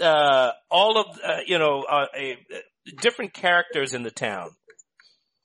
uh, 0.00 0.52
all 0.70 0.98
of 0.98 1.06
uh, 1.24 1.38
you 1.46 1.58
know 1.58 1.82
uh, 1.82 2.06
a, 2.16 2.38
different 3.00 3.32
characters 3.34 3.94
in 3.94 4.02
the 4.04 4.10
town. 4.10 4.50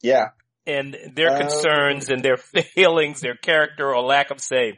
Yeah. 0.02 0.30
and 0.68 0.96
their 1.16 1.32
Um, 1.32 1.40
concerns 1.40 2.10
and 2.10 2.24
their 2.24 2.38
failings, 2.76 3.22
their 3.22 3.36
character 3.36 3.94
or 3.94 4.02
lack 4.04 4.30
of 4.32 4.40
save. 4.40 4.76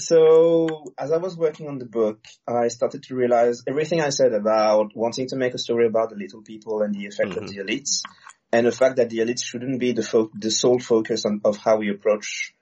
So 0.00 0.84
as 0.98 1.12
I 1.12 1.18
was 1.18 1.36
working 1.36 1.68
on 1.68 1.78
the 1.78 1.84
book, 1.84 2.24
I 2.48 2.68
started 2.68 3.02
to 3.04 3.14
realize 3.14 3.62
everything 3.66 4.00
I 4.00 4.08
said 4.10 4.32
about 4.32 4.96
wanting 4.96 5.28
to 5.28 5.36
make 5.36 5.54
a 5.54 5.58
story 5.58 5.86
about 5.86 6.10
the 6.10 6.16
little 6.16 6.42
people 6.42 6.82
and 6.82 6.94
the 6.94 7.06
effect 7.06 7.36
of 7.36 7.44
Mhm. 7.44 7.48
the 7.48 7.58
elites, 7.58 8.02
and 8.50 8.66
the 8.66 8.72
fact 8.72 8.96
that 8.96 9.10
the 9.10 9.18
elites 9.18 9.44
shouldn't 9.44 9.78
be 9.78 9.92
the 9.92 10.02
fo- 10.02 10.30
the 10.34 10.50
sole 10.50 10.78
focus 10.80 11.24
on, 11.26 11.40
of 11.44 11.58
how 11.58 11.76
we 11.76 11.90
approach 11.90 12.54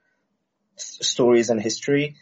s- 0.77 0.97
stories 1.01 1.49
and 1.49 1.61
history. 1.61 2.15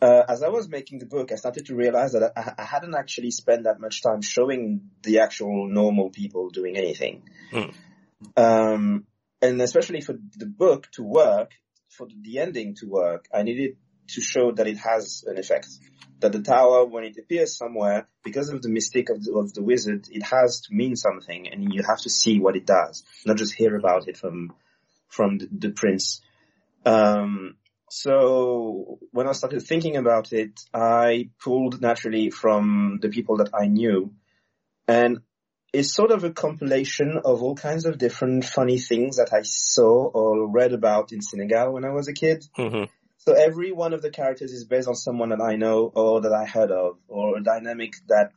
Uh, 0.00 0.22
as 0.28 0.42
I 0.42 0.48
was 0.48 0.68
making 0.68 0.98
the 1.00 1.06
book, 1.06 1.30
I 1.30 1.34
started 1.34 1.66
to 1.66 1.74
realize 1.74 2.12
that 2.12 2.32
I, 2.36 2.54
I 2.62 2.64
hadn't 2.64 2.94
actually 2.94 3.32
spent 3.32 3.64
that 3.64 3.80
much 3.80 4.02
time 4.02 4.22
showing 4.22 4.90
the 5.02 5.18
actual 5.18 5.68
normal 5.68 6.10
people 6.10 6.48
doing 6.48 6.76
anything. 6.76 7.22
Hmm. 7.50 7.70
Um, 8.36 9.06
and 9.42 9.60
especially 9.60 10.00
for 10.00 10.14
the 10.36 10.46
book 10.46 10.88
to 10.92 11.02
work, 11.02 11.50
for 11.88 12.06
the 12.22 12.38
ending 12.38 12.76
to 12.76 12.86
work, 12.86 13.26
I 13.34 13.42
needed 13.42 13.76
to 14.14 14.20
show 14.20 14.52
that 14.52 14.66
it 14.66 14.78
has 14.78 15.24
an 15.26 15.38
effect. 15.38 15.68
That 16.20 16.32
the 16.32 16.42
tower, 16.42 16.84
when 16.84 17.04
it 17.04 17.16
appears 17.16 17.56
somewhere, 17.56 18.06
because 18.22 18.50
of 18.50 18.60
the 18.60 18.68
mistake 18.68 19.08
of 19.08 19.24
the, 19.24 19.32
of 19.32 19.54
the 19.54 19.62
wizard, 19.62 20.06
it 20.10 20.22
has 20.22 20.60
to 20.62 20.74
mean 20.74 20.94
something, 20.94 21.48
and 21.48 21.72
you 21.72 21.82
have 21.82 22.00
to 22.00 22.10
see 22.10 22.38
what 22.38 22.56
it 22.56 22.66
does, 22.66 23.04
not 23.24 23.38
just 23.38 23.54
hear 23.54 23.74
about 23.76 24.06
it 24.06 24.16
from 24.16 24.52
from 25.08 25.38
the, 25.38 25.48
the 25.50 25.70
prince. 25.70 26.20
Um, 26.84 27.56
so 27.88 28.98
when 29.10 29.26
I 29.26 29.32
started 29.32 29.62
thinking 29.62 29.96
about 29.96 30.32
it, 30.32 30.60
I 30.72 31.30
pulled 31.42 31.80
naturally 31.80 32.30
from 32.30 32.98
the 33.02 33.08
people 33.08 33.38
that 33.38 33.50
I 33.54 33.66
knew, 33.66 34.12
and 34.86 35.22
it's 35.72 35.94
sort 35.94 36.10
of 36.10 36.24
a 36.24 36.30
compilation 36.30 37.18
of 37.24 37.42
all 37.42 37.54
kinds 37.54 37.86
of 37.86 37.98
different 37.98 38.44
funny 38.44 38.78
things 38.78 39.16
that 39.16 39.32
I 39.32 39.42
saw 39.42 40.08
or 40.08 40.50
read 40.50 40.72
about 40.72 41.12
in 41.12 41.22
Senegal 41.22 41.72
when 41.72 41.84
I 41.84 41.90
was 41.90 42.08
a 42.08 42.12
kid. 42.12 42.44
Mm-hmm. 42.58 42.84
So 43.20 43.34
every 43.34 43.70
one 43.70 43.92
of 43.92 44.00
the 44.00 44.10
characters 44.10 44.50
is 44.52 44.64
based 44.64 44.88
on 44.88 44.94
someone 44.94 45.28
that 45.28 45.42
I 45.42 45.56
know 45.56 45.92
or 45.94 46.22
that 46.22 46.32
I 46.32 46.46
heard 46.46 46.70
of 46.70 46.96
or 47.06 47.36
a 47.36 47.42
dynamic 47.42 47.92
that 48.08 48.30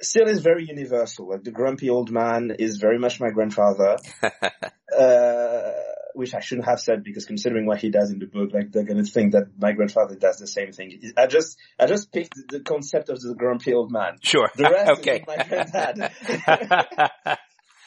still 0.00 0.26
is 0.26 0.40
very 0.40 0.64
universal. 0.66 1.28
Like 1.28 1.44
the 1.44 1.50
grumpy 1.50 1.90
old 1.90 2.10
man 2.10 2.56
is 2.58 2.78
very 2.78 2.98
much 2.98 3.20
my 3.20 3.28
grandfather, 3.28 3.98
uh, 4.98 5.72
which 6.14 6.34
I 6.34 6.40
shouldn't 6.40 6.66
have 6.66 6.80
said 6.80 7.04
because 7.04 7.26
considering 7.26 7.66
what 7.66 7.78
he 7.78 7.90
does 7.90 8.10
in 8.10 8.18
the 8.18 8.26
book, 8.26 8.54
like 8.54 8.72
they're 8.72 8.84
going 8.84 9.04
to 9.04 9.10
think 9.10 9.32
that 9.32 9.48
my 9.58 9.72
grandfather 9.72 10.16
does 10.16 10.38
the 10.38 10.46
same 10.46 10.72
thing. 10.72 11.12
I 11.18 11.26
just, 11.26 11.58
I 11.78 11.86
just 11.86 12.10
picked 12.10 12.34
the 12.48 12.60
concept 12.60 13.10
of 13.10 13.20
the 13.20 13.34
grumpy 13.34 13.74
old 13.74 13.92
man. 13.92 14.16
Sure. 14.22 14.50
The 14.56 14.62
rest 14.62 14.90
okay. 15.00 15.20
is 15.20 15.26
my 15.26 15.44
granddad. 15.44 17.38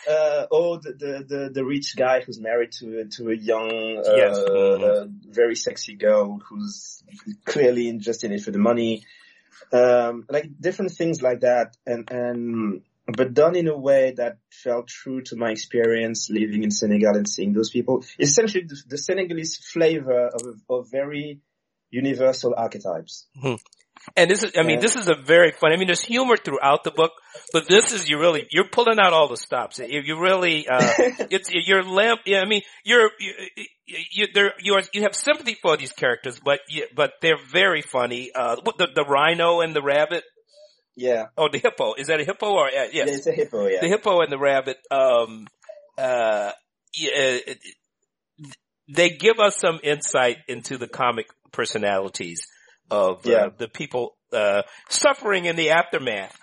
uh, 0.09 0.47
oh, 0.51 0.77
the, 0.77 0.91
the, 0.93 1.25
the, 1.27 1.49
the 1.53 1.65
rich 1.65 1.95
guy 1.95 2.21
who's 2.21 2.39
married 2.39 2.71
to, 2.79 3.05
to 3.05 3.29
a 3.29 3.35
young, 3.35 3.69
uh, 4.05 4.15
Yes. 4.15 4.37
Mhm. 4.39 4.83
uh, 4.83 5.07
very 5.29 5.55
sexy 5.55 5.95
girl 5.95 6.39
who's 6.49 7.03
clearly 7.45 7.95
just 7.97 8.23
in 8.23 8.31
it 8.31 8.41
for 8.41 8.51
the 8.51 8.57
money. 8.57 9.05
Um, 9.71 10.25
like 10.29 10.49
different 10.59 10.91
things 10.91 11.21
like 11.21 11.41
that. 11.41 11.77
And, 11.85 12.09
and, 12.11 12.81
but 13.05 13.33
done 13.33 13.55
in 13.55 13.67
a 13.67 13.77
way 13.77 14.13
that 14.17 14.37
felt 14.49 14.87
true 14.87 15.21
to 15.23 15.35
my 15.35 15.51
experience 15.51 16.29
living 16.29 16.63
in 16.63 16.71
Senegal 16.71 17.15
and 17.15 17.27
seeing 17.27 17.53
those 17.53 17.69
people. 17.69 18.03
Essentially 18.19 18.65
the, 18.65 18.77
the 18.87 18.97
Senegalese 18.97 19.57
flavor 19.57 20.27
of, 20.27 20.41
of 20.69 20.89
very 20.91 21.39
universal 21.91 22.53
archetypes. 22.55 23.27
And 24.15 24.29
this 24.29 24.43
is, 24.43 24.51
I 24.57 24.63
mean, 24.63 24.75
Yeah. 24.77 24.81
this 24.81 24.95
is 24.95 25.07
a 25.07 25.15
very 25.15 25.51
fun, 25.51 25.71
I 25.71 25.77
mean, 25.77 25.87
there's 25.87 26.01
humor 26.03 26.37
throughout 26.37 26.83
the 26.83 26.91
book, 26.91 27.11
but 27.53 27.67
this 27.67 27.93
is, 27.93 28.09
you 28.09 28.19
really, 28.19 28.47
you're 28.51 28.67
pulling 28.69 28.99
out 28.99 29.13
all 29.13 29.27
the 29.27 29.37
stops. 29.37 29.79
You, 29.79 30.01
you 30.03 30.19
really, 30.19 30.67
uh, 30.67 30.79
it's, 31.29 31.49
you're 31.51 31.83
lamp, 31.83 32.21
yeah, 32.25 32.39
I 32.41 32.45
mean, 32.45 32.61
you're, 32.83 33.09
you, 33.19 33.33
you, 34.11 34.27
there, 34.33 34.53
you 34.61 34.73
are, 34.75 34.83
you 34.93 35.03
have 35.03 35.15
sympathy 35.15 35.55
for 35.61 35.77
these 35.77 35.91
characters, 35.91 36.39
but, 36.43 36.59
you, 36.69 36.85
but 36.95 37.13
they're 37.21 37.37
very 37.51 37.81
funny. 37.81 38.31
Uh, 38.33 38.55
the, 38.77 38.87
the 38.95 39.03
rhino 39.05 39.61
and 39.61 39.75
the 39.75 39.81
rabbit, 39.81 40.23
yeah. 40.95 41.25
oh, 41.37 41.47
the 41.51 41.59
hippo, 41.59 41.93
is 41.95 42.07
that 42.07 42.19
a 42.19 42.23
hippo 42.25 42.47
or, 42.47 42.67
uh, 42.67 42.71
yes. 42.91 42.93
Yeah, 42.93 43.03
it's 43.05 43.27
a 43.27 43.31
hippo, 43.31 43.67
yeah. 43.67 43.81
the 43.81 43.87
hippo 43.87 44.21
and 44.21 44.31
the 44.31 44.39
rabbit, 44.39 44.77
um, 44.91 45.47
uh, 45.97 46.51
yeah, 46.95 47.11
it- 47.13 47.59
they 48.91 49.11
give 49.11 49.39
us 49.39 49.55
some 49.57 49.79
insight 49.83 50.37
into 50.47 50.79
the 50.79 50.87
comic 50.87 51.27
personalities 51.51 52.47
of 52.91 53.25
uh, 53.25 53.29
Yeah. 53.29 53.47
the 53.57 53.67
people 53.67 54.15
uh, 54.33 54.63
suffering 54.89 55.45
in 55.45 55.55
the 55.55 55.71
aftermath 55.71 56.37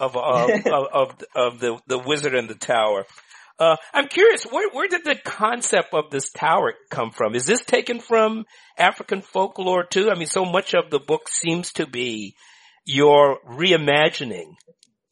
of 0.00 0.16
of, 0.16 0.50
of, 0.66 0.86
of 0.92 1.24
of 1.34 1.60
the 1.60 1.78
the 1.86 1.98
wizard 1.98 2.34
and 2.34 2.48
the 2.48 2.54
tower. 2.54 3.04
Uh, 3.58 3.76
I'm 3.92 4.08
curious, 4.08 4.44
where 4.44 4.68
where 4.70 4.88
did 4.88 5.04
the 5.04 5.14
concept 5.14 5.92
of 5.94 6.10
this 6.10 6.30
tower 6.30 6.72
come 6.90 7.10
from? 7.12 7.34
Is 7.34 7.46
this 7.46 7.62
taken 7.64 8.00
from 8.00 8.44
African 8.78 9.20
folklore 9.20 9.84
too? 9.84 10.10
I 10.10 10.14
mean, 10.16 10.26
so 10.26 10.44
much 10.44 10.74
of 10.74 10.90
the 10.90 10.98
book 10.98 11.28
seems 11.28 11.72
to 11.74 11.86
be 11.86 12.34
your 12.84 13.38
reimagining. 13.48 14.54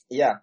Yeah. 0.09 0.37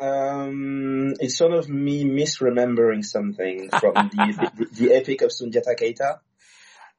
um, 0.00 1.14
it's 1.20 1.38
sort 1.38 1.52
of 1.54 1.68
me 1.70 2.04
misremembering 2.04 3.02
something 3.04 3.70
from 3.70 3.94
the, 3.94 4.50
the, 4.58 4.66
the 4.88 4.94
epic 4.94 5.22
of 5.22 5.30
Sundiata 5.30 5.74
Keita. 5.80 6.18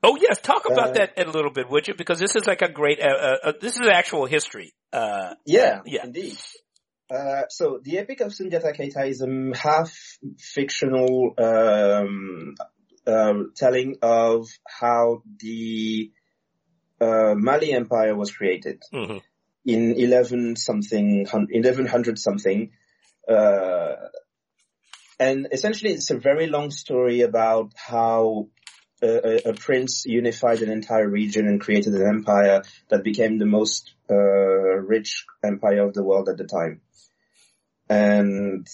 Oh 0.03 0.17
yes, 0.19 0.39
talk 0.41 0.65
about 0.69 0.89
Uh, 0.89 0.93
that 0.93 1.13
a 1.17 1.29
little 1.29 1.51
bit, 1.51 1.69
would 1.69 1.87
you? 1.87 1.95
Because 1.95 2.19
this 2.19 2.35
is 2.35 2.45
like 2.45 2.61
a 2.61 2.71
great, 2.71 2.99
uh, 2.99 3.07
uh, 3.07 3.37
uh, 3.43 3.53
this 3.59 3.73
is 3.79 3.87
actual 3.87 4.25
history. 4.25 4.73
Uh, 4.93 5.33
Yeah, 5.45 5.81
yeah. 5.85 6.05
indeed. 6.05 6.37
Uh, 7.09 7.47
so 7.49 7.79
the 7.81 7.97
Epic 7.97 8.21
of 8.21 8.31
Sundiata 8.33 8.77
Keita 8.77 9.07
is 9.07 9.21
a 9.21 9.57
half 9.57 9.91
fictional 10.37 11.33
um, 11.37 12.55
uh, 13.07 13.33
telling 13.55 13.95
of 14.01 14.47
how 14.67 15.23
the 15.39 16.11
uh, 16.99 17.33
Mali 17.35 17.71
Empire 17.71 18.15
was 18.15 18.31
created 18.31 18.83
mhm. 18.93 19.21
in 19.65 19.93
eleven 19.93 20.55
something, 20.57 21.25
eleven 21.49 21.85
hundred 21.85 22.19
something, 22.19 22.71
uh, 23.29 23.95
and 25.17 25.47
essentially 25.51 25.93
it's 25.93 26.11
a 26.11 26.19
very 26.19 26.47
long 26.47 26.71
story 26.71 27.21
about 27.21 27.71
how 27.75 28.49
a, 29.01 29.49
a, 29.49 29.53
prince 29.53 30.05
unified 30.05 30.61
an 30.61 30.71
entire 30.71 31.07
region 31.07 31.47
and 31.47 31.61
created 31.61 31.93
an 31.93 32.07
empire 32.07 32.63
that 32.89 33.03
became 33.03 33.37
the 33.37 33.45
most 33.45 33.93
uh, 34.09 34.15
rich 34.15 35.25
empire 35.43 35.85
of 35.85 35.93
the 35.93 36.03
world 36.03 36.29
at 36.29 36.37
the 36.37 36.45
time. 36.45 36.81
And 37.89 38.67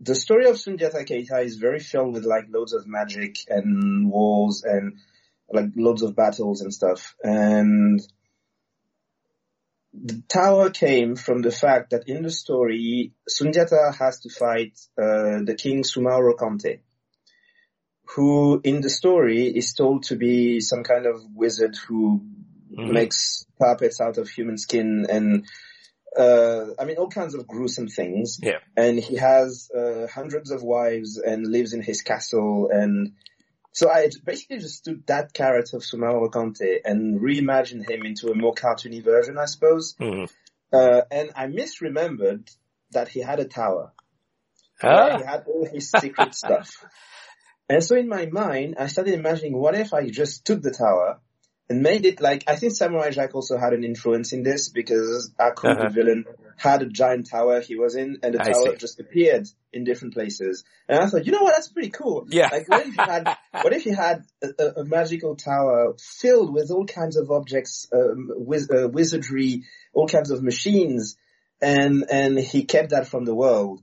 the 0.00 0.14
story 0.14 0.48
of 0.48 0.56
Sundiata 0.56 1.04
Keita 1.06 1.44
is 1.44 1.56
very 1.56 1.80
filled 1.80 2.14
with 2.14 2.24
like 2.24 2.46
loads 2.48 2.72
of 2.72 2.86
magic 2.86 3.36
and 3.48 4.10
wars 4.10 4.62
and 4.64 4.98
like 5.52 5.70
loads 5.76 6.02
of 6.02 6.14
battles 6.16 6.60
and 6.60 6.72
stuff. 6.72 7.14
And 7.22 8.00
the 9.92 10.22
tower 10.28 10.70
came 10.70 11.16
from 11.16 11.42
the 11.42 11.50
fact 11.50 11.90
that 11.90 12.08
in 12.08 12.22
the 12.22 12.30
story, 12.30 13.12
Sundiata 13.28 13.96
has 13.98 14.20
to 14.20 14.30
fight 14.30 14.78
uh, 14.96 15.42
the 15.44 15.56
king 15.58 15.82
Sumaoro 15.82 16.36
Kante, 16.36 16.80
who 18.14 18.60
in 18.64 18.80
the 18.80 18.90
story 18.90 19.46
is 19.46 19.74
told 19.74 20.04
to 20.04 20.16
be 20.16 20.60
some 20.60 20.82
kind 20.82 21.06
of 21.06 21.22
wizard 21.34 21.76
who 21.86 22.22
Mhm. 22.70 22.92
makes 22.92 23.46
puppets 23.58 24.00
out 24.00 24.18
of 24.18 24.28
human 24.28 24.58
skin 24.58 25.06
and 25.08 25.46
uh, 26.16 26.74
I 26.78 26.84
mean 26.84 26.96
all 26.96 27.08
kinds 27.08 27.34
of 27.34 27.46
gruesome 27.46 27.88
things. 27.88 28.38
Yeah. 28.42 28.58
And 28.76 28.98
he 28.98 29.16
has 29.16 29.70
uh, 29.74 30.06
hundreds 30.06 30.50
of 30.50 30.62
wives 30.62 31.18
and 31.18 31.46
lives 31.46 31.72
in 31.72 31.82
his 31.82 32.02
castle 32.02 32.70
and 32.72 33.12
so 33.72 33.90
I 33.90 34.10
basically 34.24 34.58
just 34.58 34.84
took 34.84 35.06
that 35.06 35.32
character 35.32 35.76
of 35.76 35.82
Sumaoro 35.84 36.30
Kante 36.30 36.78
and 36.84 37.20
reimagined 37.20 37.88
him 37.88 38.04
into 38.04 38.30
a 38.30 38.34
more 38.34 38.54
cartoony 38.54 39.02
version, 39.04 39.38
I 39.38 39.44
suppose. 39.44 39.94
Mhm. 40.00 40.28
Uh, 40.72 41.02
and 41.10 41.30
I 41.36 41.46
misremembered 41.46 42.48
that 42.90 43.08
he 43.08 43.20
had 43.20 43.38
a 43.40 43.44
tower. 43.44 43.92
Ah. 44.82 45.18
He 45.18 45.24
had 45.24 45.44
all 45.46 45.66
his 45.66 45.90
secret 45.90 46.34
stuff. 46.42 46.70
And 47.68 47.84
so 47.84 47.96
in 47.96 48.08
my 48.08 48.26
mind, 48.26 48.76
I 48.78 48.86
started 48.86 49.14
imagining 49.14 49.56
what 49.56 49.74
if 49.74 49.92
I 49.92 50.08
just 50.08 50.44
took 50.46 50.62
the 50.62 50.70
tower 50.70 51.20
and 51.68 51.82
made 51.82 52.06
it 52.06 52.18
like, 52.20 52.44
I 52.46 52.56
think 52.56 52.72
Samurai 52.72 53.10
Jack 53.10 53.34
also 53.34 53.58
had 53.58 53.74
an 53.74 53.84
influence 53.84 54.32
in 54.32 54.42
this 54.42 54.70
because 54.70 55.30
Aku, 55.38 55.68
Uh-huh. 55.68 55.84
the 55.84 55.90
villain, 55.90 56.24
had 56.56 56.80
a 56.82 56.86
giant 56.86 57.28
tower 57.30 57.60
he 57.60 57.76
was 57.76 57.94
in 57.94 58.18
and 58.22 58.34
the 58.34 58.40
I 58.40 58.52
tower 58.52 58.70
see. 58.72 58.76
just 58.78 58.98
appeared 59.00 59.46
in 59.72 59.84
different 59.84 60.14
places. 60.14 60.64
And 60.88 60.98
I 60.98 61.06
thought, 61.08 61.26
you 61.26 61.32
know 61.32 61.42
what, 61.42 61.52
that's 61.54 61.68
pretty 61.68 61.90
cool. 61.90 62.26
Yeah. 62.30 62.48
Like 62.50 62.68
what 62.70 62.86
if 62.86 62.96
you 62.96 63.04
had, 63.04 63.36
what 63.62 63.72
if 63.74 63.84
you 63.86 63.94
had 63.94 64.24
a, 64.42 64.48
a, 64.58 64.80
a 64.80 64.84
magical 64.86 65.36
tower 65.36 65.94
filled 66.00 66.52
with 66.54 66.70
all 66.70 66.86
kinds 66.86 67.16
of 67.18 67.30
objects, 67.30 67.86
um, 67.92 68.30
wiz- 68.34 68.70
uh, 68.70 68.88
wizardry, 68.88 69.64
all 69.92 70.08
kinds 70.08 70.30
of 70.30 70.42
machines, 70.42 71.16
and, 71.60 72.06
and 72.10 72.38
he 72.38 72.64
kept 72.64 72.90
that 72.90 73.06
from 73.08 73.26
the 73.26 73.34
world 73.34 73.82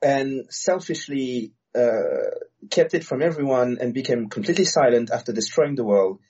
and 0.00 0.46
selfishly 0.50 1.52
uh, 1.74 2.30
kept 2.70 2.94
it 2.94 3.04
from 3.04 3.22
everyone 3.22 3.78
and 3.80 3.92
became 3.94 4.28
completely 4.28 4.64
silent 4.64 5.10
after 5.10 5.32
destroying 5.32 5.74
the 5.74 5.84
world. 5.84 6.20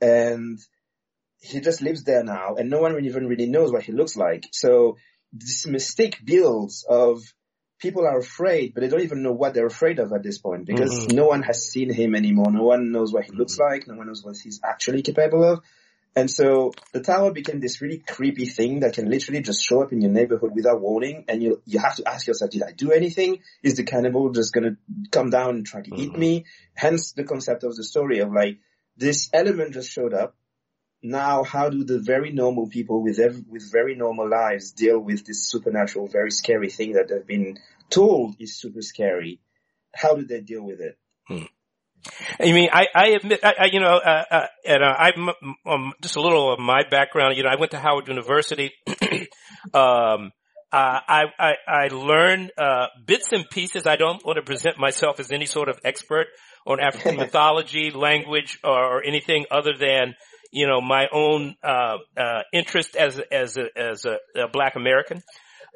And 0.00 0.58
he 1.40 1.60
just 1.60 1.82
lives 1.82 2.04
there 2.04 2.22
now, 2.22 2.56
and 2.56 2.70
no 2.70 2.80
one 2.80 3.02
even 3.04 3.26
really 3.26 3.46
knows 3.48 3.72
what 3.72 3.82
he 3.82 3.92
looks 3.92 4.16
like. 4.16 4.44
So 4.52 4.96
this 5.32 5.66
mistake 5.66 6.18
builds 6.24 6.84
of 6.88 7.22
people 7.80 8.06
are 8.06 8.18
afraid, 8.18 8.74
but 8.74 8.82
they 8.82 8.88
don't 8.88 9.02
even 9.02 9.22
know 9.22 9.32
what 9.32 9.54
they're 9.54 9.66
afraid 9.66 9.98
of 9.98 10.12
at 10.12 10.22
this 10.22 10.38
point 10.38 10.66
because 10.66 11.06
Mhm. 11.06 11.14
no 11.14 11.26
one 11.26 11.42
has 11.42 11.70
seen 11.70 11.90
him 11.92 12.14
anymore. 12.14 12.50
No 12.52 12.64
one 12.64 12.92
knows 12.92 13.12
what 13.12 13.24
he 13.24 13.32
looks 13.32 13.58
like. 13.58 13.86
No 13.86 13.94
one 13.94 14.06
knows 14.06 14.22
what 14.22 14.36
he's 14.36 14.60
actually 14.62 15.02
capable 15.02 15.44
of. 15.44 15.60
And 16.16 16.30
so 16.30 16.72
the 16.92 17.00
tower 17.00 17.32
became 17.32 17.60
this 17.60 17.80
really 17.80 17.98
creepy 17.98 18.46
thing 18.46 18.80
that 18.80 18.94
can 18.94 19.08
literally 19.08 19.42
just 19.42 19.62
show 19.62 19.82
up 19.82 19.92
in 19.92 20.00
your 20.00 20.10
neighborhood 20.10 20.50
without 20.54 20.80
warning. 20.80 21.24
And 21.28 21.42
you, 21.42 21.62
you 21.66 21.78
have 21.78 21.96
to 21.96 22.08
ask 22.08 22.26
yourself, 22.26 22.50
did 22.50 22.62
I 22.62 22.72
do 22.72 22.90
anything? 22.90 23.38
Is 23.62 23.76
the 23.76 23.84
cannibal 23.84 24.30
just 24.30 24.52
going 24.52 24.64
to 24.64 24.76
come 25.10 25.30
down 25.30 25.50
and 25.56 25.66
try 25.66 25.82
to 25.82 25.94
eat 25.94 26.12
Mhm. 26.12 26.18
me? 26.18 26.44
Hence 26.74 27.12
the 27.12 27.24
concept 27.24 27.62
of 27.62 27.76
the 27.76 27.84
story 27.84 28.18
of 28.18 28.32
like, 28.32 28.58
this 28.96 29.30
element 29.32 29.72
just 29.72 29.88
showed 29.88 30.12
up. 30.12 30.36
Now, 31.02 31.44
how 31.44 31.70
do 31.70 31.84
the 31.84 31.98
very 31.98 32.30
normal 32.32 32.68
people 32.68 33.02
with 33.02 33.18
with 33.48 33.72
very 33.72 33.94
normal 33.94 34.28
lives 34.28 34.72
deal 34.72 34.98
with 34.98 35.24
this 35.24 35.48
supernatural, 35.48 36.08
very 36.08 36.30
scary 36.30 36.68
thing 36.68 36.92
that 36.92 37.08
they've 37.08 37.26
been 37.26 37.58
told 37.88 38.36
is 38.38 38.56
super 38.56 38.82
scary? 38.82 39.40
How 39.94 40.14
do 40.14 40.24
they 40.26 40.40
deal 40.40 40.62
with 40.62 40.80
it? 40.80 40.98
I 42.40 42.52
mean, 42.52 42.68
I, 42.72 42.86
I 42.94 43.08
admit, 43.08 43.40
I, 43.42 43.54
I, 43.60 43.64
you 43.66 43.80
know, 43.80 43.96
uh, 43.96 44.24
uh, 44.30 44.46
and 44.66 44.82
uh, 44.82 44.94
I'm 44.98 45.28
um, 45.66 45.92
just 46.02 46.16
a 46.16 46.20
little 46.20 46.52
of 46.52 46.58
my 46.58 46.82
background. 46.90 47.36
You 47.36 47.42
know, 47.42 47.50
I 47.50 47.56
went 47.56 47.72
to 47.72 47.78
Howard 47.78 48.08
University. 48.08 48.72
um, 49.74 50.32
uh, 50.72 51.00
I, 51.08 51.24
I, 51.38 51.52
I 51.66 51.88
learned 51.88 52.52
uh, 52.56 52.86
bits 53.04 53.32
and 53.32 53.44
pieces. 53.50 53.86
I 53.86 53.96
don't 53.96 54.24
want 54.24 54.36
to 54.36 54.42
present 54.42 54.78
myself 54.78 55.18
as 55.20 55.32
any 55.32 55.46
sort 55.46 55.68
of 55.68 55.78
expert 55.84 56.28
on 56.66 56.80
African 56.80 57.16
mythology, 57.18 57.90
language, 57.90 58.58
or, 58.62 58.98
or 58.98 59.04
anything 59.04 59.46
other 59.50 59.72
than 59.78 60.14
you 60.52 60.66
know 60.66 60.80
my 60.80 61.06
own 61.12 61.54
uh, 61.62 61.96
uh, 62.16 62.42
interest 62.52 62.96
as 62.96 63.20
as 63.32 63.56
a, 63.56 63.66
as 63.76 64.04
a, 64.04 64.16
a 64.40 64.48
Black 64.48 64.76
American. 64.76 65.22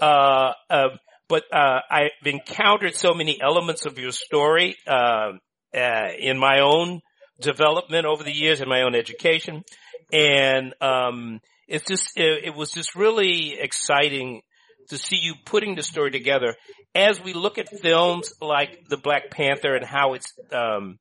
Uh, 0.00 0.52
uh, 0.70 0.88
but 1.28 1.44
uh, 1.52 1.80
I've 1.90 2.10
encountered 2.26 2.94
so 2.94 3.14
many 3.14 3.40
elements 3.40 3.86
of 3.86 3.98
your 3.98 4.12
story. 4.12 4.76
Uh, 4.86 5.32
uh, 5.74 6.08
in 6.18 6.38
my 6.38 6.60
own 6.60 7.00
development 7.40 8.06
over 8.06 8.22
the 8.22 8.32
years, 8.32 8.60
in 8.60 8.68
my 8.68 8.82
own 8.82 8.94
education, 8.94 9.64
and 10.12 10.74
um, 10.80 11.40
it's 11.66 11.86
just 11.86 12.16
it, 12.16 12.44
it 12.44 12.54
was 12.54 12.70
just 12.70 12.94
really 12.94 13.56
exciting 13.58 14.42
to 14.88 14.98
see 14.98 15.16
you 15.20 15.34
putting 15.44 15.74
the 15.74 15.82
story 15.82 16.10
together. 16.10 16.54
As 16.94 17.20
we 17.22 17.32
look 17.32 17.58
at 17.58 17.68
films 17.68 18.32
like 18.40 18.88
the 18.88 18.96
Black 18.96 19.30
Panther 19.30 19.74
and 19.74 19.84
how 19.84 20.14
it's 20.14 20.32
um, 20.52 20.98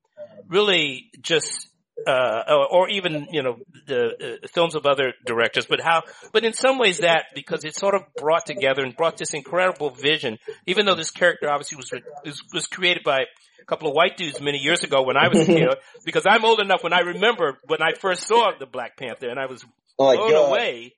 really 0.48 1.10
just 1.22 1.70
uh, 2.08 2.44
or, 2.50 2.68
or 2.68 2.90
even 2.90 3.28
you 3.32 3.44
know 3.44 3.58
the 3.88 4.40
uh, 4.44 4.48
films 4.54 4.76
of 4.76 4.86
other 4.86 5.14
directors, 5.26 5.66
but 5.66 5.80
how, 5.82 6.04
but 6.32 6.44
in 6.44 6.54
some 6.54 6.78
ways 6.78 7.00
that 7.00 7.26
because 7.36 7.64
it 7.64 7.76
sort 7.76 7.96
of 7.96 8.02
brought 8.18 8.46
together 8.46 8.84
and 8.84 8.96
brought 8.96 9.18
this 9.18 9.34
incredible 9.34 9.90
vision. 9.90 10.38
Even 10.68 10.86
though 10.86 10.96
this 10.96 11.12
character 11.12 11.50
obviously 11.50 11.78
was 11.78 11.92
was, 12.26 12.44
was 12.54 12.68
created 12.68 13.04
by 13.04 13.20
a 13.20 13.66
couple 13.66 13.88
of 13.88 13.96
white 13.96 14.18
dudes 14.18 14.42
many 14.42 14.58
years 14.58 14.84
ago 14.84 15.04
when 15.04 15.18
I 15.18 15.28
was 15.30 15.40
a 15.40 15.46
kid, 15.54 15.68
because 16.06 16.26
I'm 16.28 16.44
old 16.46 16.60
enough 16.60 16.84
when 16.84 16.94
I 16.94 17.00
remember 17.00 17.58
when 17.68 17.82
I 17.82 17.94
first 18.00 18.28
saw 18.28 18.52
the 18.58 18.66
Black 18.66 18.98
Panther 18.98 19.30
and 19.30 19.40
I 19.40 19.46
was 19.46 19.64
Oh 20.00 20.14
blown 20.16 20.32
God. 20.32 20.50
away 20.50 20.94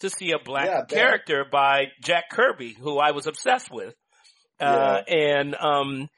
to 0.00 0.10
see 0.10 0.30
a 0.32 0.38
black 0.38 0.66
Yeah, 0.66 0.84
character 0.88 1.44
by 1.50 1.86
Jack 2.02 2.30
Kirby, 2.30 2.76
who 2.80 2.98
I 2.98 3.10
was 3.10 3.26
obsessed 3.26 3.68
with. 3.70 3.94
Uh, 4.60 5.00
and, 5.08 5.54
um, 5.54 6.08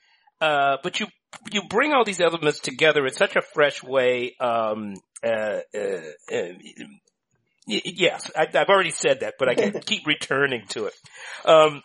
uh, 0.40 0.76
but 0.82 1.00
you, 1.00 1.06
you 1.52 1.62
bring 1.68 1.92
all 1.92 2.04
these 2.04 2.20
elements 2.20 2.60
together 2.60 3.06
in 3.06 3.12
such 3.12 3.36
a 3.36 3.42
fresh 3.42 3.82
way. 3.82 4.34
Um, 4.40 4.94
uh, 5.24 5.60
uh, 5.74 6.00
uh, 6.32 6.52
yes, 7.66 8.30
I, 8.36 8.46
I've 8.54 8.68
already 8.68 8.90
said 8.90 9.20
that, 9.20 9.34
but 9.38 9.48
I 9.48 9.54
can 9.54 9.80
keep 9.86 10.06
returning 10.06 10.66
to 10.70 10.86
it. 10.86 10.94
Um, 11.44 11.82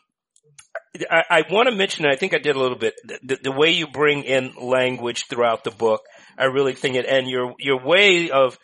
I, 1.09 1.23
I 1.29 1.43
want 1.49 1.69
to 1.69 1.75
mention, 1.75 2.05
I 2.05 2.15
think 2.15 2.33
I 2.33 2.37
did 2.37 2.55
a 2.55 2.59
little 2.59 2.77
bit, 2.77 2.93
the, 3.23 3.37
the 3.41 3.51
way 3.51 3.71
you 3.71 3.87
bring 3.87 4.23
in 4.23 4.53
language 4.59 5.25
throughout 5.27 5.63
the 5.63 5.71
book. 5.71 6.01
I 6.37 6.45
really 6.45 6.73
think 6.73 6.95
it, 6.95 7.05
and 7.05 7.27
your, 7.27 7.53
your 7.59 7.85
way 7.85 8.29
of, 8.29 8.57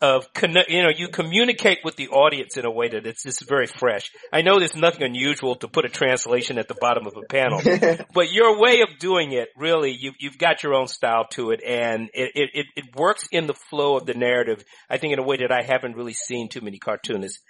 of 0.00 0.32
connect, 0.32 0.70
you 0.70 0.82
know, 0.82 0.90
you 0.94 1.08
communicate 1.08 1.78
with 1.84 1.96
the 1.96 2.08
audience 2.08 2.56
in 2.56 2.64
a 2.64 2.70
way 2.70 2.88
that 2.88 3.06
it's 3.06 3.22
just 3.22 3.48
very 3.48 3.66
fresh. 3.66 4.10
I 4.32 4.42
know 4.42 4.58
there's 4.58 4.76
nothing 4.76 5.02
unusual 5.02 5.56
to 5.56 5.68
put 5.68 5.84
a 5.84 5.88
translation 5.88 6.58
at 6.58 6.68
the 6.68 6.74
bottom 6.74 7.06
of 7.06 7.16
a 7.16 7.26
panel, 7.26 7.60
but 8.14 8.32
your 8.32 8.60
way 8.60 8.80
of 8.82 8.98
doing 8.98 9.32
it, 9.32 9.48
really, 9.56 9.96
you, 9.98 10.12
you've 10.18 10.38
got 10.38 10.62
your 10.62 10.74
own 10.74 10.88
style 10.88 11.26
to 11.32 11.50
it, 11.50 11.62
and 11.66 12.10
it, 12.12 12.32
it, 12.34 12.66
it, 12.76 12.96
works 12.96 13.26
in 13.32 13.46
the 13.46 13.54
flow 13.54 13.96
of 13.96 14.06
the 14.06 14.14
narrative. 14.14 14.64
I 14.90 14.98
think 14.98 15.12
in 15.12 15.18
a 15.18 15.24
way 15.24 15.38
that 15.38 15.50
I 15.50 15.62
haven't 15.62 15.96
really 15.96 16.14
seen 16.14 16.48
too 16.48 16.60
many 16.60 16.78
cartoonists 16.78 17.40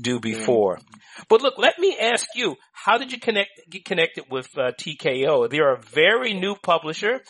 do 0.00 0.20
before. 0.20 0.78
But 1.28 1.42
look, 1.42 1.54
let 1.58 1.78
me 1.78 1.96
ask 1.98 2.28
you, 2.34 2.56
how 2.72 2.98
did 2.98 3.12
you 3.12 3.18
connect, 3.18 3.50
get 3.70 3.84
connected 3.84 4.24
with 4.30 4.48
uh, 4.56 4.72
TKO? 4.72 5.48
They're 5.50 5.74
a 5.74 5.80
very 5.80 6.34
new 6.34 6.54
publisher. 6.54 7.20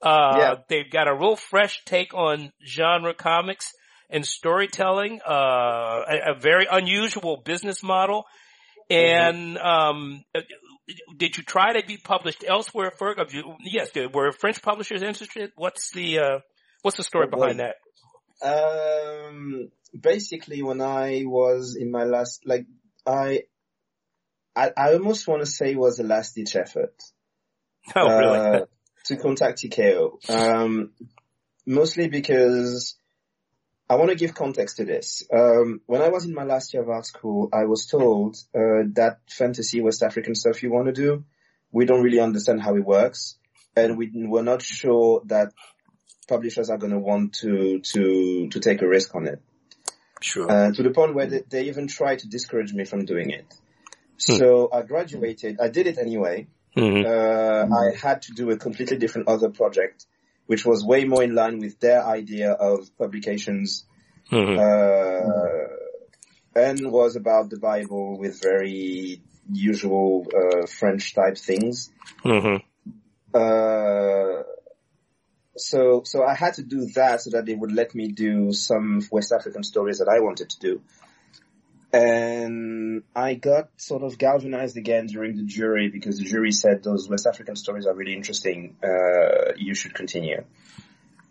Uh, 0.00 0.36
Yeah. 0.38 0.54
they've 0.68 0.90
got 0.90 1.08
a 1.08 1.14
real 1.14 1.36
fresh 1.36 1.82
take 1.84 2.14
on 2.14 2.52
genre 2.66 3.14
comics 3.14 3.72
and 4.12 4.26
storytelling, 4.26 5.20
uh, 5.26 5.32
a, 5.32 6.32
a 6.32 6.34
very 6.38 6.66
unusual 6.70 7.42
business 7.44 7.82
model. 7.82 8.24
And 8.90 9.56
um, 9.58 10.22
did 11.16 11.36
you 11.36 11.42
try 11.42 11.80
to 11.80 11.86
be 11.86 11.96
published 11.96 12.44
elsewhere? 12.46 12.92
Ferg? 13.00 13.16
Yes, 13.64 13.90
were 14.12 14.32
French 14.32 14.60
publishers 14.62 15.02
interested? 15.02 15.50
What's 15.56 15.92
the 15.92 16.18
uh, 16.18 16.38
what's 16.82 16.98
the 16.98 17.04
story 17.04 17.28
behind 17.28 17.60
that? 17.60 17.76
Um, 18.42 19.70
basically, 19.98 20.62
when 20.62 20.80
I 20.80 21.22
was 21.24 21.76
in 21.78 21.90
my 21.90 22.04
last, 22.04 22.42
like, 22.44 22.66
I, 23.06 23.42
I, 24.54 24.70
I 24.76 24.92
almost 24.94 25.26
want 25.28 25.40
to 25.40 25.46
say 25.46 25.74
was 25.74 25.98
a 26.00 26.02
last 26.02 26.34
ditch 26.34 26.56
effort. 26.56 26.94
Oh, 27.94 28.18
really? 28.18 28.38
Uh, 28.38 28.66
to 29.06 29.16
contact 29.16 29.62
TKO. 29.62 30.30
Um, 30.30 30.90
mostly 31.66 32.08
because 32.08 32.96
I 33.92 33.96
want 33.96 34.08
to 34.08 34.16
give 34.16 34.34
context 34.34 34.78
to 34.78 34.86
this. 34.86 35.22
Um, 35.30 35.82
when 35.84 36.00
I 36.00 36.08
was 36.08 36.24
in 36.24 36.32
my 36.32 36.44
last 36.44 36.72
year 36.72 36.82
of 36.82 36.88
art 36.88 37.04
school, 37.04 37.50
I 37.52 37.66
was 37.66 37.84
told 37.84 38.36
uh, 38.54 38.88
that 38.94 39.18
fantasy 39.28 39.82
West 39.82 40.02
African 40.02 40.34
stuff 40.34 40.62
you 40.62 40.72
want 40.72 40.86
to 40.86 40.92
do, 40.92 41.24
we 41.70 41.84
don't 41.84 42.02
really 42.02 42.18
understand 42.18 42.62
how 42.62 42.74
it 42.74 42.86
works, 42.86 43.36
and 43.76 43.98
we 43.98 44.10
were 44.14 44.42
not 44.42 44.62
sure 44.62 45.20
that 45.26 45.52
publishers 46.26 46.70
are 46.70 46.78
going 46.78 46.94
to 46.94 46.98
want 46.98 47.34
to 47.42 47.80
to 47.80 48.48
to 48.48 48.60
take 48.60 48.80
a 48.80 48.88
risk 48.88 49.14
on 49.14 49.26
it. 49.26 49.42
Sure. 50.22 50.50
Uh, 50.50 50.72
to 50.72 50.82
the 50.82 50.90
point 50.90 51.14
where 51.14 51.26
they, 51.26 51.42
they, 51.50 51.64
even 51.64 51.86
tried 51.86 52.20
to 52.20 52.28
discourage 52.28 52.72
me 52.72 52.86
from 52.86 53.04
doing 53.04 53.28
it. 53.28 53.44
Hmm. 54.26 54.36
So 54.38 54.70
I 54.72 54.80
graduated. 54.82 55.60
I 55.60 55.68
did 55.68 55.86
it 55.86 55.98
anyway. 55.98 56.46
Mm-hmm. 56.74 57.04
Uh, 57.04 57.76
I 57.76 57.94
had 57.94 58.22
to 58.22 58.32
do 58.32 58.48
a 58.52 58.56
completely 58.56 58.96
different 58.96 59.28
other 59.28 59.50
project, 59.50 60.06
which 60.46 60.64
was 60.64 60.84
way 60.84 61.04
more 61.04 61.22
in 61.22 61.34
line 61.34 61.58
with 61.58 61.78
their 61.80 62.02
idea 62.04 62.52
of 62.52 62.96
publications, 62.98 63.84
mm-hmm. 64.30 64.58
uh, 64.58 66.60
and 66.60 66.90
was 66.90 67.16
about 67.16 67.50
the 67.50 67.58
Bible 67.58 68.18
with 68.18 68.42
very 68.42 69.20
usual 69.50 70.26
uh, 70.34 70.66
French 70.66 71.14
type 71.14 71.38
things. 71.38 71.90
Mm-hmm. 72.24 72.56
Uh, 73.34 74.42
so 75.56 76.02
so 76.04 76.24
I 76.24 76.34
had 76.34 76.54
to 76.54 76.62
do 76.62 76.86
that 76.94 77.22
so 77.22 77.30
that 77.30 77.46
they 77.46 77.54
would 77.54 77.72
let 77.72 77.94
me 77.94 78.08
do 78.08 78.52
some 78.52 79.00
West 79.10 79.32
African 79.32 79.62
stories 79.62 79.98
that 79.98 80.08
I 80.08 80.20
wanted 80.20 80.50
to 80.50 80.58
do. 80.58 80.82
And 81.92 83.02
I 83.14 83.34
got 83.34 83.68
sort 83.76 84.02
of 84.02 84.16
galvanized 84.16 84.78
again 84.78 85.06
during 85.06 85.36
the 85.36 85.42
jury 85.42 85.88
because 85.88 86.18
the 86.18 86.24
jury 86.24 86.50
said 86.50 86.82
those 86.82 87.06
West 87.08 87.26
African 87.26 87.54
stories 87.54 87.86
are 87.86 87.94
really 87.94 88.14
interesting. 88.14 88.76
Uh, 88.82 89.52
you 89.58 89.74
should 89.74 89.92
continue. 89.92 90.44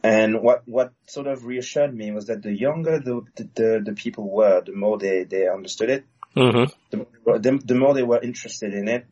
And 0.04 0.42
what 0.42 0.68
what 0.68 0.94
sort 1.08 1.28
of 1.28 1.46
reassured 1.46 1.96
me 1.96 2.12
was 2.12 2.28
that 2.28 2.42
the 2.42 2.52
younger 2.52 3.00
the 3.00 3.22
the, 3.36 3.82
the 3.84 3.94
people 3.94 4.30
were, 4.30 4.62
the 4.62 4.74
more 4.74 4.98
they, 4.98 5.24
they 5.24 5.48
understood 5.48 5.90
it, 5.90 6.06
mm-hmm. 6.36 6.72
the, 6.90 7.40
the, 7.40 7.62
the 7.64 7.76
more 7.76 7.94
they 7.94 8.04
were 8.04 8.20
interested 8.22 8.74
in 8.74 8.88
it, 8.88 9.06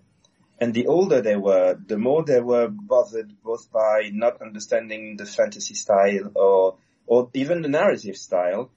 and 0.60 0.74
the 0.74 0.88
older 0.88 1.22
they 1.22 1.36
were, 1.36 1.78
the 1.88 1.98
more 1.98 2.24
they 2.24 2.42
were 2.42 2.68
bothered 2.70 3.32
both 3.44 3.72
by 3.72 4.10
not 4.12 4.42
understanding 4.42 5.18
the 5.18 5.26
fantasy 5.26 5.76
style 5.76 6.32
or 6.36 6.78
or 7.06 7.30
even 7.34 7.62
the 7.62 7.70
narrative 7.70 8.18
style, 8.18 8.72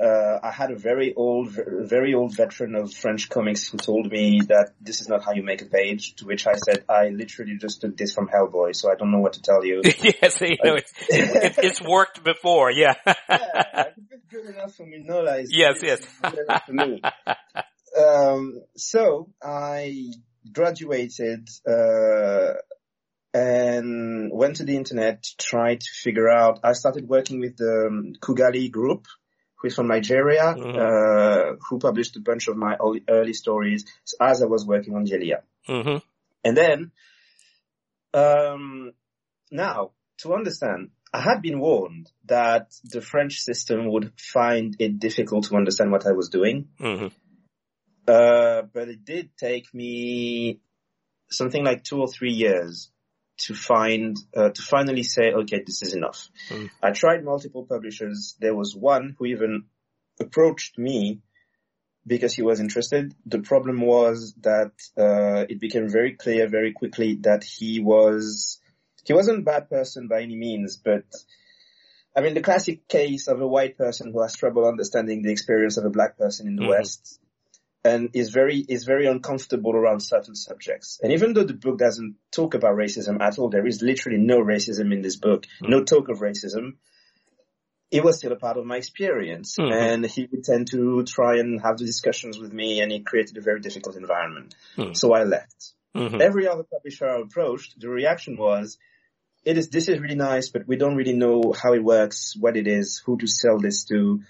uh, 0.00 0.38
I 0.42 0.50
had 0.50 0.70
a 0.70 0.76
very 0.76 1.14
old, 1.14 1.50
very 1.50 2.14
old 2.14 2.34
veteran 2.34 2.74
of 2.74 2.92
French 2.92 3.28
comics 3.28 3.68
who 3.68 3.76
told 3.76 4.10
me 4.10 4.40
that 4.48 4.72
this 4.80 5.00
is 5.00 5.08
not 5.08 5.24
how 5.24 5.32
you 5.32 5.42
make 5.42 5.60
a 5.62 5.66
page. 5.66 6.14
To 6.16 6.26
which 6.26 6.46
I 6.46 6.54
said, 6.54 6.84
I 6.88 7.08
literally 7.08 7.56
just 7.58 7.82
took 7.82 7.96
this 7.96 8.14
from 8.14 8.28
Hellboy, 8.28 8.74
so 8.74 8.90
I 8.90 8.94
don't 8.94 9.10
know 9.10 9.20
what 9.20 9.34
to 9.34 9.42
tell 9.42 9.64
you. 9.64 9.82
yes, 9.84 10.40
you 10.40 10.56
know, 10.64 10.76
it's, 10.76 10.92
it's, 11.08 11.58
it's, 11.58 11.82
worked 11.82 12.24
before. 12.24 12.70
Yeah. 12.70 12.94
yeah, 13.06 13.14
it's 13.28 14.26
good 14.30 14.46
enough 14.46 14.74
for 14.74 14.86
me. 14.86 15.02
No 15.04 15.20
lies. 15.20 15.48
Yes, 15.60 15.80
yes. 15.82 16.00
Good 16.22 16.38
enough 16.48 16.62
for 16.64 16.72
me. 16.72 17.02
Um, 17.98 18.62
so 18.76 19.28
I 19.42 20.12
graduated. 20.52 21.48
Uh, 21.68 22.54
and 23.32 24.30
went 24.32 24.56
to 24.56 24.64
the 24.64 24.76
internet, 24.76 25.24
tried 25.38 25.80
to 25.80 25.90
figure 25.92 26.28
out, 26.28 26.58
I 26.64 26.72
started 26.72 27.08
working 27.08 27.38
with 27.38 27.56
the 27.56 27.86
um, 27.86 28.14
Kugali 28.20 28.70
group, 28.70 29.06
who's 29.60 29.74
from 29.74 29.88
Nigeria, 29.88 30.54
mm-hmm. 30.56 30.78
uh, 30.78 31.56
who 31.68 31.78
published 31.78 32.16
a 32.16 32.20
bunch 32.20 32.48
of 32.48 32.56
my 32.56 32.76
early 33.08 33.34
stories 33.34 33.84
as 34.20 34.42
I 34.42 34.46
was 34.46 34.66
working 34.66 34.94
on 34.94 35.06
Djeliya. 35.06 35.42
Mm-hmm. 35.68 35.98
And 36.44 36.56
then, 36.56 36.90
um, 38.14 38.92
now 39.50 39.90
to 40.18 40.34
understand, 40.34 40.90
I 41.12 41.20
had 41.20 41.42
been 41.42 41.58
warned 41.58 42.10
that 42.26 42.72
the 42.84 43.00
French 43.00 43.40
system 43.40 43.90
would 43.90 44.12
find 44.16 44.76
it 44.78 44.98
difficult 44.98 45.46
to 45.46 45.56
understand 45.56 45.90
what 45.90 46.06
I 46.06 46.12
was 46.12 46.28
doing. 46.28 46.68
Mm-hmm. 46.80 47.08
Uh, 48.06 48.62
but 48.72 48.88
it 48.88 49.04
did 49.04 49.30
take 49.36 49.72
me 49.74 50.60
something 51.30 51.64
like 51.64 51.84
two 51.84 52.00
or 52.00 52.08
three 52.08 52.32
years 52.32 52.90
to 53.46 53.54
find 53.54 54.16
uh, 54.36 54.50
to 54.50 54.62
finally 54.62 55.02
say, 55.02 55.32
okay, 55.32 55.62
this 55.64 55.82
is 55.82 55.94
enough. 55.94 56.28
Mm. 56.48 56.70
I 56.82 56.90
tried 56.90 57.24
multiple 57.24 57.64
publishers. 57.64 58.36
There 58.40 58.54
was 58.54 58.76
one 58.76 59.16
who 59.18 59.26
even 59.26 59.64
approached 60.20 60.78
me 60.78 61.20
because 62.06 62.34
he 62.34 62.42
was 62.42 62.60
interested. 62.60 63.14
The 63.26 63.40
problem 63.40 63.80
was 63.80 64.34
that 64.42 64.72
uh, 64.96 65.46
it 65.48 65.60
became 65.60 65.88
very 65.88 66.14
clear 66.14 66.48
very 66.48 66.72
quickly 66.72 67.18
that 67.22 67.44
he 67.44 67.80
was 67.80 68.60
he 69.04 69.12
wasn't 69.14 69.38
a 69.38 69.42
bad 69.42 69.70
person 69.70 70.08
by 70.08 70.22
any 70.22 70.36
means, 70.36 70.76
but 70.76 71.04
I 72.14 72.20
mean 72.20 72.34
the 72.34 72.42
classic 72.42 72.88
case 72.88 73.28
of 73.28 73.40
a 73.40 73.46
white 73.46 73.78
person 73.78 74.12
who 74.12 74.20
has 74.22 74.36
trouble 74.36 74.66
understanding 74.66 75.22
the 75.22 75.32
experience 75.32 75.78
of 75.78 75.84
a 75.84 75.90
black 75.90 76.18
person 76.18 76.46
in 76.46 76.56
the 76.56 76.62
mm-hmm. 76.62 76.70
West 76.70 77.20
and 77.84 78.10
is 78.14 78.30
very 78.30 78.58
is 78.58 78.84
very 78.84 79.06
uncomfortable 79.06 79.74
around 79.74 80.00
certain 80.00 80.34
subjects. 80.34 81.00
And 81.02 81.12
even 81.12 81.32
though 81.32 81.44
the 81.44 81.54
book 81.54 81.78
doesn't 81.78 82.16
talk 82.30 82.54
about 82.54 82.76
racism 82.76 83.20
at 83.20 83.38
all, 83.38 83.48
there 83.48 83.66
is 83.66 83.82
literally 83.82 84.18
no 84.18 84.40
racism 84.40 84.92
in 84.92 85.02
this 85.02 85.16
book, 85.16 85.44
mm-hmm. 85.44 85.70
no 85.70 85.84
talk 85.84 86.08
of 86.08 86.18
racism. 86.18 86.74
It 87.90 88.04
was 88.04 88.18
still 88.18 88.32
a 88.32 88.36
part 88.36 88.56
of 88.56 88.66
my 88.66 88.76
experience, 88.76 89.56
mm-hmm. 89.56 89.72
and 89.72 90.06
he 90.06 90.28
would 90.30 90.44
tend 90.44 90.70
to 90.70 91.02
try 91.04 91.38
and 91.38 91.60
have 91.60 91.78
the 91.78 91.86
discussions 91.86 92.38
with 92.38 92.52
me, 92.52 92.80
and 92.80 92.92
it 92.92 93.04
created 93.04 93.36
a 93.36 93.40
very 93.40 93.60
difficult 93.60 93.96
environment. 93.96 94.54
Mm-hmm. 94.76 94.92
So 94.92 95.12
I 95.12 95.24
left. 95.24 95.72
Mm-hmm. 95.96 96.20
Every 96.20 96.46
other 96.46 96.62
publisher 96.62 97.08
I 97.08 97.20
approached, 97.20 97.80
the 97.80 97.88
reaction 97.88 98.36
was, 98.36 98.78
"It 99.44 99.58
is 99.58 99.70
this 99.70 99.88
is 99.88 99.98
really 99.98 100.14
nice, 100.14 100.50
but 100.50 100.68
we 100.68 100.76
don't 100.76 100.96
really 100.96 101.14
know 101.14 101.52
how 101.60 101.72
it 101.72 101.82
works, 101.82 102.36
what 102.38 102.56
it 102.56 102.68
is, 102.68 103.02
who 103.04 103.16
to 103.16 103.26
sell 103.26 103.58
this 103.58 103.84
to." 103.84 104.20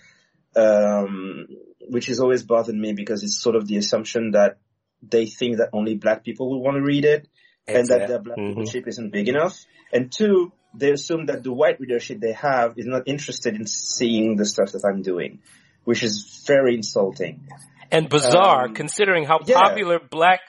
Um, 0.57 1.47
which 1.89 2.07
has 2.07 2.21
always 2.21 2.43
bothered 2.43 2.75
me 2.75 2.93
because 2.93 3.23
it's 3.23 3.41
sort 3.41 3.57
of 3.57 3.67
the 3.67 3.77
assumption 3.77 4.33
that 4.33 4.59
they 5.03 5.27
think 5.27 5.59
that 5.59 5.71
only 5.73 5.97
black 5.97 6.25
people 6.25 6.51
will 6.51 6.63
want 6.63 6.77
to 6.77 6.83
read 6.83 7.05
it 7.05 7.29
and 7.67 7.89
that 7.89 8.09
their 8.09 8.19
black 8.19 8.39
mm-hmm. 8.39 8.59
readership 8.59 8.87
isn't 8.87 9.13
big 9.13 9.29
enough. 9.29 9.59
And 9.93 10.11
two, 10.13 10.53
they 10.75 10.91
assume 10.91 11.27
that 11.27 11.43
the 11.43 11.53
white 11.53 11.81
readership 11.81 12.21
they 12.21 12.33
have 12.33 12.75
is 12.79 12.87
not 12.87 13.03
interested 13.07 13.55
in 13.55 13.67
seeing 13.67 14.37
the 14.37 14.45
stuff 14.45 14.73
that 14.73 14.85
I'm 14.85 15.03
doing, 15.03 15.41
which 15.85 16.03
is 16.03 16.45
very 16.47 16.75
insulting. 16.75 17.49
And 17.91 18.09
bizarre 18.09 18.67
um, 18.67 18.75
considering 18.75 19.25
how 19.25 19.41
yeah. 19.45 19.61
popular 19.61 19.99
black 19.99 20.41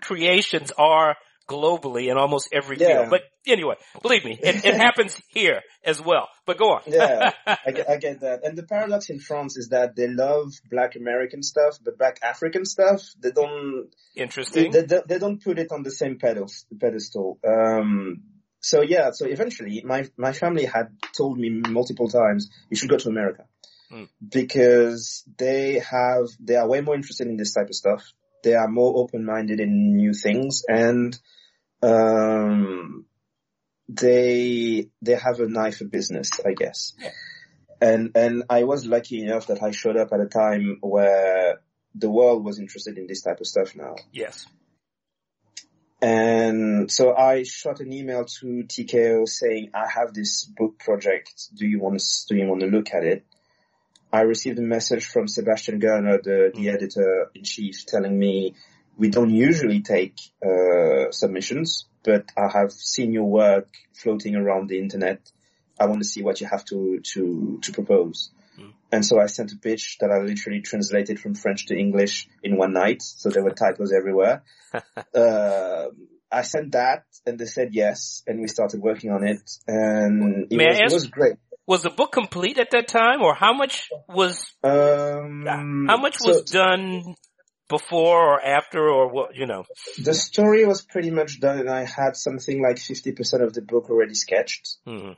creations 0.00 0.72
are 0.78 1.16
globally 1.48 2.10
in 2.10 2.16
almost 2.16 2.48
every 2.52 2.76
yeah. 2.78 2.98
field. 2.98 3.10
But 3.10 3.22
anyway, 3.46 3.74
believe 4.02 4.24
me, 4.24 4.38
it, 4.40 4.64
it 4.64 4.74
happens 4.86 5.20
here 5.28 5.60
as 5.84 6.00
well. 6.00 6.28
But 6.50 6.58
go 6.58 6.72
on. 6.72 6.82
yeah, 6.88 7.30
I 7.46 7.70
get, 7.70 7.88
I 7.88 7.96
get, 7.96 8.20
that. 8.22 8.40
And 8.42 8.58
the 8.58 8.64
paradox 8.64 9.08
in 9.08 9.20
France 9.20 9.56
is 9.56 9.68
that 9.68 9.94
they 9.94 10.08
love 10.08 10.52
Black 10.68 10.96
American 10.96 11.44
stuff, 11.44 11.78
but 11.80 11.96
Black 11.96 12.18
African 12.24 12.64
stuff 12.64 13.02
they 13.20 13.30
don't. 13.30 13.86
Interesting. 14.16 14.72
They, 14.72 14.82
they, 14.82 15.00
they 15.06 15.18
don't 15.20 15.40
put 15.40 15.60
it 15.60 15.70
on 15.70 15.84
the 15.84 15.92
same 15.92 16.18
pedestal. 16.18 17.38
Um, 17.46 18.24
so 18.58 18.82
yeah, 18.82 19.12
so 19.12 19.26
eventually 19.26 19.80
my 19.84 20.08
my 20.16 20.32
family 20.32 20.64
had 20.64 20.88
told 21.16 21.38
me 21.38 21.50
multiple 21.68 22.08
times 22.08 22.50
you 22.68 22.76
should 22.76 22.90
go 22.90 22.98
to 22.98 23.08
America. 23.08 23.44
Mm. 23.92 24.08
Because 24.28 25.22
they 25.38 25.78
have, 25.88 26.26
they 26.40 26.56
are 26.56 26.68
way 26.68 26.80
more 26.80 26.96
interested 26.96 27.28
in 27.28 27.36
this 27.36 27.54
type 27.54 27.68
of 27.68 27.76
stuff. 27.76 28.02
They 28.42 28.54
are 28.54 28.68
more 28.68 28.92
open-minded 28.96 29.60
in 29.60 29.94
new 29.94 30.14
things 30.14 30.64
and 30.66 31.16
um, 31.80 33.06
they 33.90 34.88
they 35.02 35.14
have 35.14 35.40
a 35.40 35.48
knife 35.48 35.78
for 35.78 35.84
business, 35.84 36.30
I 36.44 36.52
guess. 36.52 36.94
Yeah. 36.98 37.10
And 37.80 38.10
and 38.14 38.44
I 38.48 38.64
was 38.64 38.86
lucky 38.86 39.22
enough 39.22 39.48
that 39.48 39.62
I 39.62 39.70
showed 39.72 39.96
up 39.96 40.12
at 40.12 40.20
a 40.20 40.26
time 40.26 40.78
where 40.80 41.60
the 41.94 42.10
world 42.10 42.44
was 42.44 42.58
interested 42.58 42.98
in 42.98 43.06
this 43.06 43.22
type 43.22 43.40
of 43.40 43.46
stuff 43.46 43.74
now. 43.74 43.96
Yes. 44.12 44.46
And 46.02 46.90
so 46.90 47.14
I 47.14 47.42
shot 47.42 47.80
an 47.80 47.92
email 47.92 48.24
to 48.24 48.64
TKO 48.64 49.28
saying, 49.28 49.70
I 49.74 49.86
have 49.86 50.14
this 50.14 50.44
book 50.44 50.78
project. 50.78 51.50
Do 51.54 51.66
you 51.66 51.78
want 51.78 51.98
to, 51.98 52.04
do 52.28 52.36
you 52.36 52.46
want 52.46 52.60
to 52.62 52.68
look 52.68 52.94
at 52.94 53.04
it? 53.04 53.26
I 54.12 54.22
received 54.22 54.58
a 54.58 54.62
message 54.62 55.04
from 55.04 55.28
Sebastian 55.28 55.78
Girner, 55.78 56.18
the, 56.22 56.52
the 56.54 56.66
mm. 56.66 56.74
editor 56.74 57.30
in 57.34 57.44
chief 57.44 57.84
telling 57.86 58.18
me, 58.18 58.54
we 59.00 59.08
don't 59.08 59.30
usually 59.30 59.80
take 59.80 60.16
uh, 60.44 61.10
submissions, 61.10 61.86
but 62.04 62.26
I 62.36 62.48
have 62.52 62.70
seen 62.70 63.12
your 63.12 63.24
work 63.24 63.68
floating 63.94 64.36
around 64.36 64.68
the 64.68 64.78
internet. 64.78 65.20
I 65.80 65.86
want 65.86 66.02
to 66.02 66.08
see 66.08 66.22
what 66.22 66.42
you 66.42 66.46
have 66.46 66.66
to 66.66 67.00
to 67.14 67.58
to 67.62 67.72
propose. 67.72 68.30
Mm. 68.60 68.72
And 68.92 69.06
so 69.06 69.18
I 69.18 69.26
sent 69.26 69.52
a 69.52 69.56
pitch 69.56 69.96
that 70.00 70.10
I 70.10 70.18
literally 70.18 70.60
translated 70.60 71.18
from 71.18 71.34
French 71.34 71.66
to 71.66 71.74
English 71.74 72.28
in 72.42 72.58
one 72.58 72.74
night. 72.74 73.00
So 73.00 73.30
there 73.30 73.42
were 73.42 73.52
typos 73.52 73.90
everywhere. 73.90 74.42
uh, 75.14 75.86
I 76.30 76.42
sent 76.42 76.72
that 76.72 77.04
and 77.24 77.38
they 77.38 77.46
said 77.46 77.70
yes 77.72 78.22
and 78.26 78.38
we 78.40 78.48
started 78.48 78.82
working 78.82 79.10
on 79.10 79.26
it 79.26 79.50
and 79.66 80.46
it, 80.52 80.56
was, 80.56 80.78
ask, 80.78 80.92
it 80.92 80.94
was, 80.94 81.06
great. 81.06 81.36
Was 81.66 81.82
the 81.82 81.90
book 81.90 82.12
complete 82.12 82.58
at 82.58 82.70
that 82.72 82.86
time 82.86 83.22
or 83.22 83.34
how 83.34 83.52
much 83.52 83.88
was, 84.08 84.44
um, 84.62 85.44
how 85.88 85.96
much 85.96 86.18
so, 86.18 86.28
was 86.28 86.42
done 86.42 87.16
before 87.70 88.34
or 88.34 88.44
after 88.44 88.86
or 88.86 89.08
what, 89.08 89.34
you 89.34 89.46
know? 89.46 89.64
The 90.02 90.12
story 90.12 90.66
was 90.66 90.82
pretty 90.82 91.10
much 91.10 91.40
done 91.40 91.60
and 91.60 91.70
I 91.70 91.84
had 91.84 92.16
something 92.16 92.60
like 92.60 92.76
50% 92.76 93.42
of 93.42 93.54
the 93.54 93.62
book 93.62 93.88
already 93.88 94.14
sketched. 94.14 94.76
Mm-hmm. 94.86 95.12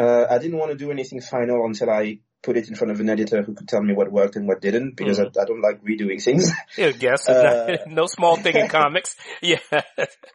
Uh, 0.00 0.26
I 0.28 0.38
didn't 0.38 0.58
want 0.58 0.72
to 0.72 0.76
do 0.76 0.90
anything 0.90 1.20
final 1.20 1.64
until 1.66 1.90
I 1.90 2.20
put 2.42 2.56
it 2.56 2.68
in 2.68 2.74
front 2.74 2.92
of 2.92 3.00
an 3.00 3.10
editor 3.10 3.42
who 3.42 3.54
could 3.54 3.68
tell 3.68 3.82
me 3.82 3.94
what 3.94 4.10
worked 4.10 4.36
and 4.36 4.46
what 4.46 4.60
didn't 4.60 4.96
because 4.96 5.18
mm-hmm. 5.18 5.38
I, 5.38 5.42
I, 5.42 5.44
don't 5.44 5.60
like 5.60 5.82
redoing 5.84 6.22
things. 6.22 6.50
Yeah, 6.76 6.92
yes, 6.98 7.28
uh, 7.28 7.78
no 7.86 8.06
small 8.06 8.36
thing 8.36 8.56
in 8.56 8.68
comics. 8.68 9.16
Yeah. 9.42 9.58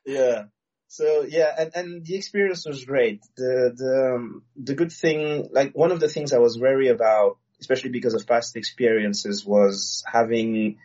yeah. 0.06 0.44
So 0.88 1.26
yeah, 1.28 1.52
and, 1.58 1.72
and 1.74 2.06
the 2.06 2.16
experience 2.16 2.66
was 2.68 2.86
great. 2.86 3.22
The, 3.36 3.74
the, 3.76 4.16
um, 4.16 4.44
the 4.56 4.76
good 4.76 4.92
thing, 4.92 5.50
like 5.52 5.72
one 5.74 5.92
of 5.92 6.00
the 6.00 6.10
things 6.10 6.34
I 6.34 6.38
was 6.38 6.60
wary 6.60 6.90
about, 6.90 7.38
especially 7.60 7.90
because 7.90 8.14
of 8.14 8.28
past 8.28 8.56
experiences 8.56 9.46
was 9.46 10.04
having 10.06 10.78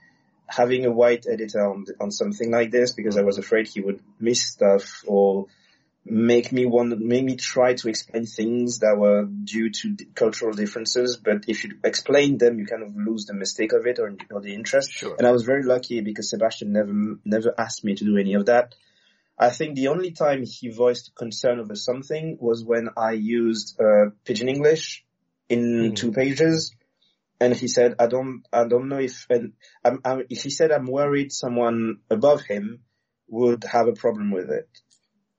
having 0.49 0.87
a 0.87 0.91
white 0.91 1.27
editor 1.31 1.61
on, 1.61 1.87
on 2.01 2.11
something 2.11 2.51
like 2.51 2.71
this 2.71 2.93
because 2.93 3.17
I 3.17 3.23
was 3.23 3.39
afraid 3.39 3.69
he 3.69 3.81
would 3.81 4.01
miss 4.19 4.43
stuff 4.43 5.05
or 5.07 5.47
make 6.05 6.53
me 6.53 6.65
want, 6.65 6.99
make 6.99 7.25
me 7.25 7.37
try 7.37 7.75
to 7.75 7.89
explain 7.89 8.25
things 8.25 8.79
that 8.79 8.97
were 8.97 9.25
due 9.25 9.71
to 9.71 9.97
cultural 10.15 10.55
differences. 10.55 11.19
But 11.19 11.45
if 11.49 11.65
you 11.65 11.79
explain 11.85 12.39
them, 12.39 12.59
you 12.59 12.67
kind 12.67 12.83
of 12.83 12.97
lose 12.97 13.27
the 13.27 13.35
mistake 13.35 13.73
of 13.73 13.87
it 13.87 13.99
or, 13.99 14.17
or 14.31 14.41
the 14.41 14.55
interest. 14.55 14.91
Sure. 14.91 15.15
And 15.19 15.27
I 15.27 15.33
was 15.33 15.43
very 15.43 15.65
lucky 15.65 16.01
because 16.01 16.31
Sebastian 16.31 16.73
never, 16.73 16.93
never 17.25 17.55
asked 17.59 17.85
me 17.85 17.95
to 17.95 18.05
do 18.05 18.17
any 18.17 18.35
of 18.35 18.47
that. 18.47 18.75
I 19.39 19.51
think 19.51 19.77
the 19.77 19.89
only 19.89 20.11
time 20.13 20.45
he 20.45 20.71
voiced 20.71 21.15
concern 21.15 21.61
over 21.61 21.77
something 21.77 22.39
was 22.41 22.65
when 22.65 22.89
I 22.97 23.13
used 23.13 23.79
uh, 23.81 24.11
Pidgin 24.25 24.49
English 24.49 25.05
in 25.49 25.61
mm-hmm. 25.61 25.95
two 25.95 26.13
pages 26.13 26.75
and 27.41 27.55
he 27.55 27.69
said, 27.69 27.95
I 27.99 28.07
don't, 28.07 28.43
I 28.53 28.67
don't 28.67 28.89
know 28.89 28.99
if, 28.99 29.27
and 29.31 29.53
I'm, 29.85 30.01
I'm, 30.05 30.23
he 30.29 30.51
said, 30.51 30.73
I'm 30.73 30.87
worried 30.87 31.33
someone 31.33 31.99
above 32.11 32.43
him 32.43 32.81
would 33.29 33.65
have 33.65 33.87
a 33.87 33.93
problem 33.93 34.31
with 34.31 34.51
it. 34.51 34.69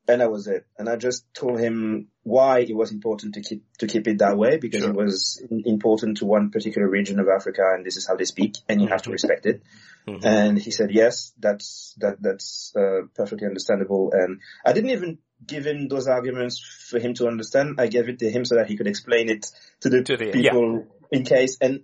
And 0.08 0.22
that 0.22 0.32
was 0.32 0.47
it. 0.47 0.66
And 0.78 0.89
I 0.89 0.95
just 0.95 1.32
told 1.36 1.60
him 1.60 2.08
why 2.24 2.62
it 2.62 2.76
was 2.76 2.91
important 2.91 3.36
to 3.36 3.41
keep, 3.41 3.64
to 3.78 3.86
keep 3.86 4.08
it 4.08 4.20
that 4.20 4.38
way 4.38 4.58
because 4.58 4.82
sure. 4.82 4.89
it 4.89 4.95
was 4.95 5.43
important 5.52 6.18
to 6.18 6.26
one 6.26 6.50
particular 6.50 6.89
region 6.89 7.20
of 7.20 7.28
Africa 7.28 7.62
and 7.76 7.86
this 7.86 7.95
is 7.95 8.08
how 8.08 8.16
they 8.16 8.26
speak 8.26 8.56
and 8.68 8.82
you 8.82 8.88
have 8.88 9.04
to 9.04 9.12
respect 9.12 9.45
it. 9.45 9.62
Mm-hmm. 10.08 10.26
And 10.26 10.58
he 10.58 10.72
said, 10.72 10.89
yes, 10.91 11.34
that's, 11.38 11.93
that, 12.00 12.20
that's, 12.22 12.74
uh, 12.76 13.08
perfectly 13.14 13.45
understandable. 13.45 14.12
And 14.14 14.39
I 14.66 14.74
didn't 14.74 14.91
even 14.91 15.20
give 15.45 15.68
him 15.68 15.89
those 15.89 16.08
arguments 16.08 16.60
for 16.89 17.00
him 17.00 17.14
to 17.16 17.28
understand. 17.28 17.76
I 17.80 17.88
gave 17.88 18.10
it 18.10 18.20
to 18.20 18.32
him 18.32 18.45
so 18.45 18.56
that 18.56 18.68
he 18.68 18.78
could 18.78 18.88
explain 18.88 19.30
it 19.30 19.52
to 19.82 19.89
the, 19.89 20.04
to 20.04 20.18
the 20.18 20.32
people 20.32 20.76
yeah. 20.76 20.99
In 21.12 21.24
case. 21.24 21.57
And 21.62 21.84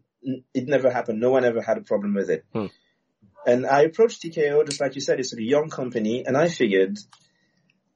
it 0.54 0.68
never 0.68 0.92
happened. 0.92 1.20
No 1.20 1.32
one 1.32 1.46
ever 1.46 1.62
had 1.62 1.78
a 1.78 1.82
problem 1.82 2.14
with 2.16 2.30
it. 2.30 2.46
Hmm. 2.54 2.68
And 3.46 3.66
I 3.66 3.82
approached 3.82 4.24
TKO, 4.24 4.66
just 4.66 4.82
like 4.82 4.96
you 4.96 5.02
said, 5.02 5.20
it's 5.20 5.34
a 5.34 5.42
young 5.42 5.70
company, 5.70 6.26
and 6.26 6.36
I 6.36 6.48
figured 6.48 6.98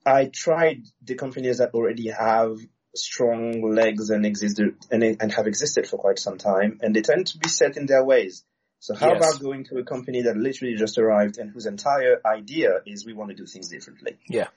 I 0.05 0.25
tried 0.25 0.83
the 1.01 1.15
companies 1.15 1.57
that 1.57 1.73
already 1.73 2.09
have 2.09 2.57
strong 2.95 3.61
legs 3.73 4.09
and 4.09 4.25
existed 4.25 4.75
and, 4.91 5.03
and 5.03 5.31
have 5.33 5.47
existed 5.47 5.87
for 5.87 5.97
quite 5.97 6.19
some 6.19 6.37
time, 6.37 6.77
and 6.81 6.95
they 6.95 7.01
tend 7.01 7.27
to 7.27 7.37
be 7.39 7.49
set 7.49 7.77
in 7.77 7.87
their 7.87 8.03
ways. 8.03 8.43
So 8.79 8.95
how 8.95 9.13
yes. 9.13 9.17
about 9.17 9.41
going 9.41 9.65
to 9.65 9.77
a 9.79 9.83
company 9.83 10.21
that 10.23 10.37
literally 10.37 10.75
just 10.75 10.97
arrived 10.97 11.37
and 11.37 11.51
whose 11.51 11.65
entire 11.65 12.21
idea 12.25 12.79
is 12.85 13.05
we 13.05 13.13
want 13.13 13.29
to 13.29 13.35
do 13.35 13.45
things 13.45 13.69
differently? 13.69 14.17
Yeah. 14.29 14.47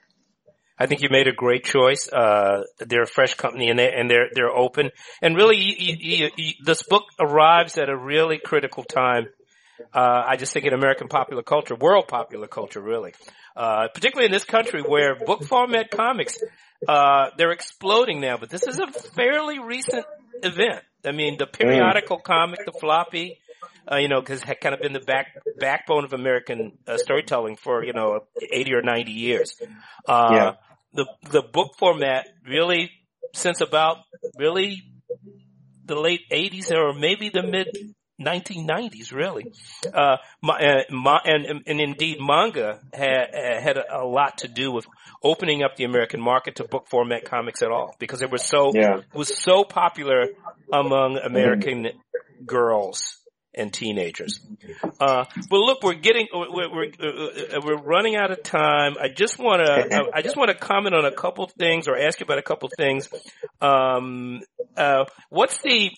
I 0.77 0.87
think 0.87 1.01
you 1.01 1.09
made 1.09 1.27
a 1.27 1.33
great 1.33 1.63
choice. 1.63 2.09
Uh, 2.11 2.63
they're 2.79 3.03
a 3.03 3.07
fresh 3.07 3.35
company 3.35 3.69
and 3.69 3.77
they 3.77 3.91
and 3.93 4.09
they're 4.09 4.29
they're 4.33 4.49
open. 4.49 4.91
And 5.21 5.35
really, 5.35 5.57
you, 5.57 5.95
you, 5.99 6.29
you, 6.35 6.53
this 6.65 6.83
book 6.83 7.03
arrives 7.19 7.77
at 7.77 7.89
a 7.89 7.97
really 7.97 8.39
critical 8.39 8.83
time. 8.83 9.27
Uh, 9.93 10.23
I 10.27 10.37
just 10.37 10.53
think 10.53 10.65
in 10.65 10.73
American 10.73 11.07
popular 11.07 11.43
culture, 11.43 11.75
world 11.75 12.07
popular 12.07 12.47
culture, 12.47 12.81
really, 12.81 13.13
uh, 13.55 13.87
particularly 13.93 14.27
in 14.27 14.31
this 14.31 14.45
country 14.45 14.81
where 14.81 15.15
book 15.15 15.43
format 15.43 15.91
comics 15.91 16.37
uh, 16.87 17.29
they're 17.37 17.51
exploding 17.51 18.21
now. 18.21 18.37
But 18.37 18.49
this 18.49 18.67
is 18.67 18.79
a 18.79 18.87
fairly 18.87 19.59
recent 19.59 20.05
event. 20.41 20.81
I 21.05 21.11
mean, 21.11 21.37
the 21.37 21.47
periodical 21.47 22.19
comic, 22.19 22.59
the 22.65 22.71
floppy, 22.71 23.39
uh, 23.91 23.97
you 23.97 24.07
know, 24.07 24.19
because 24.19 24.41
had 24.41 24.61
kind 24.61 24.75
of 24.75 24.81
been 24.81 24.93
the 24.93 24.99
back 24.99 25.27
backbone 25.59 26.05
of 26.05 26.13
American 26.13 26.73
uh, 26.87 26.97
storytelling 26.97 27.57
for 27.57 27.83
you 27.83 27.93
know 27.93 28.21
eighty 28.51 28.73
or 28.73 28.81
ninety 28.81 29.11
years. 29.11 29.55
Uh, 30.07 30.29
yeah. 30.31 30.51
The 30.93 31.07
the 31.31 31.41
book 31.41 31.71
format 31.77 32.27
really 32.47 32.91
since 33.33 33.61
about 33.61 33.97
really 34.37 34.83
the 35.85 35.95
late 35.95 36.21
eighties 36.31 36.71
or 36.71 36.93
maybe 36.93 37.29
the 37.29 37.43
mid 37.43 37.67
1990s, 38.21 39.11
really. 39.11 39.51
Uh, 39.91 40.17
my, 40.41 40.53
uh, 40.53 40.83
my, 40.91 41.19
and, 41.25 41.63
and 41.65 41.81
indeed, 41.81 42.17
manga 42.19 42.79
had 42.93 43.33
had 43.33 43.77
a, 43.77 44.01
a, 44.01 44.05
lot 44.05 44.37
to 44.39 44.47
do 44.47 44.71
with 44.71 44.85
opening 45.23 45.63
up 45.63 45.75
the 45.75 45.83
American 45.83 46.21
market 46.21 46.57
to 46.57 46.63
book 46.63 46.87
format 46.87 47.25
comics 47.25 47.63
at 47.63 47.71
all 47.71 47.95
because 47.99 48.21
it 48.21 48.31
was 48.31 48.43
so 48.43 48.71
yeah. 48.73 49.01
was 49.13 49.35
so 49.35 49.63
popular 49.63 50.27
among 50.71 51.17
American 51.17 51.85
mm-hmm. 51.85 52.45
girls 52.45 53.22
and 53.55 53.73
teenagers. 53.73 54.39
Uh, 54.99 55.25
but 55.49 55.57
look, 55.57 55.83
we're 55.83 55.93
getting, 55.93 56.27
we're, 56.33 56.69
we're, 56.71 56.85
uh, 56.85 57.61
we're 57.63 57.81
running 57.81 58.15
out 58.15 58.31
of 58.31 58.43
time. 58.43 58.95
I 58.99 59.09
just 59.09 59.37
want 59.39 59.65
to, 59.65 60.09
I 60.13 60.21
just 60.21 60.35
want 60.35 60.49
to 60.49 60.57
comment 60.57 60.95
on 60.95 61.05
a 61.05 61.11
couple 61.11 61.47
things 61.47 61.87
or 61.87 61.97
ask 61.97 62.19
you 62.19 62.25
about 62.25 62.39
a 62.39 62.43
couple 62.43 62.69
things. 62.75 63.09
Um, 63.61 64.41
uh, 64.75 65.05
what's 65.29 65.61
the, 65.61 65.91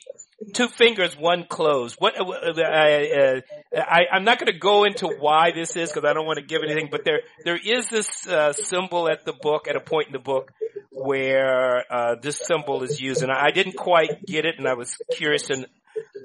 two 0.54 0.68
fingers, 0.68 1.18
one 1.18 1.46
closed. 1.46 1.96
What 2.00 2.20
uh, 2.20 2.26
uh 2.26 2.62
I, 2.62 3.42
uh, 3.76 3.80
I 3.80 4.18
am 4.18 4.24
not 4.24 4.40
going 4.40 4.52
to 4.52 4.60
go 4.60 4.84
into 4.84 5.08
why 5.08 5.52
this 5.52 5.76
is 5.76 5.92
because 5.92 6.08
I 6.08 6.14
don't 6.14 6.26
want 6.26 6.40
to 6.40 6.46
give 6.46 6.62
anything. 6.64 6.90
But 6.92 7.06
there 7.06 7.22
there 7.44 7.58
is 7.58 7.88
this 7.88 8.28
uh, 8.28 8.54
symbol 8.54 9.10
at 9.10 9.26
the 9.26 9.34
book 9.34 9.68
at 9.68 9.76
a 9.76 9.80
point 9.80 10.08
in 10.08 10.14
the 10.14 10.20
book 10.20 10.52
where 10.92 11.84
uh, 11.90 12.16
this 12.22 12.42
symbol 12.46 12.84
is 12.84 13.02
used, 13.02 13.22
and 13.22 13.32
I 13.32 13.52
didn't 13.52 13.76
quite 13.76 14.26
get 14.26 14.46
it, 14.46 14.56
and 14.58 14.68
I 14.68 14.74
was 14.74 14.98
curious 15.12 15.44
to 15.48 15.66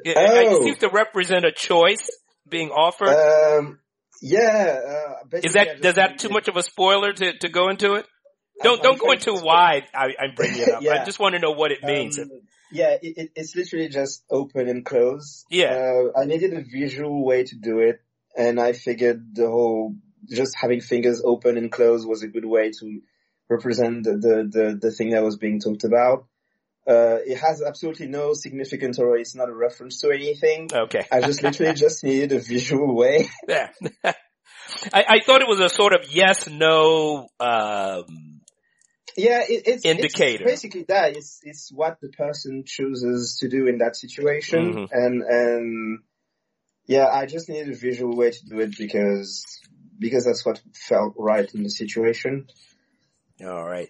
it, 0.04 0.16
oh. 0.16 0.56
it 0.56 0.62
seems 0.62 0.78
to 0.78 0.88
represent 0.88 1.44
a 1.44 1.52
choice 1.52 2.08
being 2.48 2.70
offered. 2.70 3.08
Um, 3.08 3.78
yeah. 4.22 4.78
Uh, 4.86 5.38
Is 5.38 5.54
that 5.54 5.80
does 5.80 5.94
that 5.94 6.18
too 6.18 6.28
much 6.28 6.48
of 6.48 6.56
a 6.56 6.62
spoiler 6.62 7.12
to, 7.12 7.38
to 7.38 7.48
go 7.48 7.68
into 7.68 7.94
it? 7.94 8.06
Don't 8.62 8.82
don't 8.82 9.00
go 9.00 9.12
into 9.12 9.34
why 9.34 9.82
I, 9.94 10.08
I'm 10.20 10.34
bringing 10.34 10.60
it 10.60 10.68
up. 10.68 10.82
yeah. 10.82 11.00
I 11.00 11.04
just 11.04 11.18
want 11.18 11.34
to 11.34 11.38
know 11.38 11.52
what 11.52 11.72
it 11.72 11.82
means. 11.82 12.18
Um, 12.18 12.28
yeah, 12.72 12.96
it, 13.00 13.32
it's 13.34 13.56
literally 13.56 13.88
just 13.88 14.22
open 14.30 14.68
and 14.68 14.84
close. 14.84 15.44
Yeah. 15.50 15.72
Uh, 15.72 16.20
I 16.20 16.26
needed 16.26 16.52
a 16.52 16.62
visual 16.62 17.24
way 17.24 17.44
to 17.44 17.56
do 17.56 17.78
it, 17.78 18.00
and 18.36 18.60
I 18.60 18.72
figured 18.74 19.34
the 19.34 19.48
whole 19.48 19.94
just 20.28 20.54
having 20.60 20.80
fingers 20.80 21.22
open 21.24 21.56
and 21.56 21.72
close 21.72 22.04
was 22.04 22.22
a 22.22 22.28
good 22.28 22.44
way 22.44 22.70
to 22.70 23.00
represent 23.48 24.04
the 24.04 24.12
the 24.12 24.50
the, 24.50 24.78
the 24.80 24.90
thing 24.90 25.10
that 25.10 25.22
was 25.22 25.38
being 25.38 25.60
talked 25.60 25.84
about. 25.84 26.26
Uh, 26.86 27.18
it 27.26 27.38
has 27.38 27.62
absolutely 27.62 28.06
no 28.06 28.32
significance 28.32 28.98
or 28.98 29.16
it's 29.16 29.34
not 29.34 29.48
a 29.48 29.54
reference 29.54 30.00
to 30.00 30.10
anything. 30.10 30.68
Okay. 30.72 31.06
I 31.12 31.20
just 31.20 31.42
literally 31.42 31.74
just 31.74 32.02
needed 32.02 32.32
a 32.32 32.40
visual 32.40 32.94
way. 32.94 33.28
Yeah. 33.48 33.68
I, 34.92 35.04
I, 35.08 35.20
thought 35.20 35.42
it 35.42 35.48
was 35.48 35.58
a 35.60 35.68
sort 35.68 35.92
of 35.92 36.06
yes, 36.10 36.48
no, 36.48 37.28
um, 37.40 38.40
yeah, 39.16 39.42
it, 39.48 39.62
it's, 39.66 39.84
indicator. 39.84 40.44
It's 40.44 40.52
basically 40.52 40.84
that. 40.84 41.16
It's, 41.16 41.40
it's 41.42 41.72
what 41.72 41.98
the 42.00 42.08
person 42.08 42.62
chooses 42.64 43.38
to 43.40 43.48
do 43.48 43.66
in 43.66 43.78
that 43.78 43.96
situation. 43.96 44.72
Mm-hmm. 44.72 44.84
And, 44.92 45.22
and 45.22 45.98
yeah, 46.86 47.06
I 47.06 47.26
just 47.26 47.48
needed 47.48 47.70
a 47.70 47.76
visual 47.76 48.16
way 48.16 48.30
to 48.30 48.46
do 48.46 48.60
it 48.60 48.76
because, 48.78 49.44
because 49.98 50.24
that's 50.24 50.46
what 50.46 50.62
felt 50.74 51.14
right 51.18 51.52
in 51.52 51.64
the 51.64 51.70
situation. 51.70 52.46
All 53.44 53.64
right. 53.64 53.88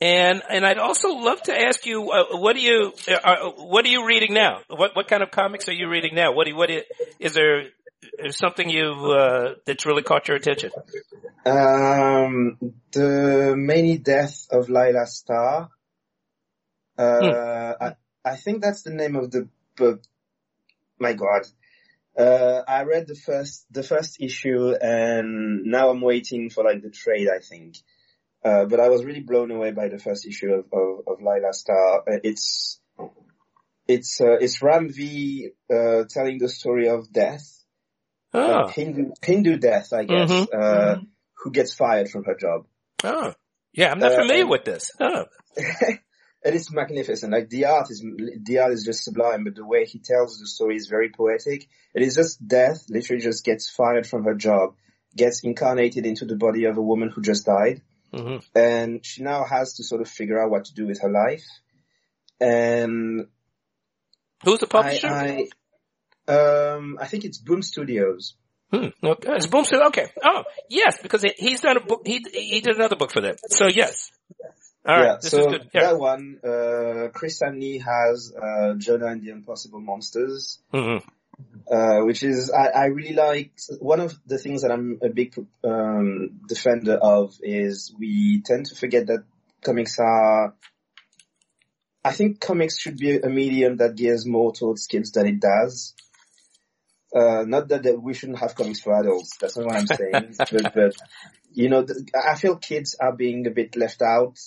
And 0.00 0.42
and 0.48 0.64
I'd 0.64 0.78
also 0.78 1.10
love 1.10 1.42
to 1.42 1.54
ask 1.54 1.84
you, 1.84 2.10
uh, 2.10 2.38
what 2.38 2.56
are 2.56 2.60
you 2.60 2.92
uh, 3.06 3.12
uh, 3.12 3.50
what 3.50 3.84
are 3.84 3.88
you 3.88 4.06
reading 4.06 4.32
now? 4.32 4.60
What 4.68 4.96
what 4.96 5.08
kind 5.08 5.22
of 5.22 5.30
comics 5.30 5.68
are 5.68 5.74
you 5.74 5.90
reading 5.90 6.14
now? 6.14 6.32
What 6.32 6.44
do 6.44 6.52
you, 6.52 6.56
what 6.56 6.70
is, 6.70 6.84
is 7.18 7.34
there 7.34 7.64
is 8.18 8.36
something 8.38 8.70
you 8.70 8.92
uh, 8.92 9.54
that's 9.66 9.84
really 9.84 10.02
caught 10.02 10.26
your 10.28 10.38
attention? 10.38 10.70
Um, 11.44 12.56
the 12.92 13.54
many 13.56 13.98
deaths 13.98 14.48
of 14.50 14.70
Laila 14.70 15.06
Starr. 15.06 15.68
Uh, 16.96 17.20
hmm. 17.20 17.84
I 17.84 17.94
I 18.24 18.36
think 18.36 18.62
that's 18.62 18.82
the 18.82 18.94
name 18.94 19.16
of 19.16 19.30
the 19.30 19.48
book. 19.76 20.02
My 20.98 21.12
God. 21.12 21.42
Uh, 22.18 22.62
I 22.66 22.84
read 22.84 23.06
the 23.06 23.14
first 23.14 23.66
the 23.70 23.82
first 23.82 24.20
issue 24.20 24.72
and 24.80 25.64
now 25.64 25.90
I'm 25.90 26.00
waiting 26.00 26.48
for 26.48 26.64
like 26.64 26.80
the 26.80 26.90
trade. 26.90 27.28
I 27.28 27.40
think. 27.40 27.76
Uh, 28.44 28.64
but 28.64 28.80
I 28.80 28.88
was 28.88 29.04
really 29.04 29.20
blown 29.20 29.50
away 29.50 29.70
by 29.72 29.88
the 29.88 29.98
first 29.98 30.26
issue 30.26 30.52
of, 30.52 30.64
of, 30.72 31.00
of 31.06 31.22
Laila 31.22 31.52
Starr. 31.52 32.00
Uh, 32.08 32.18
it's, 32.24 32.80
it's 33.86 34.20
uh, 34.20 34.38
it's 34.40 34.62
Ram 34.62 34.88
V 34.92 35.50
uh, 35.72 36.04
telling 36.08 36.38
the 36.38 36.48
story 36.48 36.88
of 36.88 37.12
death, 37.12 37.42
Oh, 38.32 38.68
Hindu 38.68 39.10
Hindu 39.22 39.56
death, 39.58 39.92
I 39.92 40.04
guess, 40.04 40.30
Mhm. 40.30 40.46
uh, 40.54 41.00
who 41.38 41.50
gets 41.50 41.74
fired 41.74 42.08
from 42.08 42.24
her 42.24 42.36
job. 42.36 42.66
oh. 43.04 43.34
Yeah, 43.72 43.92
I'm 43.92 44.00
not 44.00 44.12
familiar 44.14 44.42
and- 44.42 44.50
with 44.50 44.64
this. 44.64 44.90
Oh. 44.98 45.26
and 45.56 46.54
it's 46.56 46.72
magnificent. 46.72 47.32
Like 47.32 47.48
the 47.50 47.66
art 47.66 47.86
is 47.90 48.04
the 48.42 48.58
art 48.58 48.72
is 48.72 48.84
just 48.84 49.04
sublime, 49.04 49.44
but 49.44 49.54
the 49.54 49.64
way 49.66 49.84
he 49.84 50.00
tells 50.00 50.38
the 50.38 50.46
story 50.46 50.74
is 50.76 50.88
very 50.88 51.10
poetic. 51.10 51.68
It 51.94 52.02
is 52.02 52.16
just 52.16 52.46
death, 52.46 52.84
literally 52.88 53.22
just 53.22 53.44
gets 53.44 53.70
fired 53.70 54.06
from 54.08 54.24
her 54.24 54.34
job, 54.34 54.74
gets 55.16 55.44
incarnated 55.44 56.04
into 56.06 56.24
the 56.24 56.34
body 56.36 56.64
of 56.64 56.78
a 56.78 56.82
woman 56.82 57.10
who 57.14 57.22
just 57.22 57.46
died, 57.46 57.80
hmm 58.12 58.36
and 58.54 59.04
she 59.04 59.22
now 59.22 59.44
has 59.44 59.74
to 59.74 59.84
sort 59.84 60.00
of 60.00 60.08
figure 60.08 60.42
out 60.42 60.50
what 60.50 60.64
to 60.66 60.74
do 60.74 60.86
with 60.86 61.00
her 61.02 61.10
life. 61.10 61.44
And 62.40 63.26
Who's 64.44 64.60
the 64.60 64.66
publisher? 64.66 65.08
I, 65.08 65.48
um, 66.28 66.96
I 67.00 67.06
think 67.06 67.24
it's 67.24 67.38
Boom 67.38 67.62
Studios. 67.62 68.34
Hmm. 68.72 68.86
Okay. 69.02 69.32
It's 69.34 69.46
Boom 69.46 69.64
Studios. 69.64 69.88
okay. 69.88 70.10
Oh, 70.24 70.44
yes, 70.68 70.98
because 71.02 71.22
he- 71.22 71.34
he's 71.36 71.60
done 71.60 71.76
a 71.76 71.80
book. 71.80 72.02
He 72.06 72.24
he 72.32 72.60
did 72.60 72.76
another 72.76 72.96
book 72.96 73.12
for 73.12 73.20
them. 73.20 73.36
So 73.48 73.66
yes. 73.66 74.10
All 74.86 74.96
right. 74.96 75.04
yeah, 75.04 75.16
this 75.20 75.30
so 75.32 75.40
is 75.40 75.46
good. 75.46 75.70
Yeah. 75.74 75.82
that 75.82 75.98
one, 75.98 76.40
uh, 76.42 77.08
Chris 77.12 77.38
Samnee 77.42 77.82
has, 77.82 78.32
uh, 78.34 78.74
Jonna 78.78 79.12
and 79.12 79.22
the 79.22 79.30
Unpossible 79.32 79.82
Monsters. 79.82 80.58
hmm 80.72 80.96
uh, 81.70 82.00
which 82.00 82.22
is 82.22 82.50
I, 82.50 82.68
I 82.68 82.84
really 82.86 83.14
like 83.14 83.52
one 83.78 84.00
of 84.00 84.18
the 84.26 84.38
things 84.38 84.62
that 84.62 84.72
I'm 84.72 84.98
a 85.02 85.08
big 85.08 85.34
um, 85.64 86.40
defender 86.46 86.94
of 86.94 87.38
is 87.42 87.94
we 87.98 88.42
tend 88.44 88.66
to 88.66 88.74
forget 88.74 89.06
that 89.06 89.24
comics 89.62 89.98
are. 89.98 90.54
I 92.02 92.12
think 92.12 92.40
comics 92.40 92.78
should 92.80 92.96
be 92.96 93.18
a 93.18 93.28
medium 93.28 93.76
that 93.76 93.94
gears 93.94 94.26
more 94.26 94.52
towards 94.52 94.86
kids 94.86 95.12
than 95.12 95.26
it 95.26 95.40
does. 95.40 95.94
Uh, 97.14 97.44
not 97.46 97.68
that, 97.68 97.82
that 97.82 98.00
we 98.00 98.14
shouldn't 98.14 98.38
have 98.38 98.54
comics 98.54 98.80
for 98.80 98.98
adults. 98.98 99.36
That's 99.38 99.56
not 99.56 99.66
what 99.66 99.76
I'm 99.76 99.86
saying. 99.86 100.34
but, 100.38 100.74
but 100.74 100.94
you 101.52 101.68
know, 101.68 101.86
I 102.14 102.36
feel 102.36 102.56
kids 102.56 102.96
are 103.00 103.14
being 103.14 103.46
a 103.46 103.50
bit 103.50 103.76
left 103.76 104.00
out. 104.00 104.38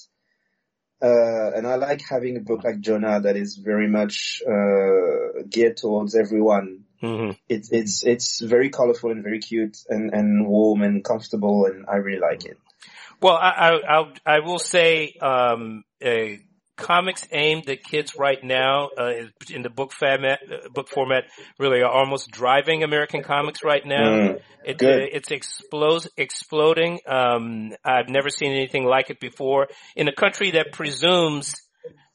Uh, 1.04 1.52
and 1.56 1.68
I 1.68 1.76
like 1.76 2.02
having 2.10 2.38
a 2.38 2.40
book 2.40 2.64
like 2.64 2.80
Jonna 2.80 3.24
that 3.24 3.36
is 3.36 3.58
very 3.58 3.90
much, 3.90 4.42
uh, 4.48 5.44
geared 5.50 5.76
towards 5.78 6.16
everyone 6.16 6.86
hmm 7.02 7.32
it's 7.50 7.70
it's 7.74 8.06
it's 8.06 8.40
very 8.40 8.70
colorful 8.70 9.12
and 9.12 9.24
very 9.24 9.40
cute 9.40 9.78
and 9.90 10.14
and 10.14 10.48
warm 10.48 10.82
and 10.82 11.04
comfortable 11.04 11.66
and 11.66 11.86
I 11.86 11.98
really 11.98 12.22
like 12.22 12.46
it. 12.46 12.58
Well, 13.22 13.36
I, 13.36 13.50
I, 13.52 13.72
I'll, 13.88 14.12
I 14.26 14.40
will 14.40 14.60
say, 14.60 15.14
um, 15.22 15.86
uh, 16.04 16.26
comics 16.76 17.28
aimed 17.32 17.70
at 17.70 17.84
kids 17.84 18.16
right 18.18 18.44
now, 18.44 18.90
uh, 18.98 19.12
in 19.50 19.62
the 19.62 19.70
book 19.70 19.92
format, 19.92 20.40
uh, 20.52 20.70
book 20.70 20.88
format 20.90 21.26
really 21.60 21.82
are 21.82 21.92
almost 21.92 22.32
driving 22.32 22.84
American 22.84 23.24
comics 23.24 23.64
right 23.64 23.86
now. 23.86 24.04
Mm, 24.04 24.40
It, 24.66 24.78
Good. 24.78 25.02
uh, 25.02 25.06
it's 25.12 25.30
explos- 25.30 26.08
exploding. 26.18 27.00
Um, 27.06 27.74
I've 27.84 28.10
never 28.10 28.30
seen 28.30 28.52
anything 28.52 28.86
like 28.86 29.10
it 29.10 29.20
before 29.20 29.68
in 29.96 30.08
a 30.08 30.14
country 30.14 30.52
that 30.52 30.72
presumes 30.72 31.56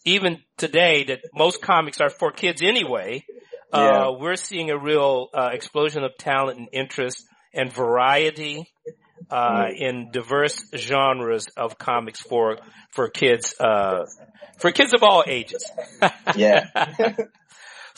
even 0.04 0.38
today 0.56 1.04
that 1.04 1.20
most 1.34 1.60
comics 1.60 2.00
are 2.00 2.10
for 2.10 2.32
kids 2.32 2.62
anyway. 2.62 3.24
Yeah. 3.72 4.06
Uh, 4.06 4.12
we're 4.18 4.36
seeing 4.36 4.70
a 4.70 4.78
real, 4.78 5.28
uh, 5.34 5.50
explosion 5.52 6.02
of 6.04 6.16
talent 6.18 6.58
and 6.58 6.68
interest 6.72 7.22
and 7.52 7.70
variety, 7.72 8.66
uh, 9.30 9.66
in 9.76 10.10
diverse 10.10 10.58
genres 10.74 11.46
of 11.56 11.78
comics 11.78 12.20
for, 12.20 12.58
for 12.90 13.08
kids, 13.08 13.54
uh, 13.60 14.04
for 14.58 14.70
kids 14.72 14.94
of 14.94 15.02
all 15.02 15.24
ages. 15.26 15.64
Yeah. 16.36 16.68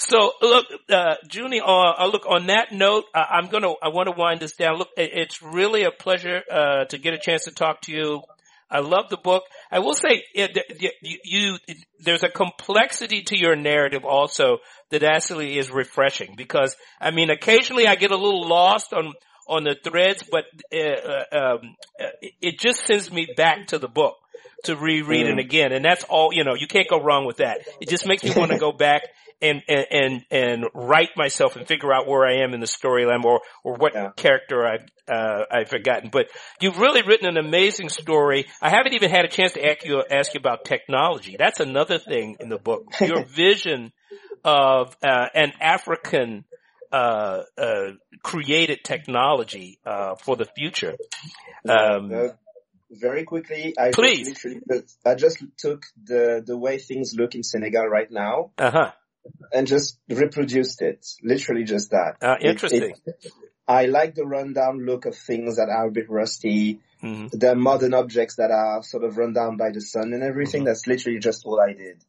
So 0.01 0.33
look, 0.41 0.65
uh, 0.89 1.17
Juni, 1.29 1.61
uh, 1.61 2.03
uh, 2.03 2.07
look, 2.11 2.25
on 2.27 2.47
that 2.47 2.73
note, 2.73 3.05
uh, 3.15 3.19
I'm 3.19 3.49
gonna, 3.49 3.69
I 3.83 3.89
want 3.89 4.09
to 4.09 4.15
wind 4.17 4.41
this 4.41 4.57
down. 4.57 4.79
Look, 4.79 4.89
it's 4.97 5.43
really 5.43 5.85
a 5.85 5.91
pleasure, 5.91 6.41
uh, 6.51 6.85
to 6.87 6.97
get 6.97 7.13
a 7.13 7.19
chance 7.19 7.45
to 7.45 7.51
talk 7.51 7.83
to 7.83 7.93
you. 7.93 8.23
I 8.71 8.81
love 8.81 9.11
the 9.11 9.19
book. 9.19 9.43
I 9.71 9.81
will 9.81 9.95
say, 9.95 10.25
it, 10.33 10.57
you, 11.03 11.19
you, 11.23 11.59
there's 11.99 12.23
a 12.23 12.31
complexity 12.31 13.23
to 13.25 13.37
your 13.37 13.57
narrative 13.57 14.07
also 14.07 14.59
that 14.91 15.03
actually 15.03 15.59
is 15.59 15.71
refreshing 15.71 16.35
because, 16.35 16.77
I 16.99 17.11
mean, 17.11 17.29
occasionally 17.29 17.87
I 17.87 17.97
get 17.97 18.11
a 18.11 18.17
little 18.17 18.49
lost 18.49 18.95
on, 18.95 19.13
on 19.51 19.65
the 19.65 19.75
threads, 19.75 20.23
but, 20.31 20.45
uh, 20.73 21.37
um, 21.37 21.77
uh, 22.01 22.07
it- 22.23 22.35
it 22.41 22.59
just 22.59 22.87
sends 22.87 23.11
me 23.11 23.27
back 23.37 23.67
to 23.69 23.79
the 23.79 23.89
book 23.89 24.17
to 24.65 24.77
reread 24.77 25.27
it 25.27 25.37
Mm. 25.37 25.41
again. 25.41 25.73
And 25.73 25.85
that's 25.85 26.05
all, 26.05 26.33
you 26.33 26.45
know, 26.45 26.55
you 26.55 26.67
can't 26.67 26.89
go 26.89 27.01
wrong 27.01 27.25
with 27.27 27.39
that. 27.39 27.61
It 27.81 27.89
just 27.89 28.07
makes 28.07 28.23
me 28.23 28.33
want 28.37 28.53
to 28.53 28.59
go 28.67 28.73
back 28.73 29.03
and, 29.43 29.63
and, 29.69 29.87
and, 29.91 30.25
and 30.31 30.65
write 30.75 31.11
myself 31.17 31.57
and 31.57 31.67
figure 31.67 31.93
out 31.95 32.07
where 32.07 32.27
I 32.27 32.43
am 32.45 32.53
in 32.53 32.61
the 32.61 32.67
storyline 32.67 33.25
or, 33.25 33.41
or 33.65 33.75
what 33.75 33.95
Yeah. 33.95 34.11
character 34.17 34.67
I've, 34.67 34.87
uh, 35.09 35.45
I've 35.51 35.69
forgotten. 35.71 36.11
But 36.13 36.27
you've 36.61 36.79
really 36.79 37.01
written 37.03 37.27
an 37.27 37.39
amazing 37.39 37.89
story. 37.89 38.45
I 38.61 38.69
haven't 38.69 38.93
even 38.95 39.11
had 39.11 39.25
a 39.25 39.29
chance 39.29 39.53
to 39.55 39.67
ask 39.67 39.85
you, 39.85 40.05
ask 40.11 40.35
you 40.35 40.39
about 40.41 40.65
technology. 40.67 41.37
That's 41.39 41.59
another 41.61 41.99
thing 41.99 42.37
in 42.39 42.51
the 42.51 42.59
book. 42.59 42.85
Your 43.01 43.25
vision 43.35 43.93
of, 44.45 44.95
uh, 45.03 45.27
an 45.35 45.53
African, 45.61 46.45
uh, 46.93 47.43
uh, 47.59 47.91
created 48.23 48.81
technology, 48.85 49.79
uh, 49.87 50.15
for 50.17 50.37
the 50.37 50.45
future. 50.45 50.97
Um, 51.69 52.13
Uh, 52.13 52.29
very 52.91 53.25
quickly, 53.25 53.75
I 53.79 53.91
Please. 53.93 54.29
Just 54.29 54.45
literally, 54.45 54.83
I 55.07 55.15
just 55.15 55.45
took 55.59 55.85
the 56.03 56.43
the 56.45 56.57
way 56.57 56.79
things 56.79 57.15
look 57.17 57.35
in 57.35 57.43
Senegal 57.45 57.87
right 57.87 58.11
now 58.11 58.51
uh 58.59 58.71
huh. 58.71 58.93
and 59.53 59.67
just 59.67 59.99
reproduced 60.09 60.83
it. 60.83 61.07
Literally 61.23 61.65
just 61.65 61.91
that. 61.91 62.17
Uh, 62.21 62.37
It- 62.41 62.51
interesting. 62.51 62.95
it- 63.07 63.33
I 63.69 63.87
like 63.87 64.17
the 64.17 64.27
rundown 64.27 64.85
look 64.85 65.07
of 65.07 65.15
things 65.15 65.57
that 65.57 65.69
are 65.69 65.87
a 65.87 65.91
bit 65.93 66.11
rusty. 66.11 66.81
hmm 67.01 67.29
The 67.33 67.55
modern 67.55 67.95
objects 67.95 68.37
that 68.37 68.51
are 68.51 68.83
sort 68.83 69.05
of 69.05 69.17
run 69.17 69.33
down 69.33 69.57
by 69.57 69.71
the 69.71 69.81
sun 69.81 70.13
and 70.13 70.25
everything. 70.25 70.65
That's 70.65 70.89
literally 70.89 71.21
just 71.21 71.47
all 71.47 71.61
I 71.61 71.73
did. 71.75 72.03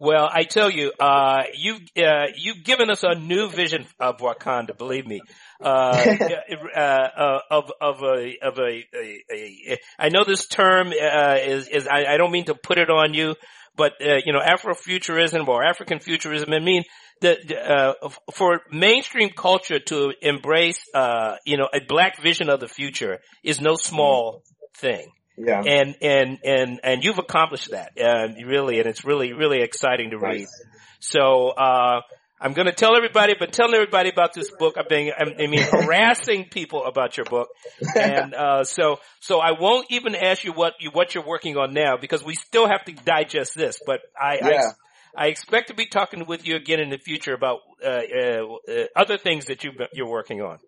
Well, 0.00 0.28
I 0.32 0.44
tell 0.44 0.70
you, 0.70 0.92
uh, 1.00 1.42
you, 1.54 1.76
uh, 2.00 2.26
you've 2.36 2.62
given 2.62 2.88
us 2.88 3.02
a 3.02 3.16
new 3.16 3.48
vision 3.48 3.84
of 3.98 4.18
Wakanda, 4.18 4.78
believe 4.78 5.06
me. 5.06 5.20
Uh, 5.60 5.66
uh, 6.76 6.80
uh, 6.80 7.40
of, 7.50 7.72
of 7.80 8.02
a, 8.02 8.36
of 8.40 8.58
a, 8.58 8.84
a, 8.94 9.24
a, 9.32 9.78
I 9.98 10.08
know 10.10 10.22
this 10.24 10.46
term, 10.46 10.88
uh, 10.88 11.36
is, 11.40 11.66
is, 11.66 11.88
I, 11.88 12.04
I 12.14 12.16
don't 12.16 12.30
mean 12.30 12.44
to 12.44 12.54
put 12.54 12.78
it 12.78 12.90
on 12.90 13.12
you, 13.12 13.34
but, 13.76 13.94
uh, 14.00 14.18
you 14.24 14.32
know, 14.32 14.40
Afrofuturism 14.40 15.48
or 15.48 15.64
African 15.64 15.98
futurism, 15.98 16.52
I 16.52 16.60
mean, 16.60 16.84
the, 17.20 17.58
uh, 17.58 18.08
for 18.32 18.60
mainstream 18.70 19.30
culture 19.30 19.80
to 19.80 20.12
embrace, 20.22 20.78
uh, 20.94 21.36
you 21.44 21.56
know, 21.56 21.68
a 21.74 21.80
black 21.80 22.22
vision 22.22 22.50
of 22.50 22.60
the 22.60 22.68
future 22.68 23.18
is 23.42 23.60
no 23.60 23.74
small 23.74 24.44
thing 24.76 25.10
Yeah. 25.38 25.62
and 25.64 25.96
and 26.02 26.38
and 26.44 26.80
and 26.82 27.04
you've 27.04 27.18
accomplished 27.18 27.70
that 27.70 27.92
uh, 28.00 28.28
really 28.44 28.78
and 28.80 28.88
it's 28.88 29.04
really 29.04 29.32
really 29.32 29.62
exciting 29.62 30.10
to 30.10 30.18
read 30.18 30.40
Nice. 30.40 30.62
so 31.00 31.48
uh 31.50 32.00
i'm 32.40 32.52
going 32.54 32.66
to 32.66 32.72
tell 32.72 32.96
everybody 32.96 33.34
but 33.38 33.52
telling 33.52 33.74
everybody 33.74 34.10
about 34.10 34.32
this 34.34 34.50
book 34.58 34.74
i've 34.78 34.88
been 34.88 35.12
i 35.18 35.46
mean 35.46 35.62
harassing 35.70 36.46
people 36.50 36.84
about 36.84 37.16
your 37.16 37.24
book 37.24 37.48
and 37.96 38.34
uh 38.34 38.64
so 38.64 38.96
so 39.20 39.38
i 39.38 39.52
won't 39.52 39.86
even 39.90 40.14
ask 40.14 40.44
you 40.44 40.52
what 40.52 40.74
you 40.80 40.90
what 40.92 41.14
you're 41.14 41.26
working 41.26 41.56
on 41.56 41.72
now 41.72 41.96
because 41.96 42.24
we 42.24 42.34
still 42.34 42.66
have 42.66 42.84
to 42.84 42.92
digest 42.92 43.54
this 43.54 43.80
but 43.86 44.00
i 44.20 44.38
I, 44.42 44.50
Yeah. 44.50 44.70
I 45.16 45.26
expect 45.28 45.68
to 45.68 45.74
be 45.74 45.86
talking 45.86 46.26
with 46.26 46.46
you 46.46 46.54
again 46.56 46.80
in 46.80 46.90
the 46.90 46.98
future 46.98 47.34
about 47.34 47.60
uh, 47.82 47.88
uh, 47.88 48.72
uh 48.72 48.84
other 48.94 49.18
things 49.18 49.46
that 49.46 49.64
you 49.64 49.72
you're 49.92 50.10
working 50.10 50.42
on 50.42 50.58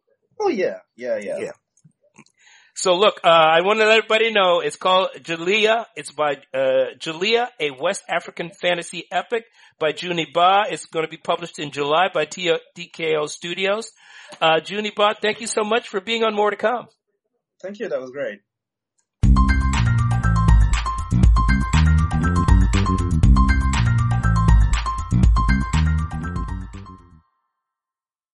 Oh 0.40 0.48
yeah. 0.48 0.78
Yeah. 0.96 1.18
Yeah. 1.18 1.38
Yeah. 1.38 1.50
So 2.74 2.94
look, 2.94 3.20
uh, 3.24 3.28
I 3.28 3.60
want 3.62 3.78
to 3.80 3.86
let 3.86 3.98
everybody 3.98 4.32
know 4.32 4.60
it's 4.60 4.76
called 4.76 5.08
Djeliya. 5.18 5.86
It's 5.96 6.12
by, 6.12 6.36
uh, 6.54 6.94
Djeliya, 6.98 7.48
a 7.58 7.70
West 7.72 8.04
African 8.08 8.50
fantasy 8.50 9.04
epic 9.10 9.44
by 9.78 9.92
Juni 9.92 10.32
Ba. 10.32 10.64
It's 10.70 10.86
going 10.86 11.04
to 11.04 11.10
be 11.10 11.16
published 11.16 11.58
in 11.58 11.70
July 11.70 12.08
by 12.12 12.24
T- 12.24 12.56
TKO 12.76 13.28
Studios. 13.28 13.90
Uh, 14.40 14.60
Juni 14.60 14.94
Ba, 14.94 15.14
thank 15.20 15.40
you 15.40 15.46
so 15.46 15.62
much 15.64 15.88
for 15.88 16.00
being 16.00 16.24
on 16.24 16.34
More 16.34 16.50
to 16.50 16.56
Come. 16.56 16.86
Thank 17.62 17.78
you. 17.80 17.88
That 17.88 18.00
was 18.00 18.10
great. 18.10 18.40